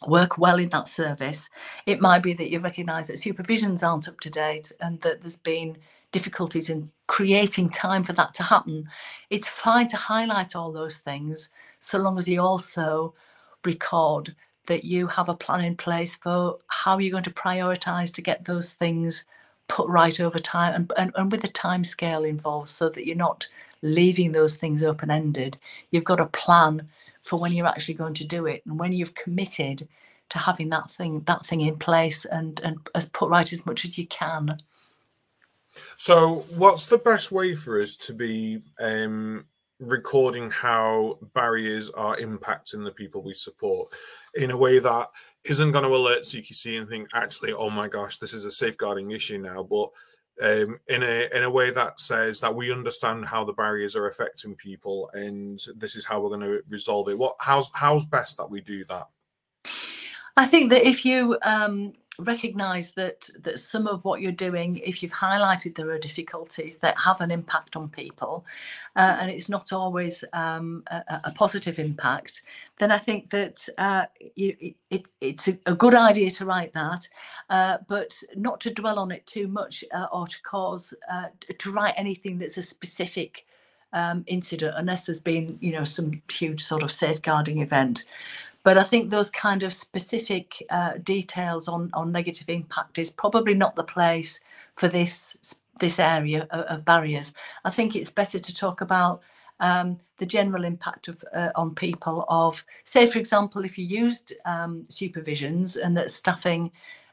work 0.07 0.37
well 0.39 0.59
in 0.59 0.69
that 0.69 0.89
service. 0.89 1.49
It 1.87 2.01
might 2.01 2.23
be 2.23 2.33
that 2.35 2.51
you 2.51 2.59
recognise 2.61 3.07
that 3.07 3.17
supervisions 3.19 3.83
aren't 3.87 4.09
up 4.09 4.19
to 4.21 4.31
date 4.31 4.71
and 4.81 5.01
that 5.03 5.21
there's 5.21 5.37
been 5.37 5.77
difficulties 6.15 6.69
in 6.69 6.89
creating 7.07 7.69
time 7.69 8.01
for 8.01 8.13
that 8.13 8.33
to 8.33 8.41
happen. 8.41 8.87
It's 9.29 9.49
fine 9.49 9.89
to 9.89 9.97
highlight 9.97 10.55
all 10.55 10.71
those 10.71 10.99
things 10.99 11.49
so 11.81 11.97
long 11.97 12.17
as 12.17 12.25
you 12.25 12.39
also 12.41 13.13
record 13.65 14.33
that 14.67 14.85
you 14.85 15.07
have 15.07 15.27
a 15.27 15.35
plan 15.35 15.65
in 15.65 15.75
place 15.75 16.15
for 16.15 16.57
how 16.67 16.99
you're 16.99 17.11
going 17.11 17.29
to 17.29 17.41
prioritize 17.45 18.13
to 18.13 18.21
get 18.21 18.45
those 18.45 18.71
things 18.71 19.25
put 19.67 19.89
right 19.89 20.21
over 20.21 20.39
time 20.39 20.73
and, 20.73 20.93
and, 20.97 21.11
and 21.17 21.33
with 21.33 21.43
a 21.43 21.49
time 21.49 21.83
scale 21.83 22.23
involved 22.23 22.69
so 22.69 22.87
that 22.87 23.05
you're 23.05 23.17
not 23.17 23.45
leaving 23.81 24.31
those 24.31 24.55
things 24.55 24.81
open 24.81 25.11
ended. 25.11 25.57
You've 25.91 26.11
got 26.11 26.21
a 26.21 26.27
plan 26.27 26.87
for 27.19 27.37
when 27.37 27.51
you're 27.51 27.67
actually 27.67 27.95
going 27.95 28.13
to 28.13 28.23
do 28.23 28.45
it 28.45 28.61
and 28.65 28.79
when 28.79 28.93
you've 28.93 29.15
committed 29.15 29.85
to 30.29 30.37
having 30.37 30.69
that 30.69 30.89
thing 30.89 31.23
that 31.27 31.45
thing 31.45 31.59
in 31.59 31.75
place 31.75 32.23
and 32.23 32.61
and 32.61 32.77
as 32.95 33.07
put 33.09 33.29
right 33.29 33.51
as 33.51 33.65
much 33.65 33.83
as 33.83 33.97
you 33.97 34.07
can 34.07 34.57
so 35.95 36.45
what's 36.55 36.85
the 36.85 36.97
best 36.97 37.31
way 37.31 37.55
for 37.55 37.79
us 37.81 37.95
to 37.95 38.13
be 38.13 38.61
um 38.79 39.45
recording 39.79 40.49
how 40.49 41.17
barriers 41.33 41.89
are 41.91 42.15
impacting 42.17 42.85
the 42.85 42.91
people 42.91 43.21
we 43.21 43.33
support 43.33 43.89
in 44.35 44.51
a 44.51 44.57
way 44.57 44.79
that 44.79 45.09
isn't 45.43 45.73
going 45.73 45.83
to 45.83 45.89
alert 45.89 46.23
CQC 46.23 46.79
and 46.79 46.87
think 46.87 47.09
actually 47.13 47.51
oh 47.51 47.69
my 47.69 47.89
gosh 47.89 48.17
this 48.17 48.33
is 48.33 48.45
a 48.45 48.51
safeguarding 48.51 49.11
issue 49.11 49.37
now 49.37 49.63
but 49.63 49.89
um, 50.41 50.79
in 50.87 51.01
a 51.01 51.29
in 51.33 51.43
a 51.43 51.49
way 51.49 51.71
that 51.71 51.99
says 51.99 52.41
that 52.41 52.53
we 52.53 52.71
understand 52.71 53.25
how 53.25 53.45
the 53.45 53.53
barriers 53.53 53.95
are 53.95 54.07
affecting 54.07 54.55
people 54.55 55.09
and 55.13 55.61
this 55.77 55.95
is 55.95 56.05
how 56.05 56.19
we're 56.19 56.29
going 56.29 56.41
to 56.41 56.61
resolve 56.67 57.07
it. 57.07 57.17
What 57.17 57.35
how's 57.39 57.71
how's 57.73 58.05
best 58.05 58.37
that 58.37 58.49
we 58.49 58.61
do 58.61 58.83
that? 58.85 59.07
I 60.35 60.45
think 60.45 60.71
that 60.71 60.85
if 60.85 61.05
you 61.05 61.37
um, 61.43 61.93
recognize 62.19 62.91
that 62.91 63.29
that 63.43 63.59
some 63.59 63.87
of 63.87 64.03
what 64.05 64.21
you're 64.21 64.31
doing 64.31 64.77
if 64.77 65.01
you've 65.01 65.11
highlighted 65.11 65.75
there 65.75 65.89
are 65.89 65.99
difficulties 65.99 66.77
that 66.77 66.97
have 66.97 67.19
an 67.21 67.31
impact 67.31 67.75
on 67.75 67.89
people 67.89 68.45
uh, 68.95 69.17
and 69.19 69.29
it's 69.29 69.49
not 69.49 69.73
always 69.73 70.23
um, 70.33 70.83
a, 70.87 71.03
a, 71.25 71.31
positive 71.35 71.79
impact 71.79 72.43
then 72.79 72.91
i 72.91 72.97
think 72.97 73.29
that 73.29 73.67
uh, 73.77 74.05
you, 74.35 74.73
it, 74.89 75.07
it's 75.21 75.47
a, 75.47 75.75
good 75.75 75.95
idea 75.95 76.31
to 76.31 76.45
write 76.45 76.73
that 76.73 77.07
uh, 77.49 77.77
but 77.87 78.17
not 78.35 78.59
to 78.61 78.73
dwell 78.73 78.99
on 78.99 79.11
it 79.11 79.25
too 79.27 79.47
much 79.47 79.83
uh, 79.93 80.07
or 80.11 80.25
to 80.27 80.41
cause 80.43 80.93
uh, 81.11 81.27
to 81.57 81.71
write 81.71 81.93
anything 81.97 82.37
that's 82.37 82.57
a 82.57 82.63
specific 82.63 83.45
um, 83.93 84.23
incident 84.27 84.73
unless 84.77 85.05
there's 85.05 85.19
been 85.19 85.57
you 85.61 85.71
know 85.71 85.83
some 85.83 86.21
huge 86.29 86.63
sort 86.63 86.83
of 86.83 86.91
safeguarding 86.91 87.61
event 87.61 88.05
but 88.65 88.79
I 88.79 88.83
think 88.83 89.11
those 89.11 89.29
kind 89.29 89.61
of 89.61 89.71
specific 89.71 90.61
uh, 90.71 90.93
details 91.03 91.67
on, 91.67 91.91
on 91.93 92.11
negative 92.11 92.49
impact 92.49 92.97
is 92.97 93.11
probably 93.11 93.53
not 93.53 93.75
the 93.75 93.83
place 93.83 94.39
for 94.75 94.87
this 94.89 95.37
this 95.79 95.99
area 95.99 96.47
of, 96.49 96.61
of 96.61 96.85
barriers. 96.85 97.33
I 97.63 97.69
think 97.69 97.95
it's 97.95 98.09
better 98.09 98.39
to 98.39 98.55
talk 98.55 98.81
about 98.81 99.21
um, 99.59 99.99
the 100.17 100.25
general 100.25 100.63
impact 100.63 101.09
of 101.09 101.23
uh, 101.33 101.49
on 101.55 101.75
people 101.75 102.25
of, 102.27 102.65
say, 102.85 103.05
for 103.07 103.19
example, 103.19 103.63
if 103.65 103.77
you 103.77 103.85
used 103.85 104.33
um, 104.45 104.83
supervisions 104.89 105.77
and 105.77 105.95
that 105.97 106.09
staffing 106.09 106.71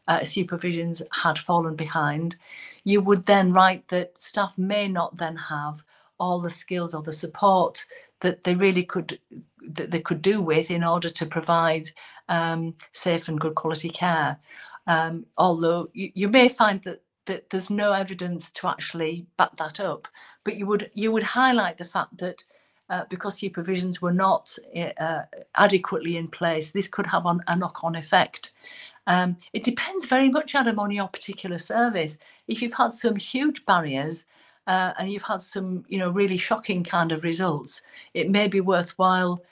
uh, 0.08 0.20
supervisions 0.20 1.02
had 1.12 1.38
fallen 1.38 1.76
behind, 1.76 2.36
you 2.84 3.02
would 3.02 3.26
then 3.26 3.52
write 3.52 3.86
that 3.88 4.16
staff 4.16 4.56
may 4.56 4.88
not 4.88 5.16
then 5.18 5.36
have 5.36 5.82
all 6.18 6.40
the 6.40 6.48
skills 6.48 6.94
or 6.94 7.02
the 7.02 7.12
support 7.12 7.84
that 8.22 8.44
they 8.44 8.54
really 8.54 8.84
could 8.84 9.18
that 9.74 9.90
they 9.90 10.00
could 10.00 10.22
do 10.22 10.42
with 10.42 10.70
in 10.70 10.82
order 10.82 11.10
to 11.10 11.26
provide 11.26 11.86
um, 12.28 12.74
safe 12.92 13.28
and 13.28 13.40
good 13.40 13.54
quality 13.54 13.90
care. 13.90 14.38
Um, 14.86 15.26
although 15.38 15.88
you, 15.92 16.10
you 16.14 16.28
may 16.28 16.48
find 16.48 16.82
that 16.82 17.02
that 17.26 17.50
there's 17.50 17.70
no 17.70 17.92
evidence 17.92 18.50
to 18.50 18.66
actually 18.68 19.26
back 19.36 19.56
that 19.56 19.78
up, 19.78 20.08
but 20.44 20.56
you 20.56 20.66
would 20.66 20.90
you 20.94 21.12
would 21.12 21.22
highlight 21.22 21.78
the 21.78 21.84
fact 21.84 22.18
that 22.18 22.42
uh, 22.90 23.04
because 23.08 23.40
supervisions 23.40 24.02
were 24.02 24.12
not 24.12 24.54
uh, 24.98 25.22
adequately 25.56 26.16
in 26.16 26.28
place, 26.28 26.70
this 26.70 26.88
could 26.88 27.06
have 27.06 27.26
on, 27.26 27.40
a 27.48 27.56
knock-on 27.56 27.96
effect. 27.96 28.52
Um, 29.06 29.36
it 29.52 29.64
depends 29.64 30.04
very 30.06 30.28
much, 30.28 30.54
Adam, 30.54 30.78
on 30.78 30.90
your 30.90 31.08
particular 31.08 31.58
service. 31.58 32.18
If 32.48 32.60
you've 32.60 32.74
had 32.74 32.92
some 32.92 33.16
huge 33.16 33.64
barriers 33.64 34.26
uh, 34.66 34.92
and 34.98 35.10
you've 35.10 35.22
had 35.22 35.42
some, 35.42 35.84
you 35.88 35.98
know, 35.98 36.10
really 36.10 36.36
shocking 36.36 36.84
kind 36.84 37.12
of 37.12 37.24
results, 37.24 37.82
it 38.14 38.30
may 38.30 38.48
be 38.48 38.60
worthwhile 38.60 39.42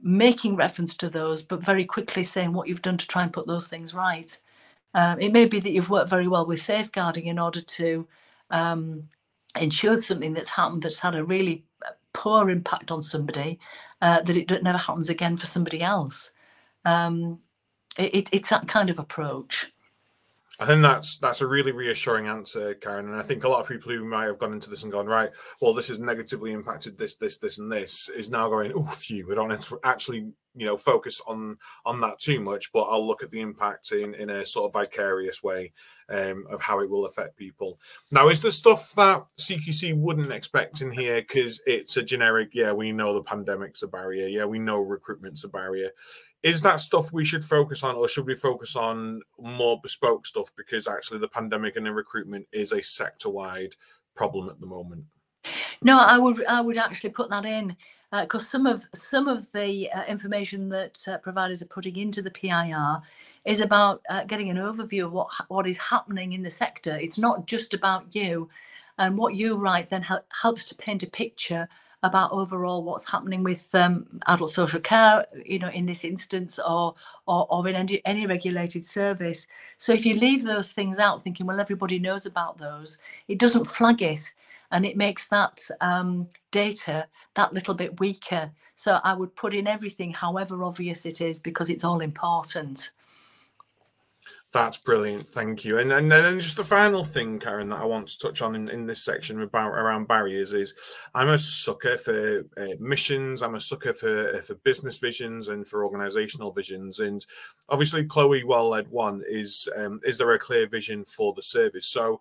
making 0.00 0.56
reference 0.56 0.96
to 0.96 1.08
those, 1.08 1.42
but 1.42 1.64
very 1.64 1.84
quickly 1.84 2.24
saying 2.24 2.52
what 2.52 2.68
you've 2.68 2.82
done 2.82 2.98
to 2.98 3.06
try 3.06 3.22
and 3.22 3.32
put 3.32 3.46
those 3.46 3.68
things 3.68 3.94
right. 3.94 4.38
Um, 4.94 5.20
it 5.20 5.32
may 5.32 5.46
be 5.46 5.60
that 5.60 5.72
you've 5.72 5.90
worked 5.90 6.10
very 6.10 6.28
well 6.28 6.46
with 6.46 6.60
safeguarding 6.60 7.26
in 7.26 7.38
order 7.38 7.60
to 7.60 8.06
um, 8.50 9.08
ensure 9.58 10.00
something 10.00 10.34
that's 10.34 10.50
happened 10.50 10.82
that's 10.82 11.00
had 11.00 11.14
a 11.14 11.24
really 11.24 11.64
uh, 11.86 11.92
poor 12.12 12.50
impact 12.50 12.90
on 12.90 13.00
somebody, 13.00 13.58
uh, 14.02 14.20
that 14.22 14.36
it 14.36 14.62
never 14.62 14.78
happens 14.78 15.08
again 15.08 15.36
for 15.36 15.46
somebody 15.46 15.80
else. 15.82 16.32
Um, 16.84 17.38
it, 17.98 18.28
it's 18.32 18.50
that 18.50 18.68
kind 18.68 18.90
of 18.90 18.98
approach. 18.98 19.71
I 20.62 20.66
think 20.66 20.82
that's 20.82 21.16
that's 21.16 21.40
a 21.40 21.46
really 21.48 21.72
reassuring 21.72 22.28
answer, 22.28 22.74
Karen. 22.74 23.08
And 23.08 23.16
I 23.16 23.22
think 23.22 23.42
a 23.42 23.48
lot 23.48 23.62
of 23.62 23.68
people 23.68 23.90
who 23.90 24.04
might 24.04 24.26
have 24.26 24.38
gone 24.38 24.52
into 24.52 24.70
this 24.70 24.84
and 24.84 24.92
gone, 24.92 25.06
right, 25.06 25.30
well, 25.60 25.74
this 25.74 25.88
has 25.88 25.98
negatively 25.98 26.52
impacted 26.52 26.98
this, 26.98 27.16
this, 27.16 27.36
this, 27.38 27.58
and 27.58 27.72
this, 27.72 28.08
is 28.08 28.30
now 28.30 28.48
going, 28.48 28.72
oh, 28.72 28.86
phew, 28.86 29.26
we 29.26 29.34
don't 29.34 29.52
actually, 29.82 30.32
you 30.54 30.64
know, 30.64 30.76
focus 30.76 31.20
on 31.26 31.58
on 31.84 32.00
that 32.02 32.20
too 32.20 32.38
much, 32.38 32.72
but 32.72 32.82
I'll 32.82 33.04
look 33.04 33.24
at 33.24 33.32
the 33.32 33.40
impact 33.40 33.90
in 33.90 34.14
in 34.14 34.30
a 34.30 34.46
sort 34.46 34.68
of 34.68 34.80
vicarious 34.80 35.42
way 35.42 35.72
um, 36.08 36.46
of 36.48 36.62
how 36.62 36.78
it 36.78 36.88
will 36.88 37.06
affect 37.06 37.36
people. 37.36 37.80
Now, 38.12 38.28
is 38.28 38.40
there 38.40 38.52
stuff 38.52 38.92
that 38.94 39.24
CQC 39.40 39.96
wouldn't 39.96 40.30
expect 40.30 40.80
in 40.80 40.92
here 40.92 41.22
because 41.22 41.60
it's 41.66 41.96
a 41.96 42.04
generic? 42.04 42.50
Yeah, 42.52 42.72
we 42.72 42.92
know 42.92 43.14
the 43.14 43.24
pandemic's 43.24 43.82
a 43.82 43.88
barrier. 43.88 44.28
Yeah, 44.28 44.44
we 44.44 44.60
know 44.60 44.78
recruitment's 44.78 45.42
a 45.42 45.48
barrier 45.48 45.90
is 46.42 46.62
that 46.62 46.80
stuff 46.80 47.12
we 47.12 47.24
should 47.24 47.44
focus 47.44 47.82
on 47.82 47.94
or 47.94 48.08
should 48.08 48.26
we 48.26 48.34
focus 48.34 48.76
on 48.76 49.20
more 49.38 49.80
bespoke 49.80 50.26
stuff 50.26 50.50
because 50.56 50.86
actually 50.86 51.18
the 51.18 51.28
pandemic 51.28 51.76
and 51.76 51.86
the 51.86 51.92
recruitment 51.92 52.46
is 52.52 52.72
a 52.72 52.82
sector 52.82 53.28
wide 53.28 53.74
problem 54.14 54.48
at 54.48 54.60
the 54.60 54.66
moment 54.66 55.04
no 55.82 55.98
i 55.98 56.18
would 56.18 56.44
i 56.46 56.60
would 56.60 56.76
actually 56.76 57.10
put 57.10 57.30
that 57.30 57.44
in 57.44 57.76
because 58.20 58.42
uh, 58.42 58.46
some 58.46 58.66
of 58.66 58.84
some 58.94 59.26
of 59.26 59.50
the 59.52 59.90
uh, 59.92 60.04
information 60.04 60.68
that 60.68 61.00
uh, 61.08 61.16
providers 61.18 61.62
are 61.62 61.66
putting 61.66 61.96
into 61.96 62.20
the 62.20 62.30
PIR 62.30 63.00
is 63.46 63.60
about 63.60 64.02
uh, 64.10 64.24
getting 64.24 64.50
an 64.50 64.58
overview 64.58 65.06
of 65.06 65.12
what 65.12 65.28
what 65.48 65.66
is 65.66 65.78
happening 65.78 66.34
in 66.34 66.42
the 66.42 66.50
sector. 66.50 66.98
It's 66.98 67.16
not 67.16 67.46
just 67.46 67.72
about 67.72 68.14
you, 68.14 68.50
and 68.98 69.16
what 69.16 69.34
you 69.34 69.56
write 69.56 69.88
then 69.88 70.02
hel- 70.02 70.26
helps 70.42 70.66
to 70.66 70.74
paint 70.74 71.02
a 71.02 71.10
picture 71.10 71.66
about 72.02 72.32
overall 72.32 72.82
what's 72.82 73.08
happening 73.08 73.42
with 73.42 73.72
um, 73.74 74.06
adult 74.26 74.50
social 74.50 74.80
care, 74.80 75.24
you 75.44 75.58
know, 75.58 75.70
in 75.70 75.86
this 75.86 76.04
instance, 76.04 76.58
or 76.58 76.94
or, 77.26 77.46
or 77.50 77.68
in 77.68 77.76
any, 77.76 78.00
any 78.04 78.26
regulated 78.26 78.84
service. 78.84 79.46
So 79.78 79.92
if 79.92 80.04
you 80.04 80.14
leave 80.16 80.44
those 80.44 80.72
things 80.72 80.98
out, 80.98 81.22
thinking, 81.22 81.46
well, 81.46 81.60
everybody 81.60 81.98
knows 81.98 82.26
about 82.26 82.58
those, 82.58 82.98
it 83.28 83.38
doesn't 83.38 83.66
flag 83.66 84.02
it, 84.02 84.34
and 84.72 84.84
it 84.84 84.96
makes 84.96 85.28
that 85.28 85.60
um, 85.80 86.28
data 86.50 87.06
that 87.34 87.54
little 87.54 87.74
bit 87.74 88.00
weaker. 88.00 88.50
So 88.74 88.98
I 89.04 89.14
would 89.14 89.34
put 89.36 89.54
in 89.54 89.66
everything, 89.66 90.12
however 90.12 90.64
obvious 90.64 91.06
it 91.06 91.20
is, 91.20 91.38
because 91.38 91.70
it's 91.70 91.84
all 91.84 92.00
important. 92.00 92.90
That's 94.52 94.76
brilliant, 94.76 95.28
thank 95.28 95.64
you. 95.64 95.78
And, 95.78 95.90
and 95.90 96.12
then 96.12 96.38
just 96.38 96.58
the 96.58 96.64
final 96.64 97.04
thing, 97.04 97.38
Karen, 97.38 97.70
that 97.70 97.80
I 97.80 97.86
want 97.86 98.08
to 98.08 98.18
touch 98.18 98.42
on 98.42 98.54
in, 98.54 98.68
in 98.68 98.86
this 98.86 99.02
section 99.02 99.40
about 99.40 99.70
around 99.70 100.08
barriers 100.08 100.52
is 100.52 100.74
I'm 101.14 101.30
a 101.30 101.38
sucker 101.38 101.96
for 101.96 102.40
uh, 102.58 102.76
missions. 102.78 103.40
I'm 103.40 103.54
a 103.54 103.60
sucker 103.60 103.94
for 103.94 104.34
uh, 104.34 104.42
for 104.42 104.56
business 104.56 104.98
visions 104.98 105.48
and 105.48 105.66
for 105.66 105.88
organisational 105.88 106.54
visions. 106.54 106.98
And 106.98 107.24
obviously, 107.70 108.04
KLOE 108.04 108.44
Well 108.44 108.68
Led 108.68 108.88
One 108.88 109.22
is 109.26 109.70
um, 109.74 110.00
is 110.02 110.18
there 110.18 110.32
a 110.32 110.38
clear 110.38 110.68
vision 110.68 111.06
for 111.06 111.32
the 111.32 111.42
service? 111.42 111.86
So 111.86 112.20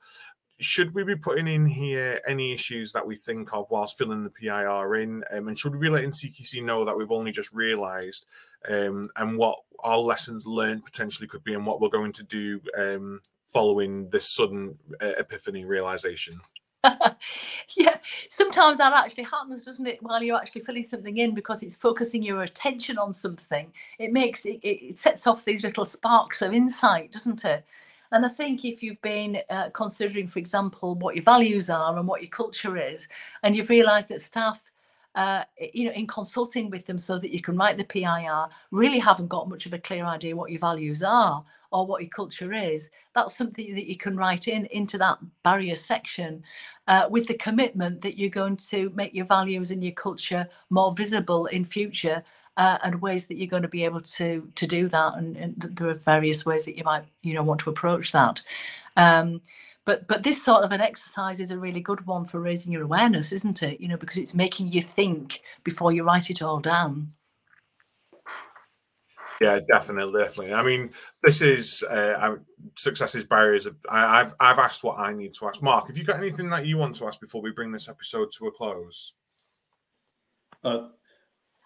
should 0.62 0.94
we 0.94 1.04
be 1.04 1.16
putting 1.18 1.48
in 1.48 1.66
here 1.66 2.22
any 2.26 2.54
issues 2.54 2.94
that 2.94 3.06
we 3.06 3.18
think 3.18 3.52
of 3.52 3.70
whilst 3.72 3.98
filling 3.98 4.24
the 4.24 4.30
PIR 4.30 4.96
in? 4.96 5.24
Um, 5.32 5.50
and 5.50 5.60
should 5.60 5.74
we 5.74 5.80
be 5.80 5.90
letting 5.90 6.12
CQC 6.12 6.64
know 6.64 6.86
that 6.86 6.98
we've 6.98 7.12
only 7.12 7.32
just 7.32 7.52
realised 7.52 8.26
um, 8.70 9.10
and 9.16 9.38
what 9.38 9.60
our 9.84 9.98
lessons 9.98 10.46
learned 10.46 10.86
potentially 10.86 11.28
could 11.28 11.44
be 11.44 11.54
and 11.54 11.66
what 11.66 11.82
we're 11.82 11.90
going 11.90 12.12
to 12.14 12.24
do 12.24 12.62
um, 12.78 13.22
following 13.54 14.10
this 14.10 14.30
sudden 14.30 14.78
uh, 15.02 15.14
epiphany 15.18 15.66
realization? 15.66 16.40
yeah, 17.76 17.98
sometimes 18.30 18.80
that 18.80 18.94
actually 18.94 19.24
happens, 19.24 19.64
doesn't 19.64 19.86
it? 19.86 20.02
While 20.02 20.24
you're 20.24 20.38
actually 20.38 20.62
filling 20.62 20.84
something 20.84 21.18
in, 21.18 21.36
because 21.36 21.62
it's 21.62 21.76
focusing 21.76 22.24
your 22.24 22.44
attention 22.44 22.98
on 22.98 23.14
something, 23.14 23.72
it 24.00 24.12
makes 24.12 24.46
it, 24.46 24.60
it 24.64 24.98
sets 24.98 25.28
off 25.28 25.46
these 25.46 25.64
little 25.64 25.86
sparks 25.86 26.42
of 26.42 26.54
insight, 26.54 27.12
doesn't 27.12 27.46
it? 27.46 27.66
And 28.12 28.26
I 28.26 28.30
think 28.30 28.66
if 28.66 28.84
you've 28.84 29.02
been 29.02 29.40
uh, 29.50 29.70
considering, 29.70 30.28
for 30.28 30.40
example, 30.40 30.96
what 30.96 31.16
your 31.16 31.24
values 31.24 31.70
are 31.70 31.98
and 31.98 32.08
what 32.08 32.22
your 32.22 32.30
culture 32.30 32.78
is, 32.78 33.08
and 33.44 33.56
you've 33.56 33.70
realised 33.70 34.10
that 34.10 34.22
staff 34.22 34.72
uh, 35.16 35.44
you 35.74 35.86
know, 35.86 35.92
in 35.92 36.08
consulting 36.08 36.70
with 36.70 36.86
them 36.86 36.98
so 36.98 37.20
that 37.20 37.32
you 37.32 37.42
can 37.42 37.58
write 37.58 37.78
the 37.78 37.84
PIR, 37.84 38.48
really 38.72 39.00
haven't 39.00 39.28
got 39.28 39.50
much 39.50 39.66
of 39.66 39.74
a 39.74 39.80
clear 39.80 40.06
idea 40.06 40.36
what 40.36 40.52
your 40.52 40.60
values 40.60 41.04
are 41.04 41.44
or 41.72 41.86
what 41.86 42.02
your 42.02 42.10
culture 42.10 42.54
is. 42.54 42.90
That's 43.14 43.36
something 43.36 43.74
that 43.76 43.90
you 43.90 43.98
can 43.98 44.16
write 44.16 44.48
in 44.48 44.66
into 44.68 44.98
that 45.00 45.18
barrier 45.44 45.76
section 45.76 46.44
uh, 46.88 47.08
with 47.10 47.28
the 47.28 47.34
commitment 47.34 48.02
that 48.02 48.18
you're 48.18 48.30
going 48.30 48.58
to 48.58 48.90
make 48.96 49.14
your 49.14 49.26
values 49.26 49.72
and 49.72 49.84
your 49.84 49.94
culture 49.94 50.48
more 50.70 50.94
visible 50.94 51.48
in 51.48 51.66
future 51.66 52.24
uh, 52.58 52.78
and 52.84 53.02
ways 53.02 53.28
that 53.28 53.38
you're 53.38 53.48
going 53.48 53.62
to 53.64 53.70
be 53.70 53.86
able 53.86 54.02
to 54.02 54.50
to 54.56 54.68
do 54.68 54.88
that. 54.90 55.16
And, 55.16 55.36
and, 55.38 55.56
there 55.58 55.90
are 55.90 55.94
various 55.94 56.46
ways 56.46 56.66
that 56.66 56.78
you 56.78 56.84
might 56.84 57.06
you 57.22 57.34
know 57.34 57.44
want 57.44 57.62
to 57.62 57.70
approach 57.70 58.12
that. 58.12 58.42
Um, 58.98 59.42
but 59.86 60.08
but 60.08 60.24
this 60.24 60.44
sort 60.44 60.64
of 60.64 60.72
an 60.72 60.82
exercise 60.82 61.40
is 61.40 61.52
a 61.52 61.58
really 61.58 61.82
good 61.82 62.06
one 62.06 62.26
for 62.26 62.40
raising 62.40 62.72
your 62.72 62.84
awareness 62.84 63.32
isn't 63.32 63.64
it? 63.64 63.80
You 63.80 63.88
know 63.88 63.98
because 63.98 64.18
it's 64.18 64.36
making 64.36 64.72
you 64.72 64.82
think 64.82 65.42
before 65.64 65.92
you 65.92 66.04
write 66.04 66.30
it 66.30 66.42
all 66.42 66.60
down. 66.60 67.14
Yeah 69.40 69.60
definitely 69.72 70.20
definitely. 70.20 70.54
I 70.54 70.64
mean 70.64 70.92
this 71.24 71.42
is 71.42 71.84
uh, 71.84 72.36
successes 72.76 73.26
barriers 73.26 73.68
I, 73.90 74.20
have 74.20 74.36
i've 74.40 74.60
asked 74.60 74.84
what 74.84 75.00
i 75.00 75.14
need 75.14 75.34
to 75.36 75.48
ask. 75.48 75.62
Mark 75.62 75.88
have 75.88 75.98
you 75.98 76.04
got 76.04 76.18
anything 76.18 76.50
that 76.52 76.66
you 76.66 76.78
want 76.78 76.96
to 76.96 77.08
ask 77.08 77.20
before 77.20 77.42
we 77.42 77.52
bring 77.52 77.72
this 77.72 77.90
episode 77.90 78.32
to 78.38 78.48
a 78.48 78.52
close? 78.52 79.14
Uh, 80.64 80.90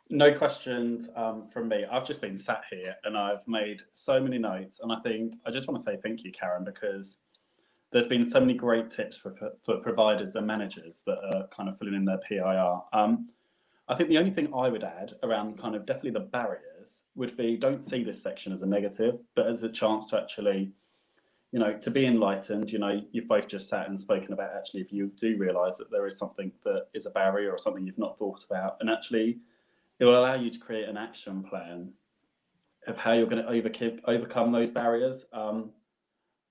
no 0.09 0.33
questions 0.33 1.09
um, 1.15 1.47
from 1.47 1.67
me. 1.67 1.83
I've 1.91 2.05
just 2.05 2.21
been 2.21 2.37
sat 2.37 2.63
here 2.69 2.95
and 3.03 3.17
I've 3.17 3.45
made 3.47 3.81
so 3.91 4.19
many 4.19 4.37
notes, 4.37 4.79
and 4.81 4.91
I 4.91 4.99
think 4.99 5.35
I 5.45 5.51
just 5.51 5.67
want 5.67 5.77
to 5.79 5.83
say 5.83 5.97
thank 6.01 6.23
you, 6.23 6.31
Karen, 6.31 6.63
because 6.63 7.17
there's 7.95 8.07
been 8.07 8.25
so 8.25 8.41
many 8.41 8.53
great 8.53 8.91
tips 8.91 9.15
for, 9.15 9.33
for 9.63 9.77
providers 9.77 10.35
and 10.35 10.45
managers 10.45 11.01
that 11.05 11.17
are 11.33 11.47
kind 11.47 11.69
of 11.69 11.79
filling 11.79 11.93
in 11.93 12.03
their 12.03 12.19
PIR. 12.27 12.81
Um, 12.91 13.29
I 13.87 13.95
think 13.95 14.09
the 14.09 14.17
only 14.17 14.31
thing 14.31 14.53
I 14.53 14.67
would 14.67 14.83
add 14.83 15.13
around 15.23 15.57
kind 15.57 15.75
of 15.75 15.85
definitely 15.85 16.11
the 16.11 16.19
barriers 16.19 17.05
would 17.15 17.37
be 17.37 17.55
don't 17.55 17.81
see 17.81 18.03
this 18.03 18.21
section 18.21 18.51
as 18.51 18.63
a 18.63 18.65
negative, 18.65 19.19
but 19.33 19.47
as 19.47 19.63
a 19.63 19.69
chance 19.69 20.07
to 20.07 20.17
actually, 20.19 20.73
you 21.53 21.59
know, 21.59 21.71
to 21.77 21.89
be 21.89 22.05
enlightened. 22.05 22.69
You 22.69 22.79
know, 22.79 23.01
you've 23.13 23.29
both 23.29 23.47
just 23.47 23.69
sat 23.69 23.87
and 23.87 23.99
spoken 24.01 24.33
about 24.33 24.51
actually 24.57 24.81
if 24.81 24.91
you 24.91 25.09
do 25.17 25.37
realise 25.37 25.77
that 25.77 25.89
there 25.89 26.05
is 26.05 26.17
something 26.17 26.51
that 26.65 26.87
is 26.93 27.05
a 27.05 27.11
barrier 27.11 27.49
or 27.49 27.57
something 27.57 27.87
you've 27.87 27.97
not 27.97 28.19
thought 28.19 28.43
about, 28.43 28.75
and 28.81 28.89
actually 28.89 29.37
it 29.99 30.03
will 30.03 30.19
allow 30.19 30.35
you 30.35 30.49
to 30.49 30.59
create 30.59 30.89
an 30.89 30.97
action 30.97 31.43
plan 31.43 31.93
of 32.87 32.97
how 32.97 33.13
you're 33.13 33.25
going 33.25 33.41
to 33.41 34.01
overcome 34.05 34.51
those 34.51 34.69
barriers. 34.69 35.23
Um, 35.31 35.69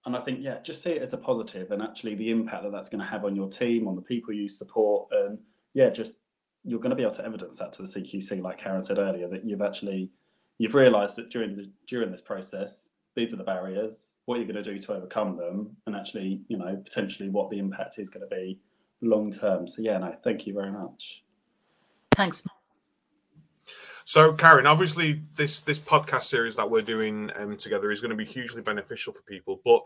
and 0.06 0.16
I 0.16 0.20
think 0.20 0.40
yeah, 0.42 0.58
just 0.62 0.82
see 0.82 0.90
it 0.90 1.02
as 1.02 1.12
a 1.12 1.16
positive, 1.16 1.70
and 1.70 1.82
actually 1.82 2.14
the 2.14 2.30
impact 2.30 2.64
that 2.64 2.72
that's 2.72 2.88
going 2.88 3.00
to 3.00 3.06
have 3.06 3.24
on 3.24 3.34
your 3.34 3.48
team, 3.48 3.88
on 3.88 3.96
the 3.96 4.02
people 4.02 4.32
you 4.32 4.48
support, 4.48 5.08
and 5.12 5.38
yeah, 5.72 5.90
just 5.90 6.16
you're 6.64 6.80
going 6.80 6.90
to 6.90 6.96
be 6.96 7.02
able 7.02 7.14
to 7.14 7.24
evidence 7.24 7.58
that 7.58 7.72
to 7.74 7.82
the 7.82 7.88
CQC, 7.88 8.42
like 8.42 8.58
Karen 8.58 8.82
said 8.82 8.98
earlier, 8.98 9.28
that 9.28 9.44
you've 9.44 9.62
actually 9.62 10.10
you've 10.58 10.74
realised 10.74 11.16
that 11.16 11.30
during 11.30 11.56
the 11.56 11.70
during 11.86 12.10
this 12.10 12.20
process, 12.20 12.88
these 13.16 13.32
are 13.32 13.36
the 13.36 13.44
barriers. 13.44 14.10
What 14.26 14.36
you're 14.36 14.46
going 14.46 14.62
to 14.62 14.74
do 14.74 14.78
to 14.78 14.94
overcome 14.94 15.36
them, 15.36 15.76
and 15.86 15.94
actually, 15.96 16.40
you 16.48 16.58
know, 16.58 16.80
potentially 16.82 17.28
what 17.28 17.50
the 17.50 17.58
impact 17.58 17.98
is 17.98 18.08
going 18.08 18.28
to 18.28 18.34
be 18.34 18.58
long 19.02 19.32
term. 19.32 19.68
So 19.68 19.82
yeah, 19.82 19.98
no, 19.98 20.14
thank 20.24 20.46
you 20.46 20.54
very 20.54 20.72
much. 20.72 21.22
Thanks. 22.16 22.42
So, 24.06 24.34
Karen, 24.34 24.66
obviously, 24.66 25.22
this 25.36 25.60
this 25.60 25.78
podcast 25.78 26.24
series 26.24 26.56
that 26.56 26.70
we're 26.70 26.82
doing 26.82 27.30
um, 27.36 27.56
together 27.56 27.90
is 27.90 28.02
going 28.02 28.10
to 28.10 28.16
be 28.16 28.26
hugely 28.26 28.60
beneficial 28.60 29.14
for 29.14 29.22
people. 29.22 29.62
But 29.64 29.82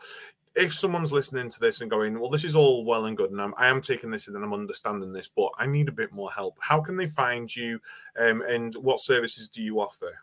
if 0.57 0.75
someone's 0.75 1.13
listening 1.13 1.51
to 1.51 1.61
this 1.61 1.81
and 1.81 1.89
going, 1.89 2.19
"Well, 2.19 2.29
this 2.29 2.45
is 2.45 2.57
all 2.57 2.85
well 2.85 3.07
and 3.07 3.17
good, 3.17 3.31
and 3.31 3.41
I'm, 3.41 3.55
I 3.57 3.69
am 3.69 3.81
taking 3.81 4.11
this 4.11 4.27
in 4.27 4.35
and 4.35 4.45
I'm 4.45 4.53
understanding 4.53 5.13
this, 5.13 5.29
but 5.29 5.51
I 5.57 5.69
need 5.69 5.89
a 5.89 5.93
bit 5.93 6.13
more 6.13 6.33
help," 6.33 6.59
how 6.61 6.81
can 6.81 6.97
they 6.97 7.07
find 7.07 7.55
you, 7.55 7.81
um, 8.19 8.43
and 8.43 8.75
what 8.75 8.99
services 8.99 9.49
do 9.49 9.63
you 9.63 9.81
offer? 9.81 10.19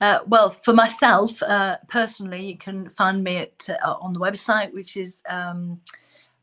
Uh, 0.00 0.20
well, 0.28 0.48
for 0.48 0.72
myself 0.72 1.42
uh, 1.42 1.78
personally, 1.88 2.46
you 2.46 2.56
can 2.56 2.88
find 2.88 3.24
me 3.24 3.38
at 3.38 3.68
uh, 3.70 3.94
on 4.00 4.12
the 4.12 4.20
website, 4.20 4.72
which 4.72 4.96
is. 4.96 5.22
Um, 5.28 5.80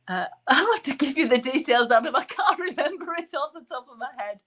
uh, 0.07 0.25
I'll 0.47 0.73
have 0.73 0.83
to 0.83 0.93
give 0.93 1.17
you 1.17 1.27
the 1.27 1.39
details, 1.39 1.89
Adam. 1.91 2.15
I 2.15 2.25
can't 2.25 2.59
remember 2.77 3.15
it 3.17 3.33
off 3.33 3.53
the 3.53 3.61
top 3.61 3.87
of 3.91 3.97
my 3.97 4.09
head 4.17 4.39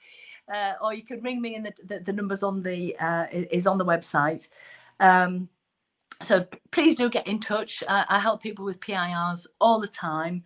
uh, 0.53 0.74
or 0.82 0.94
you 0.94 1.05
can 1.05 1.20
ring 1.22 1.40
me 1.40 1.55
in 1.55 1.62
the, 1.62 1.72
the, 1.84 2.01
the 2.01 2.12
numbers 2.12 2.42
on 2.42 2.62
the 2.62 2.96
uh, 2.99 3.26
is 3.32 3.66
on 3.66 3.78
the 3.78 3.84
website. 3.84 4.49
Um, 5.01 5.49
so 6.22 6.46
please 6.70 6.94
do 6.96 7.09
get 7.09 7.28
in 7.28 7.38
touch. 7.38 7.82
I, 7.88 8.05
I 8.09 8.18
help 8.18 8.42
people 8.42 8.64
with 8.64 8.80
PIRs 8.80 9.46
all 9.61 9.78
the 9.78 9.86
time, 9.86 10.44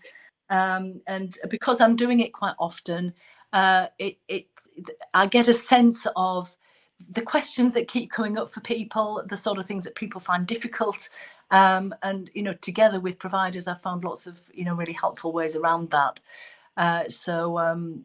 um, 0.51 1.01
and 1.07 1.37
because 1.49 1.81
I'm 1.81 1.97
doing 1.97 2.21
it 2.21 2.33
quite 2.33 2.55
often, 2.59 3.15
uh, 3.53 3.87
it, 3.99 4.19
it 4.29 4.47
I 5.15 5.27
get 5.27 5.49
a 5.49 5.55
sense 5.55 6.07
of 6.17 6.55
the 7.11 7.23
questions 7.23 7.75
that 7.75 7.89
keep 7.89 8.11
coming 8.11 8.39
up 8.39 8.53
for 8.53 8.61
people, 8.61 9.23
the 9.29 9.37
sort 9.37 9.59
of 9.59 9.67
things 9.67 9.85
that 9.85 9.95
people 9.95 10.21
find 10.21 10.47
difficult, 10.47 11.09
um, 11.51 11.95
and 12.03 12.31
you 12.35 12.43
know, 12.43 12.55
together 12.55 13.01
with 13.01 13.19
providers, 13.19 13.67
I've 13.69 13.83
found 13.83 14.05
lots 14.05 14.27
of 14.27 14.43
you 14.53 14.65
know 14.65 14.75
really 14.75 14.93
helpful 14.95 15.33
ways 15.33 15.57
around 15.57 15.91
that. 15.91 16.21
Uh, 16.77 17.09
so 17.09 17.59
um, 17.59 18.05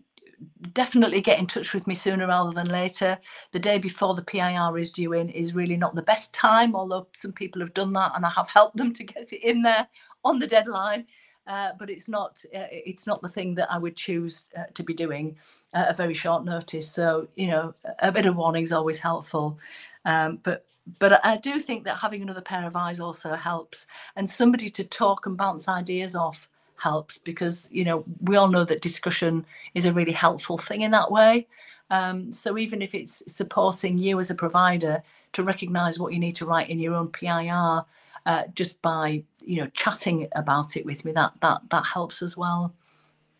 definitely 0.74 1.22
get 1.22 1.40
in 1.40 1.48
touch 1.48 1.74
with 1.74 1.88
me 1.88 1.94
sooner 1.94 2.28
rather 2.28 2.52
than 2.52 2.68
later. 2.68 3.18
The 3.52 3.60
day 3.60 3.78
before 3.78 4.16
the 4.16 4.24
PIR 4.24 4.78
is 4.78 4.92
due 4.92 5.14
in 5.14 5.30
is 5.30 5.56
really 5.56 5.78
not 5.78 5.96
the 5.96 6.02
best 6.02 6.34
time, 6.34 6.76
although 6.76 7.08
some 7.16 7.34
people 7.34 7.62
have 7.62 7.74
done 7.74 7.94
that 7.94 8.12
and 8.16 8.26
I 8.26 8.30
have 8.36 8.48
helped 8.48 8.78
them 8.78 8.94
to 8.94 9.04
get 9.04 9.34
it 9.34 9.44
in 9.44 9.62
there 9.62 9.88
on 10.24 10.40
the 10.40 10.48
deadline. 10.48 11.06
Uh, 11.48 11.72
but 11.80 11.90
it's 11.90 12.10
not 12.10 12.44
uh, 12.54 12.68
it's 12.72 13.08
not 13.08 13.22
the 13.22 13.30
thing 13.30 13.56
that 13.56 13.72
I 13.72 13.78
would 13.78 13.96
choose 13.96 14.48
uh, 14.58 14.64
to 14.74 14.84
be 14.84 14.94
doing 14.94 15.38
at 15.74 15.90
a 15.90 15.94
very 15.94 16.14
short 16.14 16.44
notice. 16.44 16.92
So 16.92 17.30
you 17.36 17.48
know, 17.48 17.74
a 18.00 18.12
bit 18.12 18.26
of 18.26 18.36
warning 18.36 18.64
is 18.64 18.74
always 18.74 19.00
helpful. 19.00 19.58
Um, 20.04 20.40
but 20.44 20.66
but 21.00 21.26
I 21.26 21.38
do 21.38 21.62
think 21.62 21.86
that 21.86 21.98
having 21.98 22.22
another 22.22 22.42
pair 22.42 22.68
of 22.68 22.76
eyes 22.76 23.00
also 23.00 23.34
helps, 23.36 23.88
and 24.18 24.30
somebody 24.30 24.70
to 24.72 24.84
talk 24.84 25.26
and 25.26 25.38
bounce 25.38 25.70
ideas 25.70 26.16
off 26.16 26.50
helps 26.78 27.18
because 27.18 27.68
you 27.72 27.84
know 27.84 28.04
we 28.22 28.36
all 28.36 28.48
know 28.48 28.64
that 28.64 28.82
discussion 28.82 29.46
is 29.74 29.86
a 29.86 29.94
really 29.94 30.12
helpful 30.12 30.58
thing 30.58 30.82
in 30.82 30.92
that 30.92 31.12
way. 31.12 31.48
Um, 31.90 32.32
so 32.32 32.58
even 32.58 32.82
if 32.82 32.94
it's 32.94 33.24
supporting 33.28 33.98
you 33.98 34.20
as 34.20 34.30
a 34.30 34.36
provider 34.36 35.02
to 35.34 35.44
recognize 35.44 36.00
what 36.00 36.14
you 36.14 36.20
need 36.20 36.36
to 36.38 36.46
write 36.46 36.70
in 36.70 36.80
your 36.80 36.96
own 36.96 37.10
pir 37.10 37.86
uh, 38.26 38.44
just 38.54 38.82
by 38.82 39.24
you 39.46 39.62
know 39.62 39.70
chatting 39.74 40.28
about 40.34 40.76
it 40.76 40.86
with 40.86 41.06
me 41.06 41.12
that 41.14 41.32
that 41.42 41.62
that 41.70 41.86
helps 41.86 42.22
as 42.22 42.36
well 42.36 42.74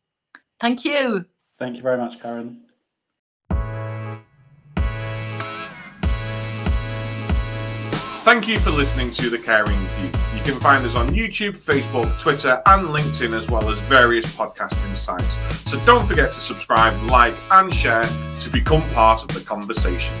Thank 0.60 0.84
you. 0.84 1.24
Thank 1.58 1.76
you 1.76 1.82
very 1.82 1.98
much, 1.98 2.20
Karen. 2.20 2.62
Thank 8.22 8.46
you 8.46 8.60
for 8.60 8.70
listening 8.70 9.10
to 9.12 9.30
The 9.30 9.38
Caring 9.38 9.80
Geek. 9.96 10.14
You 10.36 10.42
can 10.44 10.60
find 10.60 10.86
us 10.86 10.94
on 10.94 11.10
YouTube, 11.10 11.52
Facebook, 11.52 12.20
Twitter, 12.20 12.62
and 12.66 12.86
LinkedIn, 12.88 13.32
as 13.36 13.50
well 13.50 13.68
as 13.68 13.80
various 13.80 14.24
podcasting 14.26 14.96
sites. 14.96 15.38
So 15.68 15.84
don't 15.84 16.06
forget 16.06 16.30
to 16.30 16.38
subscribe, 16.38 16.94
like, 17.10 17.34
and 17.50 17.74
share 17.74 18.04
to 18.38 18.50
become 18.50 18.82
part 18.90 19.22
of 19.22 19.28
the 19.28 19.40
conversation. 19.40 20.14